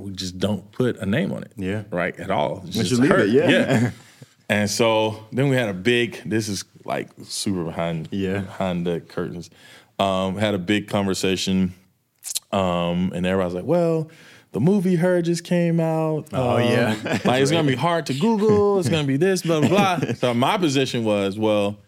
we 0.00 0.12
just 0.12 0.38
don't 0.38 0.70
put 0.72 0.96
a 0.98 1.06
name 1.06 1.32
on 1.32 1.42
it, 1.42 1.52
Yeah. 1.56 1.82
right 1.90 2.18
at 2.18 2.30
all? 2.30 2.62
It's 2.66 2.76
We 2.76 2.82
just 2.82 2.90
should 2.94 3.00
leave 3.00 3.10
her. 3.10 3.18
it, 3.20 3.30
yeah. 3.30 3.90
And 4.48 4.68
so 4.68 5.26
then 5.32 5.48
we 5.48 5.54
had 5.54 5.68
a 5.68 5.72
big. 5.74 6.22
This 6.28 6.48
is 6.48 6.64
like 6.84 7.08
super 7.22 7.62
behind 7.62 8.08
Yeah. 8.10 8.40
behind 8.40 8.84
the 8.84 8.98
curtains. 9.00 9.48
Um, 10.00 10.36
had 10.38 10.54
a 10.54 10.58
big 10.58 10.88
conversation, 10.88 11.72
um, 12.52 13.12
and 13.14 13.24
everybody's 13.26 13.54
like, 13.54 13.64
"Well." 13.64 14.10
The 14.52 14.58
movie 14.58 14.96
Her 14.96 15.22
just 15.22 15.44
came 15.44 15.78
out. 15.78 16.26
Oh, 16.32 16.56
Um, 16.56 16.62
yeah. 16.64 16.96
like 17.24 17.40
it's 17.40 17.52
gonna 17.52 17.68
be 17.68 17.76
hard 17.76 18.06
to 18.06 18.14
Google. 18.14 18.80
It's 18.80 18.88
gonna 18.88 19.06
be 19.06 19.16
this, 19.16 19.42
blah 19.42 19.60
blah 19.60 19.68
blah. 20.00 20.12
so 20.14 20.34
my 20.34 20.58
position 20.58 21.04
was, 21.04 21.38
well, 21.38 21.78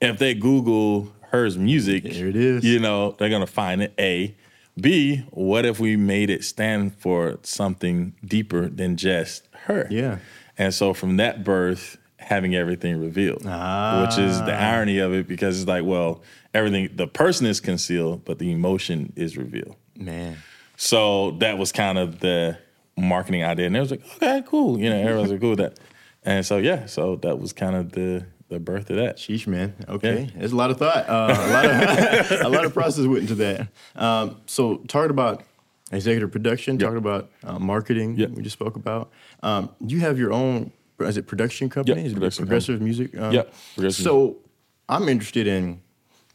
if 0.00 0.16
they 0.18 0.32
Google 0.32 1.12
Her's 1.30 1.58
music, 1.58 2.06
Here 2.06 2.28
it 2.28 2.36
is. 2.36 2.64
You 2.64 2.78
know, 2.78 3.14
they're 3.18 3.28
gonna 3.28 3.46
find 3.46 3.82
it. 3.82 3.92
A, 3.98 4.34
B. 4.80 5.24
What 5.30 5.64
if 5.66 5.78
we 5.78 5.96
made 5.96 6.30
it 6.30 6.44
stand 6.44 6.94
for 6.96 7.38
something 7.42 8.14
deeper 8.24 8.68
than 8.68 8.96
just 8.96 9.46
her? 9.66 9.86
Yeah. 9.90 10.18
And 10.58 10.72
so 10.72 10.94
from 10.94 11.16
that 11.18 11.44
birth, 11.44 11.98
having 12.18 12.54
everything 12.54 13.00
revealed, 13.00 13.38
which 13.44 14.18
is 14.18 14.38
the 14.42 14.54
Ah. 14.54 14.72
irony 14.74 14.98
of 14.98 15.12
it, 15.12 15.26
because 15.26 15.60
it's 15.60 15.68
like, 15.68 15.84
well, 15.84 16.22
everything 16.54 16.88
the 16.94 17.06
person 17.06 17.46
is 17.46 17.60
concealed, 17.60 18.24
but 18.24 18.38
the 18.38 18.52
emotion 18.52 19.12
is 19.16 19.36
revealed. 19.36 19.76
man. 19.96 20.36
So 20.76 21.32
that 21.32 21.58
was 21.58 21.70
kind 21.70 21.98
of 21.98 22.20
the 22.20 22.58
marketing 22.96 23.44
idea, 23.44 23.66
and 23.66 23.76
it 23.76 23.80
was 23.80 23.90
like, 23.90 24.02
okay, 24.16 24.42
cool. 24.46 24.78
You 24.80 24.90
know, 24.90 24.96
everyone's 25.00 25.30
like, 25.30 25.40
cool 25.40 25.50
with 25.50 25.58
that. 25.60 25.78
And 26.24 26.44
so 26.46 26.56
yeah, 26.58 26.86
so 26.86 27.16
that 27.16 27.38
was 27.38 27.52
kind 27.52 27.76
of 27.76 27.92
the 27.92 28.26
the 28.52 28.60
birth 28.60 28.90
of 28.90 28.96
that. 28.96 29.16
Sheesh, 29.16 29.46
man. 29.46 29.74
Okay, 29.88 30.30
there's 30.36 30.52
a 30.52 30.56
lot 30.56 30.70
of 30.70 30.78
thought, 30.78 31.08
uh, 31.08 31.34
a 31.38 31.52
lot 31.52 31.64
of 31.66 32.40
a 32.46 32.48
lot 32.48 32.64
of 32.64 32.72
process 32.72 33.06
went 33.06 33.20
into 33.22 33.34
that. 33.36 33.68
Um, 33.96 34.40
so, 34.46 34.76
talking 34.88 35.10
about 35.10 35.42
executive 35.90 36.30
production, 36.32 36.78
talking 36.78 36.96
about 36.98 37.30
uh, 37.44 37.58
marketing, 37.58 38.16
Yep. 38.16 38.30
we 38.30 38.42
just 38.42 38.54
spoke 38.54 38.76
about. 38.76 39.10
Um, 39.42 39.70
you 39.80 40.00
have 40.00 40.18
your 40.18 40.32
own, 40.32 40.72
is 41.00 41.16
it 41.16 41.26
production 41.26 41.68
company? 41.68 41.96
Yep, 42.00 42.06
Is 42.06 42.12
it 42.12 42.14
production 42.16 42.44
progressive 42.46 42.80
music. 42.80 43.16
Um, 43.18 43.32
Yep, 43.32 43.52
progressive 43.74 44.04
So, 44.04 44.36
I'm 44.88 45.08
interested 45.08 45.46
in 45.46 45.80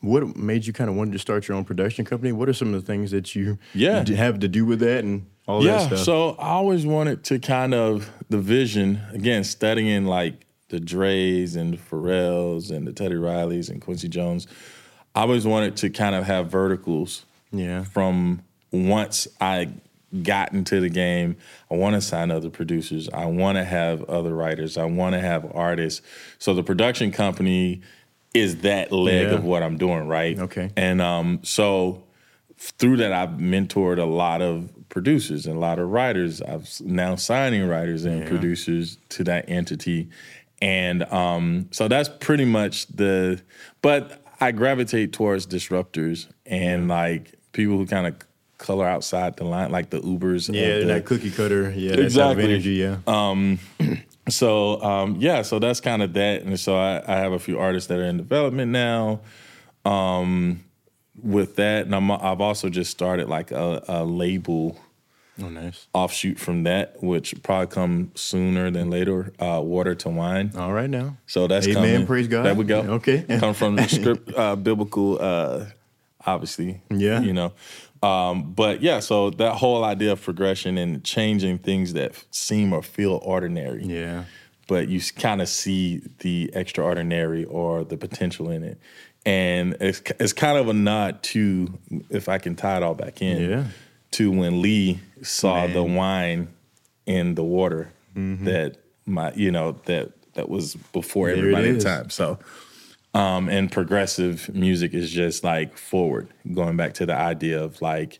what 0.02 0.36
made 0.36 0.66
you 0.68 0.74
kind 0.74 0.90
of 0.92 0.96
wanted 0.96 1.14
to 1.14 1.20
start 1.20 1.48
your 1.48 1.58
own 1.58 1.66
production 1.66 2.06
company. 2.06 2.32
What 2.32 2.48
are 2.50 2.54
some 2.54 2.74
of 2.74 2.80
the 2.80 2.86
things 2.86 3.10
that 3.12 3.36
you 3.36 3.58
Yeah. 3.74 4.06
have 4.16 4.40
to 4.40 4.48
do 4.48 4.64
with 4.66 4.80
that 4.82 5.04
and 5.04 5.26
all 5.48 5.62
that 5.62 5.80
stuff? 5.80 5.82
yeah, 5.82 5.88
stuff? 5.98 6.06
so 6.06 6.30
I 6.38 6.50
always 6.50 6.86
wanted 6.86 7.24
to 7.26 7.40
kind 7.40 7.74
of 7.74 8.12
the 8.30 8.38
vision 8.38 9.02
again, 9.12 9.44
studying 9.44 10.06
like 10.06 10.46
the 10.70 10.80
Dre's 10.80 11.56
and 11.56 11.74
the 11.74 11.78
Pharrells 11.78 12.72
and 12.72 12.86
the 12.86 12.94
Teddy 12.94 13.16
Rileys 13.16 13.70
and 13.70 13.82
Quincy 13.82 14.08
Jones. 14.10 14.48
I 15.16 15.22
always 15.22 15.46
wanted 15.48 15.78
to 15.78 15.90
kind 15.90 16.16
of 16.16 16.26
have 16.26 16.50
verticals 16.52 17.26
Yeah. 17.52 17.84
from 17.84 18.42
once 18.72 19.28
I 19.40 19.70
got 20.24 20.54
into 20.54 20.80
the 20.80 20.90
game, 20.90 21.36
I 21.72 21.76
want 21.76 21.96
to 21.96 22.02
sign 22.02 22.32
other 22.32 22.50
producers. 22.50 23.10
I 23.14 23.26
want 23.26 23.58
to 23.58 23.64
have 23.64 24.04
other 24.06 24.34
writers. 24.36 24.78
I 24.78 24.86
want 24.86 25.14
to 25.14 25.20
have 25.20 25.50
artists. 25.56 26.02
So 26.40 26.54
the 26.54 26.64
production 26.64 27.12
company 27.12 27.82
is 28.34 28.58
that 28.58 28.92
leg 28.92 29.28
Yeah. 29.30 29.36
of 29.36 29.44
what 29.44 29.64
I'm 29.64 29.78
doing, 29.78 30.08
right? 30.08 30.38
Okay. 30.38 30.72
And 30.76 31.02
um, 31.02 31.40
so 31.44 32.04
through 32.58 32.98
that, 32.98 33.12
I've 33.14 33.32
mentored 33.38 34.00
a 34.00 34.06
lot 34.06 34.42
of 34.42 34.70
producers 34.90 35.46
and 35.46 35.56
a 35.58 35.60
lot 35.60 35.80
of 35.80 35.90
writers. 35.90 36.42
I'm 36.42 36.64
now 36.82 37.16
signing 37.16 37.68
writers 37.68 38.06
and 38.06 38.22
Yeah. 38.24 38.30
producers 38.30 38.98
to 39.10 39.24
that 39.26 39.46
entity. 39.50 40.10
And 40.62 41.04
um, 41.12 41.68
so 41.72 41.88
that's 41.88 42.10
pretty 42.10 42.46
much 42.46 42.88
the, 42.88 43.42
but 43.82 44.24
I 44.40 44.52
gravitate 44.52 45.14
towards 45.14 45.46
disruptors 45.46 46.28
and 46.46 46.88
like 46.88 47.36
people 47.52 47.78
who 47.78 47.86
kind 47.86 48.08
of 48.08 48.16
color 48.58 48.88
outside 48.88 49.38
the 49.38 49.44
line, 49.44 49.72
like 49.72 49.90
the 49.92 50.00
Ubers. 50.00 50.54
Yeah, 50.54 50.80
the- 50.80 50.86
not 50.86 51.06
cookie 51.06 51.32
cutter. 51.32 51.72
Yeah, 51.72 51.92
that 51.92 52.00
Exactly. 52.00 52.44
energy. 52.44 52.74
Yeah. 52.74 52.98
so 54.30 54.82
um, 54.82 55.16
yeah, 55.20 55.42
so 55.44 55.60
that's 55.60 55.80
kind 55.80 56.02
of 56.02 56.14
that, 56.14 56.42
and 56.44 56.60
so 56.60 56.76
I, 56.76 57.04
I 57.08 57.18
have 57.20 57.32
a 57.34 57.40
few 57.40 57.60
artists 57.60 57.88
that 57.90 58.00
are 58.00 58.04
in 58.04 58.18
development 58.18 58.72
now. 58.72 59.22
Um, 59.86 60.64
with 61.24 61.56
that, 61.56 61.86
and 61.86 61.96
I'm, 61.96 62.12
I've 62.12 62.42
also 62.42 62.70
just 62.70 62.92
started 62.92 63.28
like 63.28 63.52
a, 63.52 63.84
a 63.88 64.06
label 64.06 64.78
oh, 65.42 65.50
nice. 65.50 65.88
offshoot 65.94 66.40
from 66.40 66.64
that, 66.64 67.02
which 67.04 67.42
probably 67.44 67.68
come 67.68 68.12
sooner 68.16 68.70
than 68.72 68.90
later. 68.90 69.34
Uh, 69.40 69.62
Water 69.64 69.96
to 69.96 70.10
Wine. 70.10 70.52
All 70.58 70.74
right 70.74 70.90
now. 70.90 71.18
So 71.28 71.48
that's 71.48 71.68
Amen, 71.68 71.76
coming. 71.84 72.08
praise 72.08 72.28
God. 72.28 72.44
There 72.46 72.56
we 72.56 72.66
go. 72.66 72.80
Okay. 72.82 73.24
come 73.40 73.54
from 73.54 73.76
the 73.76 73.88
script, 73.88 74.34
uh, 74.36 74.56
biblical, 74.56 75.18
uh, 75.22 75.66
obviously. 76.26 76.82
Yeah. 76.90 77.22
you 77.22 77.34
know. 77.34 77.54
Um, 78.04 78.54
but 78.54 78.82
yeah, 78.84 79.00
so 79.00 79.32
that 79.32 79.56
whole 79.56 79.84
idea 79.84 80.12
of 80.12 80.22
progression 80.22 80.78
and 80.78 81.04
changing 81.04 81.58
things 81.60 81.94
that 81.94 82.14
seem 82.30 82.72
or 82.72 82.84
feel 82.84 83.20
ordinary 83.24 83.84
Yeah. 83.86 84.26
but 84.68 84.88
you 84.88 85.02
kind 85.16 85.42
of 85.42 85.50
see 85.50 86.04
the 86.20 86.52
extraordinary 86.54 87.44
or 87.46 87.84
the 87.84 87.98
potential 87.98 88.52
in 88.52 88.62
it. 88.64 88.78
And 89.26 89.76
it's 89.82 90.02
it's 90.20 90.32
kind 90.32 90.58
of 90.60 90.70
a 90.70 90.74
nod 90.74 91.24
to, 91.24 91.78
if 92.12 92.30
I 92.30 92.38
can 92.38 92.56
tie 92.56 92.78
it 92.78 92.84
all 92.84 92.94
back 92.94 93.22
in, 93.22 93.50
Yeah. 93.50 93.64
To 94.12 94.32
when 94.32 94.62
Lee 94.62 95.00
saw 95.22 95.56
Man. 95.56 95.64
Mm-hmm. 95.66 95.74
the 95.74 95.84
wine 95.84 96.48
in 97.06 97.36
the 97.36 97.44
water 97.44 97.92
that 98.16 98.78
my 99.06 99.32
you 99.34 99.52
know 99.52 99.74
that 99.86 100.12
that 100.34 100.50
was 100.50 100.76
before 100.94 101.28
There 101.28 101.36
it 101.36 101.40
everybody 101.40 101.70
at 101.70 101.76
the 101.76 101.84
time. 101.84 102.10
So, 102.10 102.40
um, 103.14 103.48
and 103.50 103.72
progressive 103.72 104.54
music 104.54 104.94
is 104.94 105.12
just 105.12 105.44
like 105.44 105.78
forward, 105.78 106.30
going 106.54 106.78
back 106.78 106.94
to 106.96 107.06
the 107.06 107.16
idea 107.16 107.62
of 107.62 107.82
like 107.82 108.20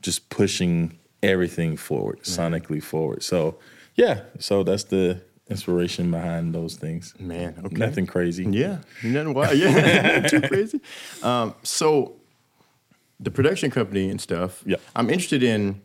just 0.00 0.28
pushing 0.30 0.98
everything 1.22 1.76
forward, 1.76 2.20
sonically 2.22 2.82
forward. 2.82 3.22
So, 3.22 3.58
yeah, 3.94 4.22
so 4.38 4.62
that's 4.62 4.84
the 4.84 5.20
inspiration 5.48 6.10
behind 6.10 6.54
those 6.54 6.76
things. 6.76 7.14
Man, 7.18 7.60
okay. 7.64 7.76
Nothing 7.76 8.06
crazy. 8.06 8.44
Yeah, 8.44 8.78
nothing 9.02 9.34
wild. 9.34 9.56
Yeah, 9.58 10.20
too 10.28 10.40
crazy. 10.42 10.80
Um, 11.22 11.54
so, 11.62 12.16
the 13.20 13.30
production 13.30 13.70
company 13.70 14.10
and 14.10 14.20
stuff. 14.20 14.62
Yeah. 14.66 14.76
I'm 14.94 15.08
interested 15.10 15.42
in. 15.42 15.82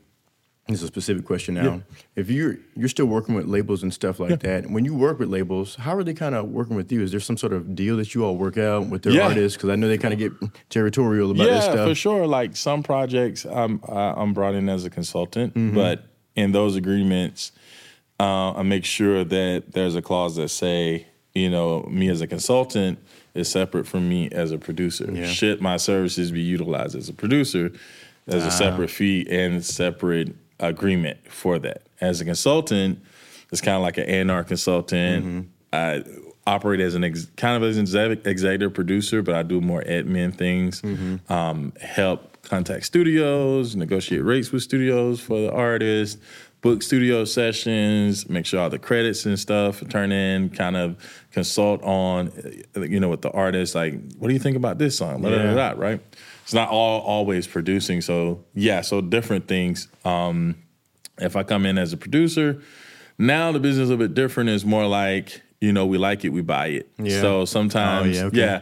This 0.68 0.78
is 0.78 0.84
a 0.84 0.88
specific 0.88 1.26
question 1.26 1.56
now. 1.56 1.82
If 2.16 2.30
you're 2.30 2.58
you're 2.76 2.88
still 2.88 3.08
working 3.08 3.34
with 3.36 3.46
labels 3.46 3.82
and 3.84 3.92
stuff 3.94 4.20
like 4.20 4.40
that, 4.42 4.70
when 4.70 4.86
you 4.86 4.96
work 4.96 5.18
with 5.20 5.28
labels, 5.28 5.76
how 5.76 5.96
are 5.98 6.04
they 6.04 6.14
kind 6.14 6.36
of 6.36 6.50
working 6.50 6.76
with 6.78 6.92
you? 6.92 7.02
Is 7.02 7.12
there 7.12 7.20
some 7.20 7.36
sort 7.36 7.52
of 7.52 7.76
deal 7.76 7.98
that 7.98 8.14
you 8.14 8.24
all 8.24 8.38
work 8.38 8.58
out 8.58 8.86
with 8.88 9.02
their 9.02 9.12
Yeah. 9.14 9.28
artists? 9.28 9.58
Because 9.58 9.70
I 9.72 9.76
know 9.76 9.88
they 9.88 9.98
kind 9.98 10.14
of 10.14 10.20
get 10.20 10.32
territorial 10.70 11.32
about 11.32 11.46
this 11.46 11.64
stuff. 11.64 11.76
yeah, 11.76 11.88
for 11.88 11.96
sure. 11.96 12.28
Like 12.28 12.56
some 12.56 12.84
projects, 12.84 13.44
I'm 13.46 13.82
I'm 13.90 14.34
brought 14.34 14.54
in 14.54 14.70
as 14.70 14.86
a 14.86 14.90
consultant, 14.90 15.56
Mm-hmm. 15.56 15.76
but 15.76 16.06
in 16.36 16.52
those 16.54 16.76
agreements, 16.78 17.52
uh, 18.20 18.52
I 18.54 18.62
make 18.62 18.86
sure 18.86 19.24
that 19.26 19.72
there's 19.74 19.96
a 19.96 20.02
clause 20.02 20.36
that 20.36 20.50
say, 20.50 21.08
you 21.34 21.50
know, 21.50 21.84
me 21.90 22.08
as 22.08 22.22
a 22.22 22.28
consultant 22.28 23.00
is 23.34 23.50
separate 23.50 23.88
from 23.88 24.08
me 24.10 24.30
as 24.32 24.52
a 24.52 24.58
producer. 24.58 25.10
Yeah. 25.12 25.26
Should 25.28 25.62
my 25.62 25.78
services 25.78 26.32
be 26.32 26.42
utilized 26.42 26.96
as 26.96 27.10
a 27.10 27.14
producer, 27.14 27.72
there's 28.26 28.44
Ah. 28.44 28.48
a 28.48 28.52
separate 28.52 28.90
fee 28.90 29.26
and 29.30 29.64
separate 29.64 30.36
agreement 30.60 31.18
for 31.30 31.58
that. 31.60 31.84
As 32.00 32.22
a 32.22 32.26
consultant, 32.26 33.00
it's 33.52 33.62
kind 33.62 33.76
of 33.78 33.82
like 33.84 33.98
an 33.98 34.30
A&R 34.30 34.44
consultant. 34.44 35.26
Mm-hmm. 35.26 35.42
I 35.74 36.04
operate 36.48 36.80
as 36.82 36.96
an 36.96 37.04
ex- 37.04 37.28
kind 37.38 37.56
of 37.62 37.70
as 37.70 37.78
an 37.78 38.12
executive 38.26 38.74
producer, 38.74 39.22
but 39.22 39.36
I 39.36 39.44
do 39.44 39.62
more 39.62 39.82
admin 39.84 40.34
things. 40.36 40.82
Mm-hmm. 40.82 41.32
Um, 41.32 41.74
help 41.82 42.42
contact 42.44 42.86
studios, 42.86 43.76
negotiate 43.76 44.24
rates 44.24 44.52
with 44.52 44.64
studios 44.64 45.20
for 45.20 45.40
the 45.40 45.52
artist, 45.52 46.18
book 46.62 46.84
studio 46.84 47.26
sessions, 47.26 48.30
make 48.30 48.46
sure 48.46 48.60
all 48.60 48.70
the 48.70 48.78
credits 48.80 49.26
and 49.26 49.38
stuff 49.40 49.82
turn 49.90 50.12
in, 50.12 50.50
kind 50.50 50.78
of 50.78 50.96
consult 51.32 51.82
on, 51.84 52.32
you 52.76 53.00
know, 53.00 53.10
with 53.10 53.22
the 53.22 53.32
artist, 53.32 53.74
like, 53.74 53.94
what 54.20 54.28
do 54.28 54.34
you 54.34 54.40
think 54.40 54.56
about 54.56 54.78
this 54.78 54.98
song? 54.98 55.22
Blah, 55.22 55.32
Yeah. 55.32 55.54
blah, 55.54 55.74
blah, 55.74 55.84
right? 55.84 56.00
It's 56.44 56.54
not 56.54 56.70
all 56.70 57.02
always 57.02 57.48
producing. 57.48 58.02
So 58.02 58.44
yeah, 58.54 58.82
so 58.82 59.02
different 59.02 59.48
things. 59.48 59.88
Um, 60.06 60.56
if 61.18 61.36
I 61.36 61.44
come 61.44 61.66
in 61.66 61.78
as 61.78 61.94
a 61.94 61.98
producer, 61.98 62.62
now 63.18 63.52
the 63.52 63.60
business 63.60 63.86
is 63.86 63.90
a 63.92 63.98
bit 63.98 64.14
different. 64.14 64.50
It's 64.50 64.66
more 64.66 64.86
like, 64.86 65.42
you 65.62 65.72
know, 65.74 65.86
we 65.86 65.98
like 65.98 66.26
it, 66.26 66.30
we 66.30 66.42
buy 66.42 66.68
it. 66.68 66.90
Yeah. 66.98 67.22
So 67.22 67.46
sometimes, 67.46 68.20
Oh, 68.20 68.30
yeah, 68.34 68.62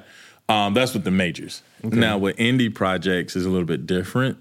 yeah, 0.49 0.65
um, 0.65 0.73
that's 0.73 0.93
with 0.93 1.03
the 1.03 1.11
majors. 1.11 1.63
Now 1.83 2.17
with 2.17 2.35
indie 2.37 2.73
projects 2.73 3.35
is 3.35 3.45
a 3.45 3.49
little 3.49 3.65
bit 3.67 3.85
different. 3.87 4.37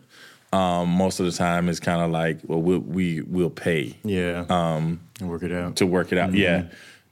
Um, 0.52 0.88
most 0.88 1.20
of 1.20 1.26
the 1.26 1.32
time, 1.32 1.68
it's 1.68 1.80
kind 1.80 2.00
of 2.00 2.10
like, 2.10 2.38
well, 2.46 2.60
we 2.62 2.78
we 2.78 3.20
will 3.22 3.50
pay 3.50 3.96
yeah. 4.02 4.46
Um, 4.48 5.00
work 5.20 5.42
it 5.42 5.52
out. 5.52 5.76
to 5.76 5.86
work 5.86 6.10
it 6.12 6.18
out. 6.18 6.32
Yeah, 6.34 6.64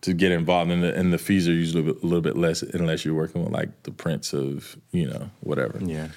to 0.02 0.14
get 0.14 0.32
involved, 0.32 0.70
and 0.70 0.82
the, 0.82 0.94
and 0.94 1.12
the 1.12 1.18
fees 1.18 1.48
are 1.48 1.52
usually 1.52 1.88
a, 1.88 1.92
little 1.92 2.22
bit 2.22 2.36
less 2.36 2.62
unless 2.62 3.04
you're 3.04 3.14
working 3.14 3.44
with 3.44 3.52
like 3.52 3.82
the 3.82 3.90
prince 3.90 4.32
of 4.32 4.76
you 4.90 5.08
know 5.08 5.30
whatever. 5.40 5.78
yeah. 5.82 6.08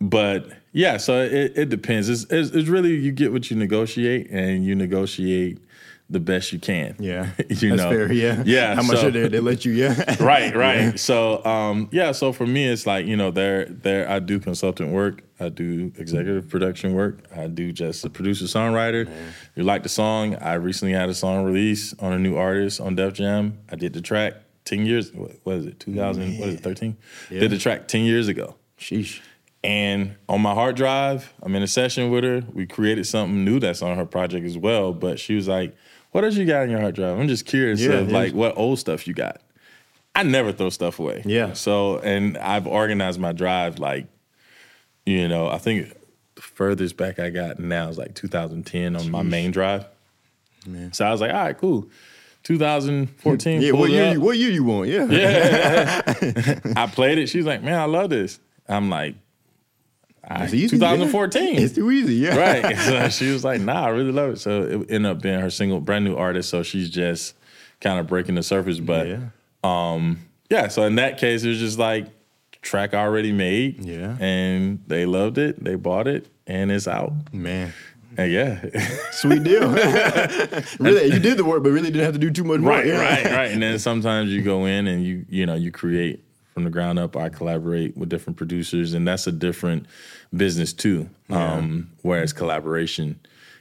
But 0.00 0.50
yeah, 0.72 0.96
so 0.96 1.20
it, 1.20 1.52
it 1.56 1.68
depends. 1.68 2.08
It's, 2.08 2.24
it's, 2.30 2.50
it's 2.50 2.68
really 2.68 2.94
you 2.94 3.12
get 3.12 3.32
what 3.32 3.50
you 3.50 3.56
negotiate, 3.56 4.30
and 4.30 4.64
you 4.64 4.74
negotiate 4.74 5.58
the 6.10 6.20
best 6.20 6.52
you 6.52 6.58
can. 6.58 6.96
Yeah. 6.98 7.30
you 7.48 7.70
That's 7.70 7.82
know. 7.82 7.90
fair. 7.90 8.12
Yeah. 8.12 8.42
yeah. 8.44 8.74
How 8.74 8.82
much 8.82 8.98
so- 8.98 9.08
are 9.08 9.10
they? 9.10 9.28
They 9.28 9.40
let 9.40 9.64
you? 9.64 9.72
Yeah. 9.72 10.16
right, 10.20 10.54
right. 10.66 10.98
So, 10.98 11.44
um, 11.44 11.88
yeah. 11.92 12.12
So 12.12 12.32
for 12.32 12.46
me, 12.46 12.66
it's 12.66 12.86
like 12.86 13.06
you 13.06 13.16
know, 13.16 13.30
there, 13.30 13.64
there. 13.66 14.08
I 14.10 14.18
do 14.18 14.40
consultant 14.40 14.90
work. 14.90 15.22
I 15.38 15.48
do 15.48 15.92
executive 15.96 16.48
production 16.48 16.94
work. 16.94 17.24
I 17.34 17.46
do 17.46 17.72
just 17.72 18.04
a 18.04 18.10
producer 18.10 18.44
songwriter. 18.44 19.08
You 19.54 19.62
like 19.62 19.84
the 19.84 19.88
song? 19.88 20.34
I 20.34 20.54
recently 20.54 20.92
had 20.92 21.08
a 21.08 21.14
song 21.14 21.44
release 21.44 21.94
on 21.98 22.12
a 22.12 22.18
new 22.18 22.36
artist 22.36 22.80
on 22.80 22.96
Def 22.96 23.14
Jam. 23.14 23.58
I 23.70 23.76
did 23.76 23.92
the 23.92 24.02
track 24.02 24.34
ten 24.64 24.84
years. 24.84 25.12
What, 25.12 25.32
what 25.44 25.56
is 25.56 25.66
it? 25.66 25.80
Two 25.80 25.94
thousand? 25.94 26.38
What 26.38 26.48
is 26.48 26.54
it? 26.56 26.60
Thirteen? 26.60 26.96
Yeah. 27.30 27.40
Did 27.40 27.52
the 27.52 27.58
track 27.58 27.88
ten 27.88 28.02
years 28.02 28.28
ago. 28.28 28.56
Sheesh. 28.78 29.20
And 29.62 30.16
on 30.26 30.40
my 30.40 30.54
hard 30.54 30.74
drive, 30.76 31.34
I'm 31.42 31.54
in 31.54 31.62
a 31.62 31.66
session 31.66 32.10
with 32.10 32.24
her. 32.24 32.42
We 32.54 32.66
created 32.66 33.06
something 33.06 33.44
new 33.44 33.60
that's 33.60 33.82
on 33.82 33.96
her 33.98 34.06
project 34.06 34.46
as 34.46 34.56
well. 34.56 34.94
But 34.94 35.20
she 35.20 35.34
was 35.34 35.48
like, 35.48 35.76
"What 36.12 36.24
else 36.24 36.36
you 36.36 36.44
got 36.44 36.62
on 36.62 36.70
your 36.70 36.80
hard 36.80 36.94
drive?" 36.94 37.18
I'm 37.18 37.28
just 37.28 37.46
curious 37.46 37.80
Yeah, 37.80 37.92
of 37.92 38.12
like 38.12 38.32
what 38.32 38.56
old 38.56 38.78
stuff 38.78 39.06
you 39.06 39.14
got. 39.14 39.40
I 40.14 40.22
never 40.22 40.52
throw 40.52 40.70
stuff 40.70 40.98
away. 40.98 41.22
Yeah. 41.24 41.52
So 41.52 41.98
and 42.00 42.36
I've 42.38 42.66
organized 42.66 43.20
my 43.20 43.32
drive 43.32 43.78
like, 43.78 44.06
you 45.06 45.28
know, 45.28 45.48
I 45.48 45.58
think 45.58 45.94
the 46.34 46.42
furthest 46.42 46.96
back 46.96 47.18
I 47.18 47.30
got 47.30 47.58
now 47.58 47.88
is 47.88 47.98
like 47.98 48.14
2010 48.14 48.96
on 48.96 49.10
my 49.10 49.22
main 49.22 49.50
drive. 49.50 49.86
Man. 50.66 50.92
So 50.92 51.06
I 51.06 51.12
was 51.12 51.20
like, 51.20 51.32
all 51.32 51.44
right, 51.44 51.56
cool. 51.56 51.88
2014. 52.42 53.60
Yeah. 53.60 53.72
What 53.72 53.90
year? 53.90 54.12
You, 54.12 54.20
what 54.20 54.36
year 54.36 54.50
you 54.50 54.64
want? 54.64 54.88
Yeah. 54.88 55.04
Yeah. 55.06 56.60
I 56.76 56.86
played 56.86 57.18
it. 57.18 57.28
She's 57.28 57.44
like, 57.46 57.62
man, 57.62 57.78
I 57.78 57.84
love 57.84 58.10
this. 58.10 58.40
I'm 58.68 58.88
like, 58.90 59.14
It's 60.30 60.54
easy, 60.54 60.76
yeah. 60.76 60.80
2014. 60.90 61.56
It's 61.58 61.74
too 61.74 61.90
easy. 61.90 62.14
Yeah. 62.14 62.36
right. 62.36 62.76
So 62.78 63.08
she 63.08 63.30
was 63.32 63.44
like, 63.44 63.60
nah, 63.60 63.86
I 63.86 63.88
really 63.88 64.12
love 64.12 64.30
it. 64.30 64.38
So 64.38 64.62
it 64.62 64.90
ended 64.90 65.06
up 65.06 65.20
being 65.22 65.40
her 65.40 65.50
single, 65.50 65.80
brand 65.80 66.04
new 66.04 66.14
artist. 66.16 66.48
So 66.50 66.62
she's 66.62 66.88
just 66.90 67.34
kind 67.80 67.98
of 67.98 68.06
breaking 68.06 68.34
the 68.36 68.42
surface. 68.42 68.78
But 68.78 69.06
Yeah. 69.08 69.18
um, 69.64 70.20
yeah, 70.48 70.68
so 70.68 70.84
in 70.84 70.96
that 70.96 71.18
case, 71.18 71.42
it 71.44 71.48
was 71.48 71.58
just 71.58 71.78
like 71.78 72.06
track 72.62 72.94
already 72.94 73.32
made. 73.32 73.84
Yeah. 73.84 74.16
And 74.20 74.82
they 74.86 75.06
loved 75.06 75.38
it. 75.38 75.62
They 75.64 75.74
bought 75.76 76.06
it 76.06 76.28
and 76.46 76.70
it's 76.70 76.86
out. 76.88 77.12
Man. 77.32 77.72
And 78.18 78.30
yeah. 78.32 78.60
Sweet 79.12 79.44
deal. 79.44 79.68
really, 80.80 81.06
you 81.12 81.18
did 81.20 81.36
the 81.38 81.44
work, 81.44 81.62
but 81.62 81.70
really 81.70 81.90
didn't 81.90 82.04
have 82.04 82.12
to 82.14 82.18
do 82.18 82.30
too 82.30 82.44
much 82.44 82.60
work. 82.60 82.70
right, 82.70 82.86
Yeah. 82.86 83.00
right, 83.00 83.24
right. 83.24 83.50
And 83.52 83.62
then 83.62 83.78
sometimes 83.78 84.30
you 84.30 84.42
go 84.42 84.66
in 84.66 84.86
and 84.86 85.04
you, 85.04 85.24
you 85.28 85.46
know, 85.46 85.54
you 85.54 85.70
create 85.70 86.24
from 86.60 86.64
the 86.64 86.70
ground 86.70 86.98
up. 86.98 87.16
I 87.16 87.30
collaborate 87.30 87.96
with 87.96 88.08
different 88.08 88.36
producers, 88.36 88.92
and 88.92 89.08
that's 89.08 89.26
a 89.26 89.32
different 89.32 89.86
business 90.34 90.72
too. 90.72 91.08
Um, 91.30 91.90
where 92.02 92.22
it's 92.22 92.32
collaboration, 92.32 93.18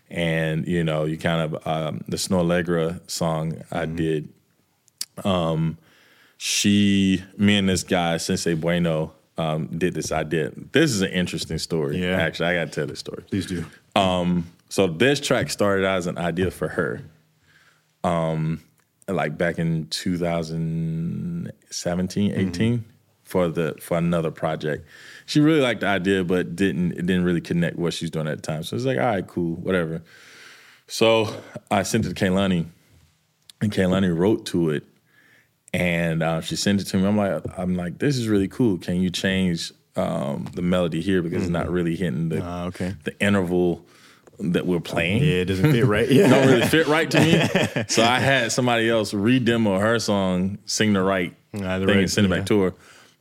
and 0.09 0.67
you 0.67 0.83
know, 0.83 1.05
you 1.05 1.17
kind 1.17 1.41
of 1.41 1.67
um, 1.67 2.03
the 2.07 2.17
Snoh 2.17 2.43
Aalegra 2.43 3.09
song 3.09 3.61
I 3.71 3.85
did. 3.85 4.29
Um, 5.23 5.77
she, 6.37 7.23
me 7.37 7.57
and 7.57 7.67
this 7.67 7.83
guy, 7.83 8.17
Sensei 8.17 8.53
Bueno, 8.53 9.13
um, 9.37 9.67
did 9.67 9.93
this 9.93 10.11
idea. 10.11 10.51
This 10.71 10.91
is 10.91 11.01
an 11.01 11.11
interesting 11.11 11.57
story. 11.57 12.01
Yeah. 12.01 12.17
actually, 12.17 12.47
I 12.47 12.53
got 12.55 12.65
to 12.65 12.71
tell 12.71 12.87
this 12.87 12.99
story. 12.99 13.23
Please 13.29 13.45
do. 13.45 13.65
Um, 13.95 14.49
so 14.69 14.87
this 14.87 15.19
track 15.19 15.49
started 15.49 15.85
out 15.85 15.97
as 15.97 16.07
an 16.07 16.17
idea 16.17 16.51
for 16.51 16.69
her. 16.69 17.01
Um, 18.03 18.61
like 19.11 19.37
back 19.37 19.59
in 19.59 19.87
2017, 19.87 22.33
18 22.35 22.85
for 23.23 23.47
the 23.47 23.75
for 23.79 23.97
another 23.97 24.31
project. 24.31 24.85
She 25.25 25.39
really 25.39 25.61
liked 25.61 25.81
the 25.81 25.87
idea, 25.87 26.23
but 26.23 26.55
didn't 26.55 26.93
it 26.93 27.05
didn't 27.05 27.23
really 27.23 27.41
connect 27.41 27.77
what 27.77 27.93
she's 27.93 28.09
doing 28.09 28.27
at 28.27 28.37
the 28.37 28.41
time. 28.41 28.63
So 28.63 28.75
it's 28.75 28.85
like, 28.85 28.97
all 28.97 29.05
right, 29.05 29.25
cool, 29.27 29.55
whatever. 29.55 30.01
So 30.87 31.29
I 31.69 31.83
sent 31.83 32.05
it 32.05 32.15
to 32.15 32.25
Kehlani, 32.25 32.65
and 33.61 33.71
Kehlani 33.71 34.15
wrote 34.15 34.45
to 34.47 34.71
it, 34.71 34.83
and 35.73 36.23
uh, 36.23 36.41
she 36.41 36.55
sent 36.55 36.81
it 36.81 36.85
to 36.85 36.97
me. 36.97 37.05
I'm 37.07 37.17
like, 37.17 37.43
I'm 37.57 37.75
like, 37.75 37.99
this 37.99 38.17
is 38.17 38.27
really 38.27 38.47
cool. 38.47 38.79
Can 38.79 38.99
you 39.01 39.11
change 39.11 39.71
um, 39.95 40.47
the 40.53 40.61
melody 40.63 41.01
here 41.01 41.21
because 41.21 41.43
it's 41.43 41.51
not 41.51 41.69
really 41.69 41.95
hitting 41.95 42.29
the 42.29 42.41
Ah, 42.41 42.65
okay. 42.65 42.95
the 43.03 43.15
interval 43.19 43.85
that 44.39 44.65
we're 44.65 44.79
playing. 44.79 45.21
Yeah, 45.21 45.41
it 45.41 45.45
doesn't 45.45 45.71
fit 45.71 45.85
right. 45.85 46.09
Yeah. 46.11 46.29
Don't 46.29 46.47
really 46.47 46.67
fit 46.67 46.87
right 46.87 47.09
to 47.11 47.19
me. 47.19 47.83
So 47.89 48.03
I 48.03 48.19
had 48.19 48.51
somebody 48.51 48.89
else 48.89 49.13
re-demo 49.13 49.79
her 49.79 49.99
song, 49.99 50.59
sing 50.65 50.93
the 50.93 51.01
right 51.01 51.35
Ah, 51.53 51.79
the 51.79 51.85
thing, 51.85 51.87
right- 51.87 51.97
and 51.99 52.11
send 52.11 52.25
it 52.25 52.29
yeah. 52.29 52.37
back 52.37 52.45
to 52.47 52.61
her. 52.61 52.73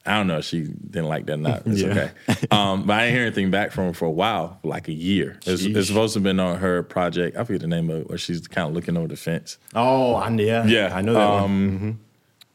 I 0.07 0.13
don't 0.17 0.27
know 0.27 0.39
if 0.39 0.45
she 0.47 0.61
didn't 0.63 1.09
like 1.09 1.27
that 1.27 1.35
or 1.35 1.37
not. 1.39 1.63
It's 1.67 1.83
Yeah. 1.83 1.89
okay. 2.31 2.47
Um, 2.51 2.87
but 2.87 2.95
I 2.95 3.01
didn't 3.07 3.15
hear 3.15 3.23
anything 3.27 3.51
back 3.51 3.73
from 3.73 3.89
her 3.89 3.93
for 3.93 4.07
a 4.07 4.11
while, 4.11 4.59
like 4.63 4.89
a 4.89 4.93
year. 4.93 5.39
It's, 5.45 5.65
it's 5.65 5.89
supposed 5.89 6.15
to 6.15 6.21
have 6.21 6.25
been 6.25 6.41
on 6.41 6.59
her 6.59 6.83
project. 6.83 7.37
I 7.37 7.45
forget 7.45 7.61
the 7.61 7.67
name 7.67 7.91
of 7.91 8.03
it, 8.03 8.09
where 8.09 8.17
she's 8.17 8.47
kind 8.49 8.69
of 8.69 8.75
looking 8.75 8.97
over 8.97 9.09
the 9.09 9.17
fence. 9.17 9.59
Oh, 9.75 10.15
I, 10.15 10.31
yeah. 10.31 10.65
Yeah, 10.65 10.93
I 10.95 11.03
know 11.03 11.13
that 11.13 11.31
one. 11.31 11.43
um, 11.45 12.01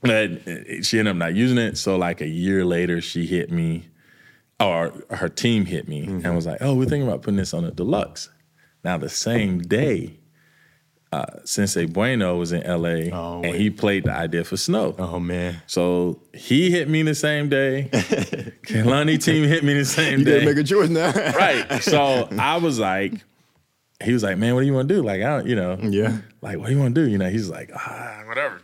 But 0.02 0.84
she 0.86 0.98
ended 1.00 1.12
up 1.12 1.18
not 1.18 1.36
using 1.36 1.58
it. 1.60 1.78
So 1.78 1.96
like 1.96 2.22
a 2.22 2.28
year 2.28 2.66
later, 2.66 3.02
she 3.02 3.26
hit 3.28 3.52
me, 3.52 3.88
or 4.60 4.94
her 5.12 5.30
team 5.30 5.66
hit 5.66 5.88
me, 5.88 6.08
Mm-hmm. 6.08 6.26
and 6.26 6.36
was 6.36 6.46
like, 6.48 6.58
"Oh, 6.62 6.74
we're 6.74 6.86
thinking 6.86 7.08
about 7.08 7.22
putting 7.22 7.38
this 7.38 7.54
on 7.54 7.66
a 7.66 7.72
deluxe." 7.72 8.30
Now 8.84 8.98
the 8.98 9.10
same 9.10 9.60
day, 9.60 10.18
uh, 11.12 11.26
Sensei 11.46 11.86
Bueno 11.86 12.38
was 12.38 12.52
in 12.52 12.62
LA, 12.64 13.16
Oh, 13.16 13.42
and 13.44 13.56
he 13.56 13.70
played 13.70 14.04
the 14.06 14.12
idea 14.12 14.44
for 14.44 14.56
Snoh. 14.56 14.96
Oh 14.98 15.20
man. 15.20 15.62
So 15.68 16.22
he 16.34 16.72
hit 16.72 16.90
me 16.90 17.02
the 17.04 17.16
same 17.16 17.50
day. 17.50 17.90
Kehlani 18.64 19.24
team 19.24 19.44
hit 19.48 19.64
me 19.64 19.74
the 19.76 19.86
same 19.86 20.20
You 20.20 20.26
day 20.26 20.34
gotta 20.40 20.46
make 20.46 20.58
a 20.58 20.64
choice 20.68 20.90
now. 20.90 21.12
right. 21.38 21.82
So 21.84 22.28
I 22.38 22.58
was 22.58 22.80
like, 22.80 23.14
he 24.04 24.12
was 24.12 24.24
like, 24.24 24.38
man, 24.38 24.54
what 24.56 24.62
do 24.62 24.66
you 24.68 24.74
want 24.74 24.90
to 24.90 24.96
do? 24.96 25.02
Like, 25.04 25.22
I 25.22 25.38
don't, 25.38 25.48
you 25.48 25.56
know, 25.56 25.78
Yeah. 25.82 26.18
like, 26.42 26.58
what 26.58 26.68
do 26.68 26.74
you 26.74 26.80
want 26.80 26.96
to 26.96 27.06
do? 27.06 27.10
You 27.10 27.18
know, 27.18 27.30
he's 27.30 27.50
like, 27.50 27.70
ah, 27.76 28.24
whatever. 28.28 28.62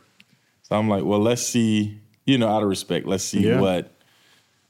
So 0.63 0.75
I'm 0.75 0.89
like, 0.89 1.03
well, 1.05 1.19
let's 1.19 1.43
see, 1.45 1.99
you 2.25 2.37
know, 2.37 2.47
out 2.49 2.61
of 2.63 2.67
respect, 2.69 3.05
let's 3.07 3.23
see 3.23 3.41
Yeah. 3.47 3.59
what, 3.61 3.91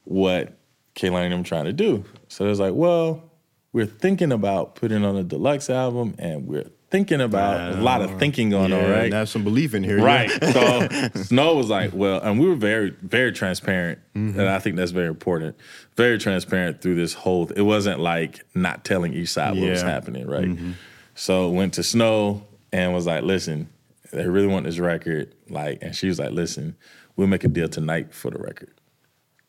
what 0.03 0.57
Kehlani 0.95 1.23
and 1.25 1.33
them 1.33 1.43
trying 1.43 1.65
to 1.65 1.73
do. 1.73 2.03
So 2.27 2.45
it 2.45 2.49
was 2.49 2.59
like, 2.59 2.73
well, 2.75 3.28
we're 3.71 3.85
thinking 3.85 4.31
about 4.31 4.75
putting 4.75 5.03
on 5.05 5.15
a 5.15 5.23
deluxe 5.23 5.69
album 5.69 6.15
and 6.17 6.47
we're 6.47 6.69
thinking 6.89 7.21
about 7.21 7.73
a 7.73 7.81
lot 7.81 8.01
of 8.01 8.17
thinking 8.17 8.49
going 8.49 8.73
on, 8.73 8.79
Yeah, 8.79 8.89
right? 8.91 9.03
and 9.05 9.13
have 9.13 9.29
some 9.29 9.43
belief 9.43 9.75
in 9.75 9.83
here. 9.83 10.01
Right. 10.01 10.29
Yeah. 10.41 10.51
So 10.51 10.59
Snoh 11.19 11.55
was 11.55 11.69
like, 11.69 11.91
well, 11.93 12.19
and 12.19 12.39
we 12.39 12.47
were 12.47 12.55
very, 12.55 12.89
very 13.03 13.31
transparent. 13.31 13.99
Mm-hmm. 14.15 14.39
And 14.39 14.49
I 14.49 14.57
think 14.57 14.75
that's 14.75 14.89
very 14.89 15.07
important. 15.07 15.55
Very 15.95 16.17
transparent 16.17 16.81
through 16.81 16.95
this 16.95 17.13
whole 17.13 17.47
it 17.51 17.61
wasn't 17.61 17.99
like 17.99 18.43
not 18.55 18.85
telling 18.85 19.13
each 19.13 19.29
side 19.29 19.51
what 19.55 19.69
was 19.69 19.81
Yeah. 19.81 19.85
Mm-hmm. 19.85 19.87
happening, 19.87 20.27
right? 20.27 20.75
So 21.13 21.49
went 21.49 21.75
to 21.75 21.81
Snoh 21.81 22.41
and 22.71 22.91
was 22.93 23.05
like, 23.05 23.23
listen, 23.23 23.69
they 24.11 24.25
really 24.27 24.47
want 24.47 24.65
this 24.65 24.79
record. 24.79 25.35
Like, 25.47 25.83
and 25.83 25.95
she 25.95 26.07
was 26.07 26.17
like, 26.17 26.31
listen, 26.31 26.75
we'll 27.15 27.27
make 27.27 27.43
a 27.43 27.47
deal 27.49 27.69
tonight 27.69 28.13
for 28.15 28.31
the 28.31 28.39
record. 28.39 28.73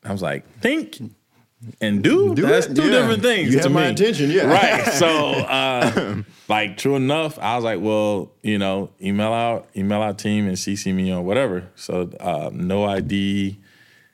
I 0.03 0.11
was 0.11 0.21
like, 0.21 0.47
think 0.59 0.99
and 1.79 2.03
do, 2.03 2.33
Do 2.35 2.41
that's 2.43 2.67
it? 2.67 2.75
two 2.75 2.83
Yeah. 2.85 2.91
different 3.01 3.21
things. 3.21 3.49
You 3.53 3.57
to 3.59 3.63
have 3.63 3.71
my 3.71 3.85
me. 3.87 3.91
attention, 3.91 4.31
yeah. 4.31 4.43
Right. 4.45 4.85
So 4.93 5.07
uh 5.07 6.23
like 6.47 6.77
true 6.77 6.95
enough, 6.95 7.37
I 7.39 7.55
was 7.55 7.63
like, 7.63 7.79
well, 7.81 8.31
you 8.41 8.57
know, 8.57 8.89
email 9.01 9.31
out, 9.33 9.67
email 9.75 10.01
our 10.01 10.13
team 10.13 10.47
and 10.47 10.57
CC 10.57 10.93
me 10.93 11.11
on 11.11 11.25
whatever. 11.25 11.69
So 11.75 12.09
uh 12.19 12.49
No 12.53 12.83
I.D., 12.85 13.57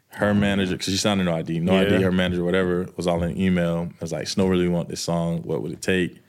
her 0.10 0.34
manager, 0.34 0.74
because 0.74 0.88
she 0.94 0.98
sounded 0.98 1.26
no 1.26 1.34
ID, 1.36 1.60
no 1.60 1.74
Yeah. 1.80 1.96
ID, 1.96 2.02
her 2.04 2.12
manager, 2.12 2.44
whatever, 2.44 2.88
was 2.96 3.06
all 3.08 3.22
in 3.24 3.40
email. 3.40 3.90
I 3.92 3.96
was 4.02 4.12
like, 4.12 4.26
Snoh 4.28 4.50
really 4.50 4.68
want 4.68 4.90
this 4.90 5.02
song. 5.02 5.42
What 5.44 5.62
would 5.62 5.72
it 5.72 5.82
take? 5.82 6.22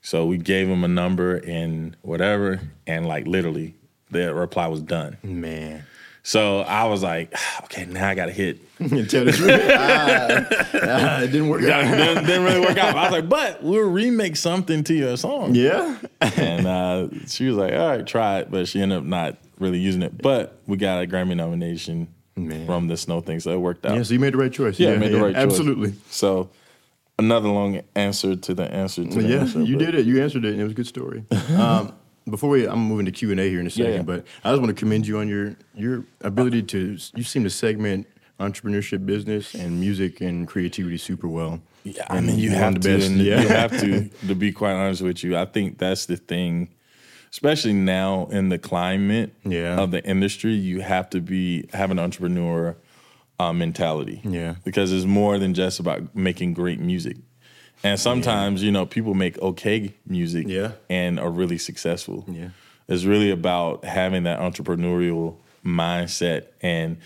So 0.00 0.24
we 0.26 0.38
gave 0.38 0.68
him 0.68 0.84
a 0.84 0.88
number 0.88 1.36
and 1.38 1.96
whatever, 2.02 2.60
and 2.86 3.06
like 3.06 3.26
literally, 3.26 3.74
the 4.12 4.32
reply 4.32 4.68
was 4.68 4.80
done. 4.80 5.16
Man. 5.24 5.84
So 6.26 6.62
I 6.62 6.86
was 6.86 7.04
like, 7.04 7.32
okay, 7.64 7.86
now 7.86 8.08
I 8.08 8.16
got 8.16 8.26
to 8.26 8.32
hit 8.32 8.58
Tell 8.78 8.88
the 9.24 9.32
truth. 9.32 9.60
ah, 9.74 10.46
ah, 10.82 11.22
it 11.22 11.28
didn't 11.28 11.48
work 11.48 11.62
yeah, 11.62 11.78
out. 11.78 11.96
didn't, 11.96 12.26
didn't 12.26 12.42
really 12.42 12.60
work 12.60 12.76
out. 12.76 12.96
I 12.96 13.02
was 13.04 13.12
like, 13.12 13.28
but 13.28 13.62
we'll 13.62 13.88
remake 13.88 14.36
something 14.36 14.82
to 14.84 14.94
your 14.94 15.16
song. 15.16 15.54
Yeah. 15.54 15.96
And 16.20 16.66
uh, 16.66 17.08
she 17.28 17.46
was 17.46 17.56
like, 17.56 17.72
all 17.74 17.88
right, 17.88 18.04
try 18.04 18.40
it. 18.40 18.50
But 18.50 18.66
she 18.66 18.82
ended 18.82 18.98
up 18.98 19.04
not 19.04 19.36
really 19.60 19.78
using 19.78 20.02
it. 20.02 20.20
But 20.20 20.58
we 20.66 20.76
got 20.76 21.02
a 21.02 21.06
Grammy 21.06 21.36
nomination 21.36 22.08
Man. 22.34 22.66
from 22.66 22.88
the 22.88 22.94
Snoh 22.94 23.24
thing, 23.24 23.38
so 23.38 23.52
it 23.52 23.60
worked 23.60 23.86
out. 23.86 23.96
Yeah, 23.96 24.02
so 24.02 24.12
you 24.12 24.20
made 24.20 24.34
the 24.34 24.38
right 24.38 24.52
choice. 24.52 24.80
yeah, 24.80 24.90
I 24.90 24.96
made 24.98 25.12
the 25.12 25.20
right 25.22 25.32
choice. 25.34 25.42
Absolutely. 25.44 25.94
So 26.10 26.50
another 27.20 27.48
long 27.48 27.80
answer 27.94 28.34
to 28.34 28.52
the 28.52 28.64
answer 28.70 29.04
to 29.04 29.10
the 29.22 29.28
Yeah, 29.28 29.40
answer. 29.42 29.62
you 29.62 29.78
did 29.78 29.94
it. 29.94 30.04
You 30.04 30.20
answered 30.22 30.44
it, 30.44 30.50
and 30.52 30.60
it 30.60 30.64
was 30.64 30.72
a 30.72 30.76
good 30.76 30.88
story. 30.88 31.24
um, 31.56 31.94
before 32.28 32.50
we, 32.50 32.66
I'm 32.66 32.80
moving 32.80 33.06
to 33.06 33.12
Q 33.12 33.30
and 33.30 33.40
A 33.40 33.48
here 33.48 33.60
in 33.60 33.66
a 33.66 33.70
second, 33.70 33.92
yeah. 33.92 34.02
but 34.02 34.26
I 34.44 34.50
just 34.50 34.60
want 34.60 34.74
to 34.76 34.78
commend 34.78 35.06
you 35.06 35.18
on 35.18 35.28
your 35.28 35.56
your 35.74 36.04
ability 36.22 36.62
to. 36.64 36.98
You 37.14 37.22
seem 37.22 37.44
to 37.44 37.50
segment 37.50 38.06
entrepreneurship, 38.40 39.06
business, 39.06 39.54
and 39.54 39.80
music 39.80 40.20
and 40.20 40.46
creativity 40.46 40.98
super 40.98 41.28
well. 41.28 41.60
Yeah, 41.84 42.04
I 42.10 42.18
And 42.18 42.26
mean, 42.26 42.38
you 42.38 42.50
have 42.50 42.74
to. 42.74 42.80
the 42.80 42.96
best. 42.98 43.08
and 43.10 43.20
Yeah. 43.20 43.40
You 43.42 43.48
have 43.48 43.80
to. 43.80 44.08
To 44.28 44.34
be 44.34 44.52
quite 44.52 44.72
honest 44.72 45.02
with 45.02 45.22
you, 45.24 45.36
I 45.36 45.44
think 45.46 45.78
that's 45.78 46.06
the 46.06 46.16
thing, 46.16 46.68
especially 47.30 47.72
now 47.72 48.26
in 48.30 48.48
the 48.50 48.58
climate 48.58 49.32
Yeah. 49.44 49.78
of 49.80 49.90
the 49.92 50.04
industry. 50.04 50.52
You 50.52 50.80
have 50.80 51.08
to 51.10 51.20
be 51.20 51.68
have 51.72 51.90
an 51.90 51.98
entrepreneur 51.98 52.76
uh, 53.38 53.52
mentality. 53.52 54.20
Yeah. 54.24 54.56
because 54.64 54.92
it's 54.92 55.04
more 55.06 55.38
than 55.38 55.54
just 55.54 55.78
about 55.80 56.14
making 56.16 56.54
great 56.54 56.80
music. 56.80 57.16
And 57.84 58.00
sometimes, 58.00 58.62
you 58.62 58.72
know, 58.72 58.86
people 58.86 59.14
make 59.14 59.38
okay 59.38 59.94
music 60.06 60.46
Yeah. 60.48 60.72
and 60.88 61.20
are 61.20 61.30
really 61.30 61.58
successful. 61.58 62.24
Yeah. 62.28 62.48
It's 62.88 63.04
really 63.04 63.30
about 63.30 63.84
having 63.84 64.24
that 64.24 64.38
entrepreneurial 64.40 65.36
mindset 65.64 66.46
and 66.62 66.98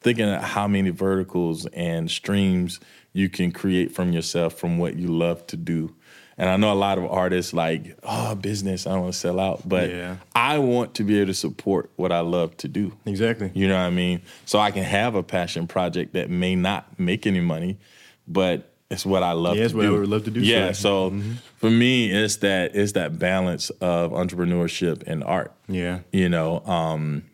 thinking 0.00 0.28
of 0.28 0.42
how 0.42 0.68
many 0.68 0.90
verticals 0.90 1.66
and 1.66 2.10
streams 2.10 2.78
you 3.12 3.28
can 3.28 3.50
create 3.52 3.92
from 3.92 4.12
yourself 4.12 4.54
from 4.54 4.76
what 4.78 4.96
you 4.96 5.08
love 5.08 5.46
to 5.48 5.56
do. 5.56 5.94
And 6.36 6.50
I 6.50 6.56
know 6.56 6.72
a 6.72 6.74
lot 6.74 6.98
of 6.98 7.04
artists 7.04 7.52
like, 7.54 7.96
oh, 8.02 8.34
business, 8.34 8.86
I 8.86 8.90
don't 8.92 9.02
want 9.02 9.12
to 9.14 9.18
sell 9.18 9.38
out. 9.38 9.68
But 9.68 9.88
Yeah. 9.90 10.16
I 10.34 10.58
want 10.58 10.94
to 10.94 11.04
be 11.04 11.16
able 11.18 11.28
to 11.28 11.34
support 11.34 11.90
what 11.96 12.10
I 12.12 12.20
love 12.20 12.56
to 12.58 12.68
do. 12.68 12.92
Exactly. 13.06 13.50
You 13.54 13.68
know 13.68 13.74
what 13.76 13.84
I 13.84 13.90
mean? 13.90 14.20
So 14.44 14.58
I 14.58 14.70
can 14.72 14.82
have 14.84 15.14
a 15.14 15.22
passion 15.22 15.66
project 15.68 16.12
that 16.14 16.28
may 16.30 16.56
not 16.56 16.98
make 16.98 17.26
any 17.26 17.40
money, 17.40 17.78
but 18.26 18.73
it's 18.94 19.04
what 19.06 19.22
I 19.22 19.32
love 19.32 19.56
Yeah, 19.56 19.60
to 19.60 19.64
it's 19.66 19.74
what 19.74 19.82
do. 19.82 19.96
I 19.96 19.98
would 20.00 20.08
love 20.08 20.24
to 20.24 20.30
do, 20.30 20.40
Yeah. 20.40 20.68
sir. 20.72 20.74
So 20.74 21.20
for 21.56 21.70
me, 21.70 22.10
it's 22.10 22.36
that 22.36 22.74
it's 22.74 22.92
that 22.92 23.18
balance 23.18 23.68
of 23.80 24.12
entrepreneurship 24.12 25.02
and 25.06 25.22
art. 25.22 25.52
Yeah. 25.68 26.00
You 26.12 26.28
know, 26.30 26.60
um, 26.64 27.24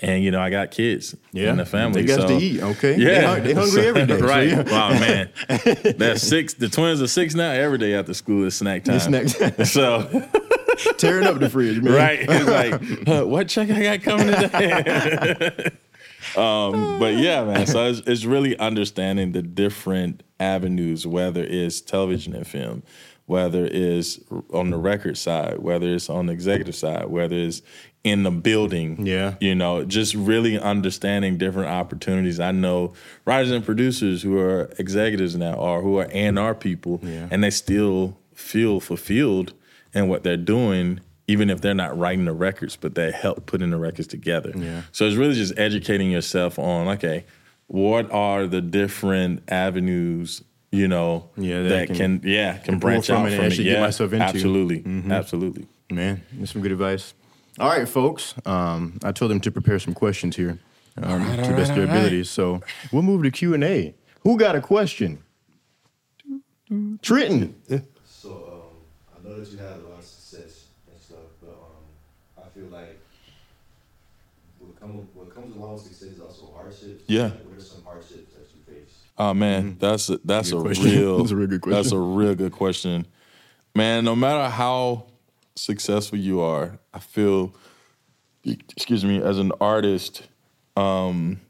and 0.00 0.22
you 0.22 0.30
know, 0.30 0.40
I 0.40 0.50
got 0.50 0.70
kids 0.72 1.14
Yeah. 1.32 1.50
in 1.50 1.56
the 1.56 1.64
family. 1.64 2.02
They 2.02 2.08
got 2.16 2.28
so, 2.28 2.38
to 2.38 2.44
eat, 2.44 2.60
okay? 2.62 2.96
Yeah, 2.98 3.36
They 3.40 3.52
they 3.52 3.54
hungry 3.54 3.86
every 3.86 4.04
day, 4.06 4.18
so 4.18 4.26
right? 4.26 4.48
yeah. 4.48 4.62
Wow, 4.70 4.90
man. 4.90 5.30
That's 5.96 6.22
six. 6.22 6.52
The 6.54 6.68
twins 6.68 7.00
are 7.00 7.06
six 7.06 7.34
now. 7.34 7.50
Every 7.52 7.78
day 7.78 7.94
after 7.94 8.12
school 8.12 8.44
is 8.44 8.54
snack 8.56 8.84
time. 8.84 8.96
It's 9.14 9.32
snack- 9.36 9.66
So 9.66 10.28
Tearing 10.98 11.26
up 11.26 11.38
the 11.38 11.48
fridge, 11.48 11.80
man. 11.80 11.94
right, 11.94 12.18
it's 12.28 13.08
like 13.08 13.26
what 13.26 13.48
check 13.48 13.70
I 13.70 13.96
got 13.96 14.02
coming 14.02 14.26
today. 14.26 15.70
Um, 16.36 16.98
but 16.98 17.14
yeah, 17.16 17.44
man. 17.44 17.66
So 17.66 17.86
it's, 17.88 18.00
it's 18.06 18.24
really 18.24 18.56
understanding 18.58 19.32
the 19.32 19.42
different 19.42 20.22
avenues, 20.40 21.06
whether 21.06 21.42
it's 21.42 21.80
television 21.80 22.34
and 22.34 22.46
film, 22.46 22.82
whether 23.26 23.66
it's 23.66 24.20
on 24.52 24.70
the 24.70 24.76
record 24.76 25.16
side, 25.18 25.58
whether 25.58 25.86
it's 25.94 26.08
on 26.10 26.26
the 26.26 26.32
executive 26.32 26.74
side, 26.74 27.06
whether 27.06 27.36
it's 27.36 27.62
in 28.04 28.22
the 28.22 28.30
building. 28.30 29.04
Yeah. 29.04 29.34
You 29.40 29.54
know, 29.54 29.84
just 29.84 30.14
really 30.14 30.58
understanding 30.58 31.38
different 31.38 31.68
opportunities. 31.70 32.38
I 32.38 32.52
know 32.52 32.92
writers 33.24 33.50
and 33.50 33.64
producers 33.64 34.22
who 34.22 34.38
are 34.38 34.70
executives 34.78 35.34
now 35.36 35.54
or 35.54 35.82
who 35.82 35.98
are 35.98 36.08
A&R 36.12 36.54
people 36.54 37.00
Yeah. 37.02 37.26
and 37.30 37.42
they 37.42 37.50
still 37.50 38.16
feel 38.34 38.78
fulfilled 38.80 39.54
in 39.92 40.08
what 40.08 40.22
they're 40.22 40.36
doing, 40.36 41.00
even 41.28 41.50
if 41.50 41.60
they're 41.60 41.74
not 41.74 41.96
writing 41.98 42.24
the 42.24 42.32
records, 42.32 42.76
but 42.76 42.94
they 42.94 43.10
help 43.10 43.46
putting 43.46 43.70
the 43.70 43.76
records 43.78 44.08
together. 44.08 44.52
Yeah. 44.54 44.82
So 44.92 45.06
it's 45.06 45.16
really 45.16 45.34
just 45.34 45.54
educating 45.58 46.10
yourself 46.10 46.58
on, 46.58 46.88
okay, 46.88 47.24
what 47.66 48.10
are 48.12 48.46
the 48.46 48.60
different 48.60 49.42
avenues, 49.48 50.42
you 50.70 50.86
know, 50.88 51.28
Yeah, 51.36 51.62
that 51.62 51.68
that, 51.68 51.86
can- 51.88 52.20
can, 52.20 52.30
yeah, 52.30 52.58
can 52.58 52.74
pull 52.74 52.80
branch 52.80 53.06
from 53.06 53.16
out 53.16 53.26
it 53.26 53.26
and 53.26 53.34
from 53.36 53.44
it. 53.44 53.46
actually 53.48 53.64
get 53.64 53.72
Yeah, 53.74 53.80
myself 53.80 54.12
into. 54.12 54.24
Mm-hmm. 54.24 54.32
Absolutely. 54.36 55.12
Absolutely. 55.12 55.66
Man, 55.90 56.22
that's 56.38 56.52
some 56.52 56.62
good 56.62 56.72
advice. 56.72 57.14
All 57.58 57.68
right, 57.70 57.88
folks. 57.88 58.34
Um, 58.44 58.98
I 59.02 59.12
told 59.12 59.30
them 59.30 59.40
to 59.40 59.50
prepare 59.50 59.78
some 59.78 59.94
questions 59.94 60.36
here 60.36 60.58
um, 61.02 61.24
to 61.36 61.42
the 61.50 61.56
best 61.56 61.70
of 61.70 61.76
their 61.76 61.86
all 61.86 61.92
right. 61.92 61.96
abilities. 61.98 62.28
So 62.28 62.60
we'll 62.92 63.02
move 63.02 63.22
to 63.22 63.30
Q 63.30 63.54
and 63.54 63.64
A. 63.64 63.94
Who 64.20 64.36
got 64.36 64.54
a 64.56 64.60
question? 64.60 65.22
Trenton. 67.02 67.54
So 68.04 68.30
um, 68.30 69.16
I 69.24 69.28
know 69.28 69.38
that 69.40 69.50
you 69.50 69.58
had 69.58 69.68
a 69.76 69.88
lot 69.88 69.98
of 70.00 70.04
success 70.04 70.66
and 70.90 71.00
stuff, 71.00 71.18
but 71.40 71.50
um, 71.50 72.44
I 72.44 72.48
feel 72.48 72.66
like 72.66 72.98
what, 74.58 74.75
come, 74.86 75.08
what 75.14 75.34
comes 75.34 75.54
along 75.56 75.74
with 75.74 75.82
success 75.84 76.08
is 76.14 76.20
also 76.20 76.52
hardships. 76.54 77.04
Yeah. 77.06 77.22
Like, 77.24 77.32
what 77.44 77.58
are 77.58 77.64
some 77.64 77.82
hardships 77.84 78.34
that 78.34 78.46
you 78.54 78.62
face? 78.74 78.90
Oh 79.18 79.34
man, 79.34 79.76
that's 79.78 80.08
a, 80.10 80.18
that's 80.24 80.52
a 80.52 80.54
Mm-hmm. 80.56 80.62
question. 80.64 80.84
real 80.84 81.16
That's 81.22 81.30
a 81.32 81.36
real 81.36 81.46
good 81.48 81.62
That's 81.62 81.88
a 81.88 81.90
question. 81.96 82.14
real 82.14 82.34
good 82.34 82.52
question, 82.52 83.06
man. 83.74 84.04
No 84.04 84.14
matter 84.16 84.48
how 84.50 85.06
successful 85.54 86.18
you 86.18 86.40
are, 86.40 86.78
I 86.92 86.98
feel, 86.98 87.54
excuse 88.44 89.04
me, 89.04 89.22
as 89.22 89.38
an 89.38 89.52
artist, 89.60 90.22
um, 90.76 91.40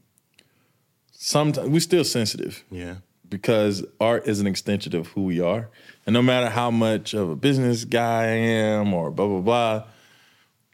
sometimes 1.11 1.69
we're 1.69 1.81
still 1.81 2.05
sensitive 2.05 2.65
Yeah. 2.71 2.97
because 3.29 3.85
art 4.01 4.27
is 4.29 4.41
an 4.41 4.47
extension 4.47 4.95
of 4.95 5.09
who 5.09 5.25
we 5.25 5.41
are, 5.41 5.69
and 6.07 6.15
no 6.15 6.23
matter 6.23 6.49
how 6.49 6.71
much 6.71 7.15
of 7.15 7.29
a 7.31 7.37
business 7.37 7.85
guy 7.85 8.23
I 8.25 8.27
am 8.37 8.95
or 8.95 9.11
blah 9.11 9.27
blah 9.27 9.41
blah, 9.41 9.85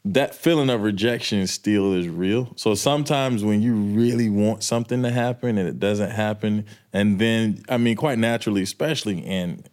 that 0.05 0.35
feeling 0.35 0.69
of 0.69 0.81
rejection 0.81 1.47
still 1.47 1.93
is 1.93 2.09
real. 2.09 2.51
So 2.57 2.75
sometimes 2.75 3.43
when 3.43 3.61
you 3.61 3.73
really 3.73 4.29
want 4.29 4.63
something 4.63 5.01
to 5.03 5.11
happen 5.11 5.57
and 5.57 5.67
it 5.67 5.79
doesn't 5.79 6.11
happen, 6.11 6.65
and 6.91 7.19
then 7.19 7.63
I 7.69 7.77
mean, 7.77 7.95
quite 7.95 8.19
naturally, 8.19 8.63
especially 8.63 9.19
in 9.19 9.63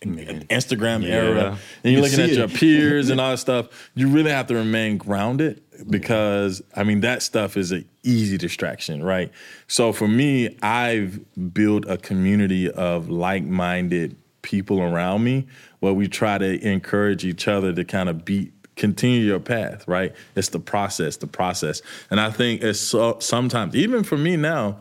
mm-hmm. 0.00 0.38
Instagram 0.50 1.02
Yeah. 1.02 1.14
era, 1.14 1.58
and 1.84 1.92
You 1.92 1.92
you're 1.92 2.02
looking 2.02 2.20
at 2.20 2.30
it. 2.30 2.36
your 2.36 2.48
peers 2.60 3.10
and 3.10 3.20
all 3.20 3.30
that 3.30 3.38
stuff, 3.38 3.90
you 3.94 4.08
really 4.08 4.30
have 4.30 4.48
to 4.48 4.54
remain 4.54 4.96
grounded 4.96 5.62
because 5.88 6.60
I 6.74 6.82
mean 6.82 7.00
that 7.00 7.22
stuff 7.22 7.56
is 7.56 7.70
an 7.70 7.84
easy 8.02 8.36
distraction, 8.36 9.02
right? 9.04 9.30
So 9.68 9.92
for 9.92 10.08
me, 10.08 10.56
I've 10.62 11.20
built 11.54 11.84
a 11.88 11.96
community 11.96 12.70
of 12.70 13.08
like-minded 13.08 14.16
people 14.42 14.80
around 14.80 15.24
me 15.24 15.46
where 15.80 15.92
we 15.92 16.08
try 16.08 16.38
to 16.38 16.66
encourage 16.66 17.24
each 17.24 17.48
other 17.48 17.72
to 17.72 17.84
kind 17.84 18.08
of 18.08 18.24
beat 18.24 18.52
continue 18.76 19.20
your 19.20 19.40
path, 19.40 19.86
right? 19.86 20.14
It's 20.34 20.48
the 20.48 20.58
process, 20.58 21.16
the 21.16 21.26
process. 21.26 21.82
And 22.10 22.20
I 22.20 22.30
think 22.30 22.62
it's 22.62 22.80
so, 22.80 23.18
sometimes 23.20 23.74
even 23.74 24.02
for 24.04 24.16
me 24.16 24.36
now, 24.36 24.78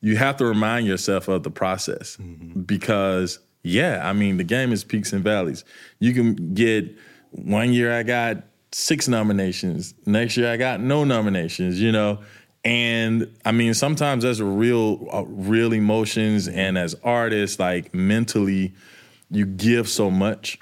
you 0.00 0.16
have 0.16 0.36
to 0.36 0.46
remind 0.46 0.86
yourself 0.86 1.28
of 1.28 1.42
the 1.42 1.50
process 1.50 2.16
because 2.16 3.38
yeah, 3.62 4.08
I 4.08 4.12
mean 4.12 4.36
the 4.36 4.44
game 4.44 4.72
is 4.72 4.84
peaks 4.84 5.12
and 5.12 5.24
valleys. 5.24 5.64
You 5.98 6.12
can 6.12 6.54
get 6.54 6.96
one 7.30 7.72
year 7.72 7.92
I 7.92 8.02
got 8.02 8.44
six 8.72 9.08
nominations, 9.08 9.94
next 10.04 10.36
year 10.36 10.52
I 10.52 10.56
got 10.56 10.80
no 10.80 11.04
nominations, 11.04 11.80
you 11.80 11.90
know. 11.90 12.20
And 12.64 13.34
I 13.44 13.52
mean 13.52 13.74
sometimes 13.74 14.22
there's 14.22 14.42
real 14.42 15.08
uh, 15.12 15.24
real 15.26 15.72
emotions 15.72 16.46
and 16.46 16.76
as 16.76 16.94
artists 17.02 17.58
like 17.58 17.94
mentally 17.94 18.74
you 19.30 19.46
give 19.46 19.88
so 19.88 20.10
much 20.10 20.58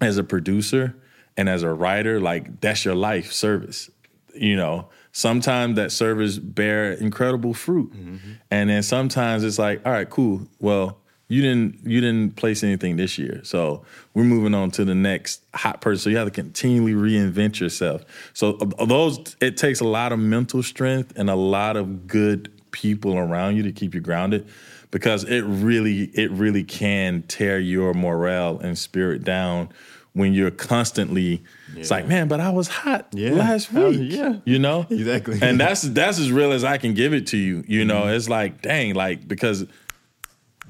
as 0.00 0.18
a 0.18 0.24
producer 0.24 0.94
and 1.36 1.48
as 1.48 1.62
a 1.62 1.72
writer, 1.72 2.20
like 2.20 2.60
that's 2.60 2.84
your 2.84 2.94
life 2.94 3.32
service. 3.32 3.90
You 4.34 4.56
know, 4.56 4.88
sometimes 5.12 5.76
that 5.76 5.92
service 5.92 6.38
bear 6.38 6.92
incredible 6.92 7.54
fruit, 7.54 7.92
mm-hmm. 7.92 8.32
and 8.50 8.70
then 8.70 8.82
sometimes 8.82 9.44
it's 9.44 9.58
like, 9.58 9.84
all 9.84 9.92
right, 9.92 10.08
cool. 10.08 10.46
Well, 10.60 10.98
you 11.30 11.42
didn't 11.42 11.78
you 11.84 12.00
didn't 12.00 12.36
place 12.36 12.62
anything 12.62 12.96
this 12.96 13.18
year, 13.18 13.40
so 13.44 13.84
we're 14.14 14.24
moving 14.24 14.54
on 14.54 14.70
to 14.72 14.84
the 14.84 14.94
next 14.94 15.42
hot 15.54 15.80
person. 15.80 16.02
So 16.02 16.10
you 16.10 16.16
have 16.16 16.26
to 16.26 16.32
continually 16.32 16.92
reinvent 16.92 17.60
yourself. 17.60 18.04
So 18.34 18.58
uh, 18.60 18.66
uh, 18.78 18.84
those, 18.84 19.36
it 19.40 19.56
takes 19.56 19.80
a 19.80 19.84
lot 19.84 20.12
of 20.12 20.18
mental 20.18 20.62
strength 20.62 21.12
and 21.16 21.30
a 21.30 21.36
lot 21.36 21.76
of 21.76 22.06
good 22.06 22.52
people 22.72 23.16
around 23.16 23.56
you 23.56 23.62
to 23.62 23.72
keep 23.72 23.94
you 23.94 24.00
grounded 24.00 24.48
because 24.90 25.24
it 25.24 25.42
really 25.42 26.04
it 26.14 26.30
really 26.32 26.64
can 26.64 27.22
tear 27.22 27.58
your 27.58 27.94
morale 27.94 28.58
and 28.58 28.76
spirit 28.76 29.22
down 29.24 29.68
when 30.12 30.32
you're 30.34 30.50
constantly 30.50 31.42
it's 31.76 31.90
like 31.90 32.06
man 32.08 32.26
but 32.26 32.40
i 32.40 32.50
was 32.50 32.66
hot 32.68 33.06
Yeah. 33.12 33.30
last 33.32 33.72
week. 33.72 34.10
yeah. 34.12 34.36
you 34.44 34.58
know? 34.58 34.86
Exactly. 34.90 35.38
and 35.40 35.58
that's 35.60 35.82
that's 35.82 36.18
as 36.18 36.32
real 36.32 36.52
as 36.52 36.64
i 36.64 36.78
can 36.78 36.94
give 36.94 37.12
it 37.14 37.28
to 37.28 37.36
you 37.36 37.62
you 37.68 37.84
know? 37.84 38.08
It's 38.08 38.28
like 38.28 38.60
dang 38.60 38.94
like 38.94 39.26
because 39.28 39.66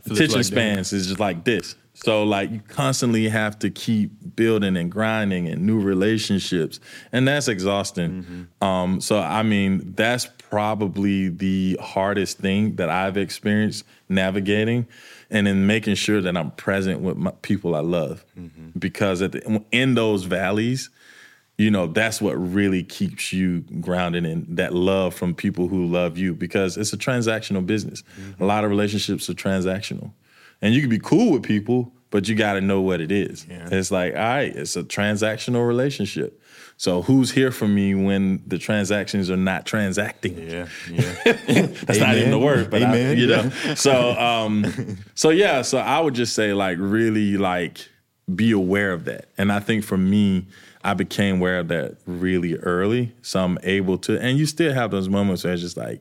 attention 0.06 0.36
like 0.36 0.44
spans 0.44 0.92
is 0.92 1.06
just 1.08 1.20
like 1.20 1.44
this. 1.44 1.76
So 1.94 2.22
like 2.24 2.50
you 2.50 2.60
constantly 2.68 3.28
have 3.28 3.58
to 3.58 3.68
keep 3.68 4.10
building 4.34 4.76
and 4.76 4.90
grinding 4.90 5.48
and 5.48 5.66
new 5.66 5.78
relationships 5.80 6.80
and 7.12 7.28
that's 7.28 7.48
exhausting. 7.48 8.10
Mm-hmm. 8.22 8.64
um 8.64 9.00
so 9.00 9.18
i 9.20 9.42
mean 9.42 9.92
that's 9.96 10.26
probably 10.50 11.28
the 11.28 11.78
hardest 11.80 12.38
thing 12.38 12.76
that 12.76 12.88
i've 12.90 13.16
experienced 13.16 13.84
navigating 14.08 14.86
and 15.30 15.46
in 15.48 15.66
making 15.66 15.94
sure 15.94 16.20
that 16.20 16.36
i'm 16.36 16.50
present 16.52 17.00
with 17.00 17.16
my 17.16 17.32
people 17.42 17.74
i 17.74 17.80
love. 17.80 18.24
Mm-hmm. 18.38 18.78
because 18.78 19.22
at 19.22 19.32
the, 19.32 19.64
in 19.70 19.94
those 19.94 20.24
valleys 20.24 20.90
you 21.60 21.70
know 21.70 21.86
that's 21.86 22.22
what 22.22 22.32
really 22.32 22.82
keeps 22.82 23.34
you 23.34 23.60
grounded 23.80 24.24
in 24.24 24.46
that 24.54 24.72
love 24.72 25.14
from 25.14 25.34
people 25.34 25.68
who 25.68 25.84
love 25.84 26.16
you 26.16 26.34
because 26.34 26.78
it's 26.78 26.94
a 26.94 26.96
transactional 26.96 27.66
business. 27.66 28.02
A 28.40 28.46
lot 28.46 28.64
of 28.64 28.70
relationships 28.70 29.28
are 29.28 29.34
transactional. 29.34 30.12
And 30.62 30.74
you 30.74 30.80
can 30.80 30.88
be 30.88 30.98
cool 30.98 31.32
with 31.32 31.42
people 31.42 31.92
but 32.10 32.28
you 32.28 32.34
got 32.34 32.54
to 32.54 32.60
know 32.60 32.80
what 32.80 33.00
it 33.00 33.12
is. 33.12 33.46
Yeah. 33.48 33.68
it's 33.70 33.90
like 33.90 34.14
all 34.14 34.20
right 34.20 34.56
it's 34.56 34.74
a 34.74 34.82
transactional 34.82 35.66
relationship 35.68 36.39
so 36.80 37.02
who's 37.02 37.30
here 37.30 37.50
for 37.50 37.68
me 37.68 37.94
when 37.94 38.42
the 38.46 38.56
transactions 38.56 39.30
are 39.30 39.36
not 39.36 39.66
transacting 39.66 40.38
Yeah. 40.48 40.66
Yeah. 40.90 41.12
that's 41.84 41.98
not 41.98 42.16
even 42.16 42.30
the 42.30 42.38
word, 42.38 42.70
but 42.70 42.82
I, 42.82 42.86
Amen. 42.86 43.18
you 43.18 43.26
know. 43.26 43.50
So, 43.76 44.18
um, 44.18 44.96
so 45.14 45.28
yeah. 45.28 45.60
So 45.60 45.76
I 45.76 46.00
would 46.00 46.14
just 46.14 46.34
say, 46.34 46.54
like, 46.54 46.78
really, 46.80 47.36
like, 47.36 47.86
be 48.34 48.52
aware 48.52 48.94
of 48.94 49.04
that. 49.04 49.26
And 49.36 49.52
I 49.52 49.60
think 49.60 49.84
for 49.84 49.98
me, 49.98 50.46
I 50.82 50.94
became 50.94 51.36
aware 51.36 51.58
of 51.58 51.68
that 51.68 51.98
really 52.06 52.56
early, 52.56 53.12
so 53.20 53.44
I'm 53.44 53.58
able 53.62 53.98
to. 53.98 54.18
And 54.18 54.38
you 54.38 54.46
still 54.46 54.72
have 54.72 54.90
those 54.90 55.10
moments 55.10 55.44
where 55.44 55.52
it's 55.52 55.60
just 55.60 55.76
like, 55.76 56.00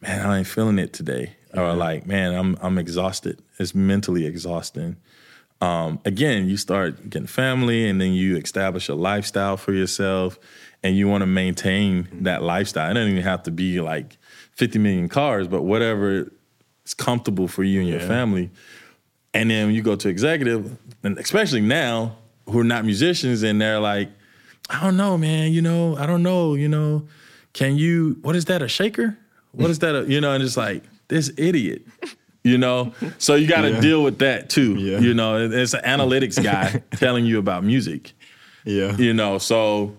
man, 0.00 0.26
I 0.26 0.38
ain't 0.38 0.48
feeling 0.48 0.80
it 0.80 0.92
today, 0.92 1.36
or 1.52 1.72
like, 1.72 2.04
man, 2.04 2.34
I'm 2.34 2.56
I'm 2.60 2.78
exhausted. 2.78 3.40
It's 3.60 3.76
mentally 3.76 4.26
exhausting. 4.26 4.96
Um, 5.64 5.98
again, 6.04 6.48
you 6.48 6.56
start 6.58 7.08
getting 7.08 7.26
family, 7.26 7.88
and 7.88 7.98
then 8.00 8.12
you 8.12 8.36
establish 8.36 8.88
a 8.90 8.94
lifestyle 8.94 9.56
for 9.56 9.72
yourself, 9.72 10.38
and 10.82 10.94
you 10.96 11.08
want 11.08 11.22
to 11.22 11.26
maintain 11.26 12.06
that 12.22 12.42
lifestyle. 12.42 12.90
It 12.90 12.94
doesn't 12.94 13.10
even 13.12 13.22
have 13.22 13.44
to 13.44 13.50
be 13.50 13.80
like 13.80 14.18
50 14.52 14.78
million 14.78 15.08
cars, 15.08 15.48
but 15.48 15.62
whatever 15.62 16.30
is 16.84 16.92
comfortable 16.94 17.48
for 17.48 17.64
you 17.64 17.80
and 17.80 17.88
your 17.88 18.00
Yeah. 18.00 18.06
family. 18.08 18.50
And 19.32 19.50
then 19.50 19.72
you 19.72 19.80
go 19.80 19.96
to 19.96 20.08
executive, 20.08 20.76
and 21.02 21.18
especially 21.18 21.62
now, 21.62 22.16
who 22.46 22.58
are 22.60 22.64
not 22.64 22.84
musicians, 22.84 23.42
and 23.42 23.58
they're 23.60 23.80
like, 23.80 24.10
I 24.68 24.82
don't 24.82 24.96
know, 24.98 25.16
man. 25.16 25.52
You 25.52 25.62
know, 25.62 25.96
I 25.96 26.04
don't 26.06 26.22
know. 26.22 26.54
You 26.54 26.68
know, 26.68 27.06
can 27.54 27.76
you? 27.76 28.18
What 28.22 28.36
is 28.36 28.44
that? 28.46 28.60
A 28.62 28.68
shaker? 28.68 29.16
What 29.52 29.70
is 29.70 29.78
that? 29.80 29.94
A, 29.94 30.04
you 30.04 30.20
know, 30.20 30.32
and 30.32 30.42
it's 30.44 30.56
like 30.56 30.82
this 31.08 31.32
idiot. 31.38 31.82
You 32.44 32.58
know, 32.58 32.92
so 33.16 33.36
you 33.36 33.46
got 33.46 33.62
to 33.62 33.70
Yeah. 33.72 33.80
deal 33.80 34.02
with 34.04 34.18
that 34.18 34.50
too. 34.50 34.74
Yeah. 34.74 34.98
You 34.98 35.14
know, 35.14 35.38
it- 35.38 35.52
it's 35.54 35.72
an 35.72 35.80
analytics 35.82 36.42
guy 36.42 36.82
telling 36.96 37.24
you 37.24 37.38
about 37.38 37.64
music. 37.64 38.12
Yeah. 38.66 38.94
You 38.98 39.14
know, 39.14 39.38
so 39.38 39.96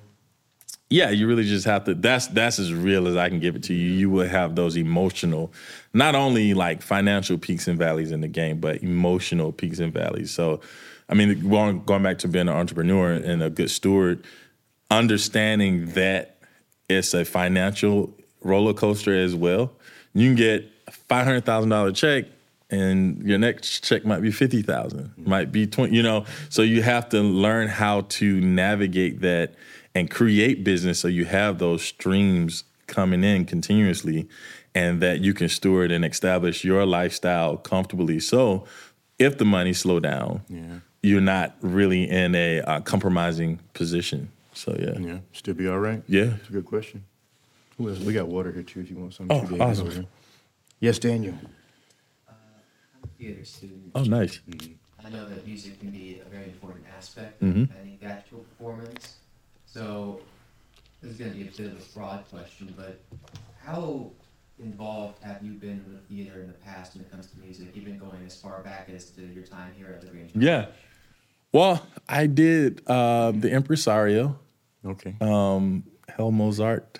yeah, 0.92 1.10
you 1.10 1.26
really 1.28 1.44
just 1.44 1.66
have 1.66 1.86
to. 1.86 1.96
That's 1.96 2.28
that's 2.28 2.60
as 2.60 2.72
real 2.72 3.08
as 3.08 3.16
I 3.16 3.30
can 3.30 3.40
give 3.40 3.56
it 3.56 3.64
to 3.64 3.74
you. 3.74 3.90
You 3.92 4.12
will 4.12 4.28
have 4.28 4.56
those 4.56 4.78
emotional, 4.78 5.52
not 5.96 6.14
only 6.14 6.54
like 6.54 6.84
financial 6.84 7.40
peaks 7.40 7.68
and 7.68 7.80
valleys 7.80 8.12
in 8.12 8.22
the 8.22 8.28
game, 8.28 8.60
but 8.60 8.84
emotional 8.84 9.52
peaks 9.52 9.80
and 9.80 9.92
valleys. 9.92 10.30
So, 10.30 10.62
I 11.10 11.16
mean, 11.16 11.50
going 11.50 11.84
going 11.86 12.04
back 12.04 12.20
to 12.20 12.28
being 12.28 12.48
an 12.48 12.56
entrepreneur 12.56 13.12
and 13.14 13.42
a 13.42 13.50
good 13.50 13.72
steward, 13.72 14.24
understanding 14.92 15.88
that 15.94 16.38
it's 16.88 17.14
a 17.16 17.26
financial 17.26 18.14
roller 18.42 18.74
coaster 18.74 19.16
as 19.16 19.34
well. 19.36 19.72
You 20.14 20.28
can 20.30 20.36
get 20.36 20.70
a 20.88 20.92
five 20.92 21.26
hundred 21.26 21.46
thousand 21.46 21.70
dollar 21.72 21.92
check, 21.92 22.26
and 22.76 23.24
your 23.28 23.38
next 23.38 23.84
check 23.84 24.06
might 24.06 24.22
be 24.22 24.32
fifty 24.32 24.62
thousand, 24.62 25.12
might 25.18 25.52
be 25.52 25.66
twenty. 25.68 25.96
You 25.96 26.04
know, 26.04 26.26
so 26.50 26.62
you 26.62 26.82
have 26.82 27.10
to 27.10 27.22
learn 27.22 27.68
how 27.68 28.02
to 28.20 28.40
navigate 28.42 29.22
that 29.22 29.56
and 29.94 30.10
create 30.10 30.64
business 30.64 31.00
so 31.00 31.08
you 31.08 31.26
have 31.26 31.58
those 31.60 31.82
streams 31.84 32.64
coming 32.88 33.24
in 33.24 33.46
continuously, 33.46 34.28
and 34.74 35.02
that 35.02 35.22
you 35.22 35.34
can 35.34 35.50
steward 35.50 35.92
and 35.92 36.04
establish 36.06 36.64
your 36.64 36.86
lifestyle 36.86 37.58
comfortably. 37.58 38.20
So, 38.20 38.66
if 39.18 39.38
the 39.38 39.46
money 39.46 39.74
slow 39.74 40.00
down, 40.00 40.42
Yeah. 40.50 40.80
you're 41.02 41.22
not 41.36 41.56
really 41.62 42.04
in 42.10 42.36
a 42.36 42.60
uh, 42.62 42.82
compromising 42.82 43.60
position. 43.74 44.30
So 44.54 44.76
yeah. 44.80 44.98
Yeah. 45.00 45.18
Still 45.34 45.54
be 45.54 45.68
all 45.68 45.80
right. 45.80 46.02
Yeah. 46.08 46.36
It's 46.40 46.50
a 46.50 46.52
good 46.52 46.66
question. 46.66 47.04
We 47.78 48.14
got 48.14 48.28
water 48.28 48.52
here 48.52 48.64
too. 48.64 48.80
If 48.82 48.90
you 48.90 48.98
want 48.98 49.14
something. 49.14 49.62
Oh, 49.62 49.64
awesome. 49.64 50.08
Yes, 50.80 51.00
Daniel. 51.00 51.36
I'm 53.20 53.26
a 53.26 53.28
theater 53.30 53.46
student. 53.46 53.92
Oh, 53.96 54.04
nice. 54.04 54.40
I 55.04 55.10
know 55.10 55.28
that 55.28 55.46
music 55.46 55.80
can 55.80 55.92
be 55.92 56.20
a 56.26 56.30
very 56.30 56.46
important 56.46 56.86
aspect 56.98 57.42
Mhm. 57.42 57.64
of 57.70 57.78
any 57.82 57.98
theatrical 57.98 58.40
performance. 58.40 59.18
So 59.66 60.22
this 61.02 61.12
is 61.12 61.18
going 61.18 61.32
to 61.32 61.38
be 61.38 61.44
a 61.48 61.52
bit 61.52 61.68
of 61.72 61.80
a 61.80 61.94
broad 61.94 62.26
question, 62.30 62.74
but 62.76 63.00
how 63.62 64.12
involved 64.60 65.22
have 65.24 65.44
you 65.44 65.52
been 65.54 65.84
with 65.88 66.08
theater 66.08 66.42
in 66.42 66.48
the 66.48 66.54
past 66.54 66.96
when 66.96 67.04
it 67.04 67.12
comes 67.12 67.28
to 67.28 67.40
music, 67.40 67.68
even 67.76 67.98
going 67.98 68.24
as 68.26 68.40
far 68.40 68.62
back 68.64 68.90
as 68.90 69.12
to 69.12 69.22
your 69.26 69.44
time 69.44 69.74
here 69.78 69.88
at 69.88 70.02
the 70.02 70.08
Grange? 70.08 70.32
Yeah. 70.34 70.68
Well, 71.52 71.86
I 72.10 72.28
did 72.28 72.82
uh, 72.88 73.32
the 73.32 73.52
Impresario, 73.52 74.40
Okay. 74.84 75.16
um, 75.22 75.84
Hell 76.10 76.32
Mozart. 76.32 77.00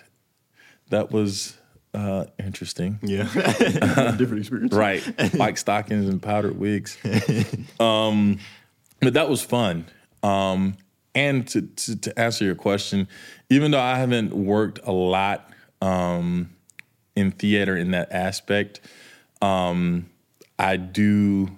That 0.90 1.10
was 1.10 1.58
uh, 1.96 2.26
interesting. 2.38 2.98
yeah. 3.02 3.24
Different 4.16 4.38
experience. 4.40 4.72
Right. 4.74 5.02
Like 5.34 5.58
stockings 5.58 6.08
and 6.08 6.22
powdered 6.22 6.58
wigs. 6.58 6.96
Um, 7.80 8.38
but 9.00 9.14
that 9.14 9.28
was 9.28 9.42
fun. 9.42 9.86
Um, 10.22 10.76
and 11.14 11.46
to, 11.48 11.62
to, 11.62 11.96
to 11.96 12.18
answer 12.18 12.44
your 12.44 12.54
question, 12.54 13.08
even 13.50 13.70
though 13.70 13.80
I 13.80 13.96
haven't 13.98 14.32
worked 14.34 14.80
a 14.84 14.92
lot 14.92 15.50
um, 15.80 16.50
in 17.14 17.30
theater 17.30 17.76
in 17.76 17.92
that 17.92 18.12
aspect, 18.12 18.80
um, 19.40 20.10
I 20.58 20.76
do 20.76 21.50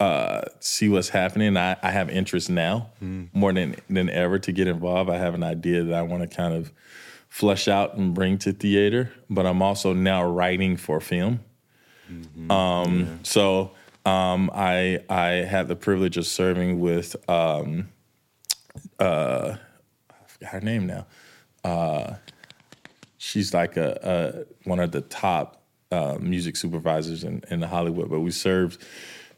uh, 0.00 0.42
see 0.60 0.88
what's 0.88 1.08
happening. 1.08 1.56
I, 1.56 1.76
I 1.82 1.90
have 1.90 2.10
interest 2.10 2.50
now 2.50 2.90
more 3.00 3.52
than 3.52 3.76
than 3.88 4.10
ever 4.10 4.38
to 4.40 4.52
get 4.52 4.66
involved. 4.68 5.10
I 5.10 5.18
have 5.18 5.34
an 5.34 5.42
idea 5.44 5.82
that 5.84 5.94
I 5.94 6.02
want 6.02 6.28
to 6.28 6.36
kind 6.36 6.54
of 6.54 6.72
flesh 7.34 7.66
out 7.66 7.96
and 7.96 8.14
bring 8.14 8.38
to 8.38 8.52
theater, 8.52 9.12
but 9.28 9.44
I'm 9.44 9.60
also 9.60 9.92
now 9.92 10.24
writing 10.24 10.76
for 10.76 11.00
film. 11.00 11.40
Um, 12.48 13.18
So 13.24 13.72
um, 14.06 14.50
I 14.54 15.00
I 15.08 15.44
had 15.44 15.66
the 15.66 15.74
privilege 15.74 16.16
of 16.16 16.26
serving 16.26 16.78
with 16.78 17.16
um, 17.28 17.88
uh, 19.00 19.56
I 20.10 20.14
forgot 20.28 20.52
her 20.52 20.60
name 20.60 20.86
now. 20.86 21.06
Uh, 21.64 22.14
she's 23.18 23.52
like 23.52 23.76
a, 23.76 23.98
a 24.14 24.68
one 24.68 24.78
of 24.78 24.92
the 24.92 25.00
top 25.00 25.60
uh, 25.90 26.16
music 26.20 26.54
supervisors 26.54 27.24
in, 27.24 27.42
in 27.50 27.62
Hollywood, 27.62 28.10
but 28.10 28.20
we 28.20 28.30
served 28.30 28.80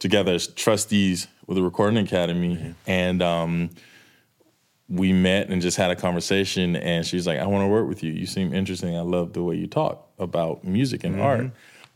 together 0.01 0.35
as 0.35 0.49
trustees 0.49 1.29
with 1.47 1.57
the 1.57 1.63
Recording 1.63 1.97
Academy, 1.97 2.75
and 2.87 3.23
um, 3.23 3.71
we 4.89 5.13
met 5.13 5.49
and 5.49 5.61
just 5.61 5.77
had 5.77 5.91
a 5.91 5.97
conversation. 5.97 6.77
And 6.77 7.05
she's 7.05 7.27
like, 7.27 7.39
"I 7.39 7.47
want 7.47 7.63
to 7.65 7.69
work 7.69 7.89
with 7.89 8.03
you. 8.03 8.13
You 8.13 8.27
seem 8.27 8.53
interesting. 8.55 8.97
I 8.97 9.01
love 9.01 9.33
the 9.33 9.43
way 9.43 9.57
you 9.57 9.67
talk 9.67 10.09
about 10.19 10.65
music 10.65 11.05
and 11.05 11.21
art." 11.21 11.51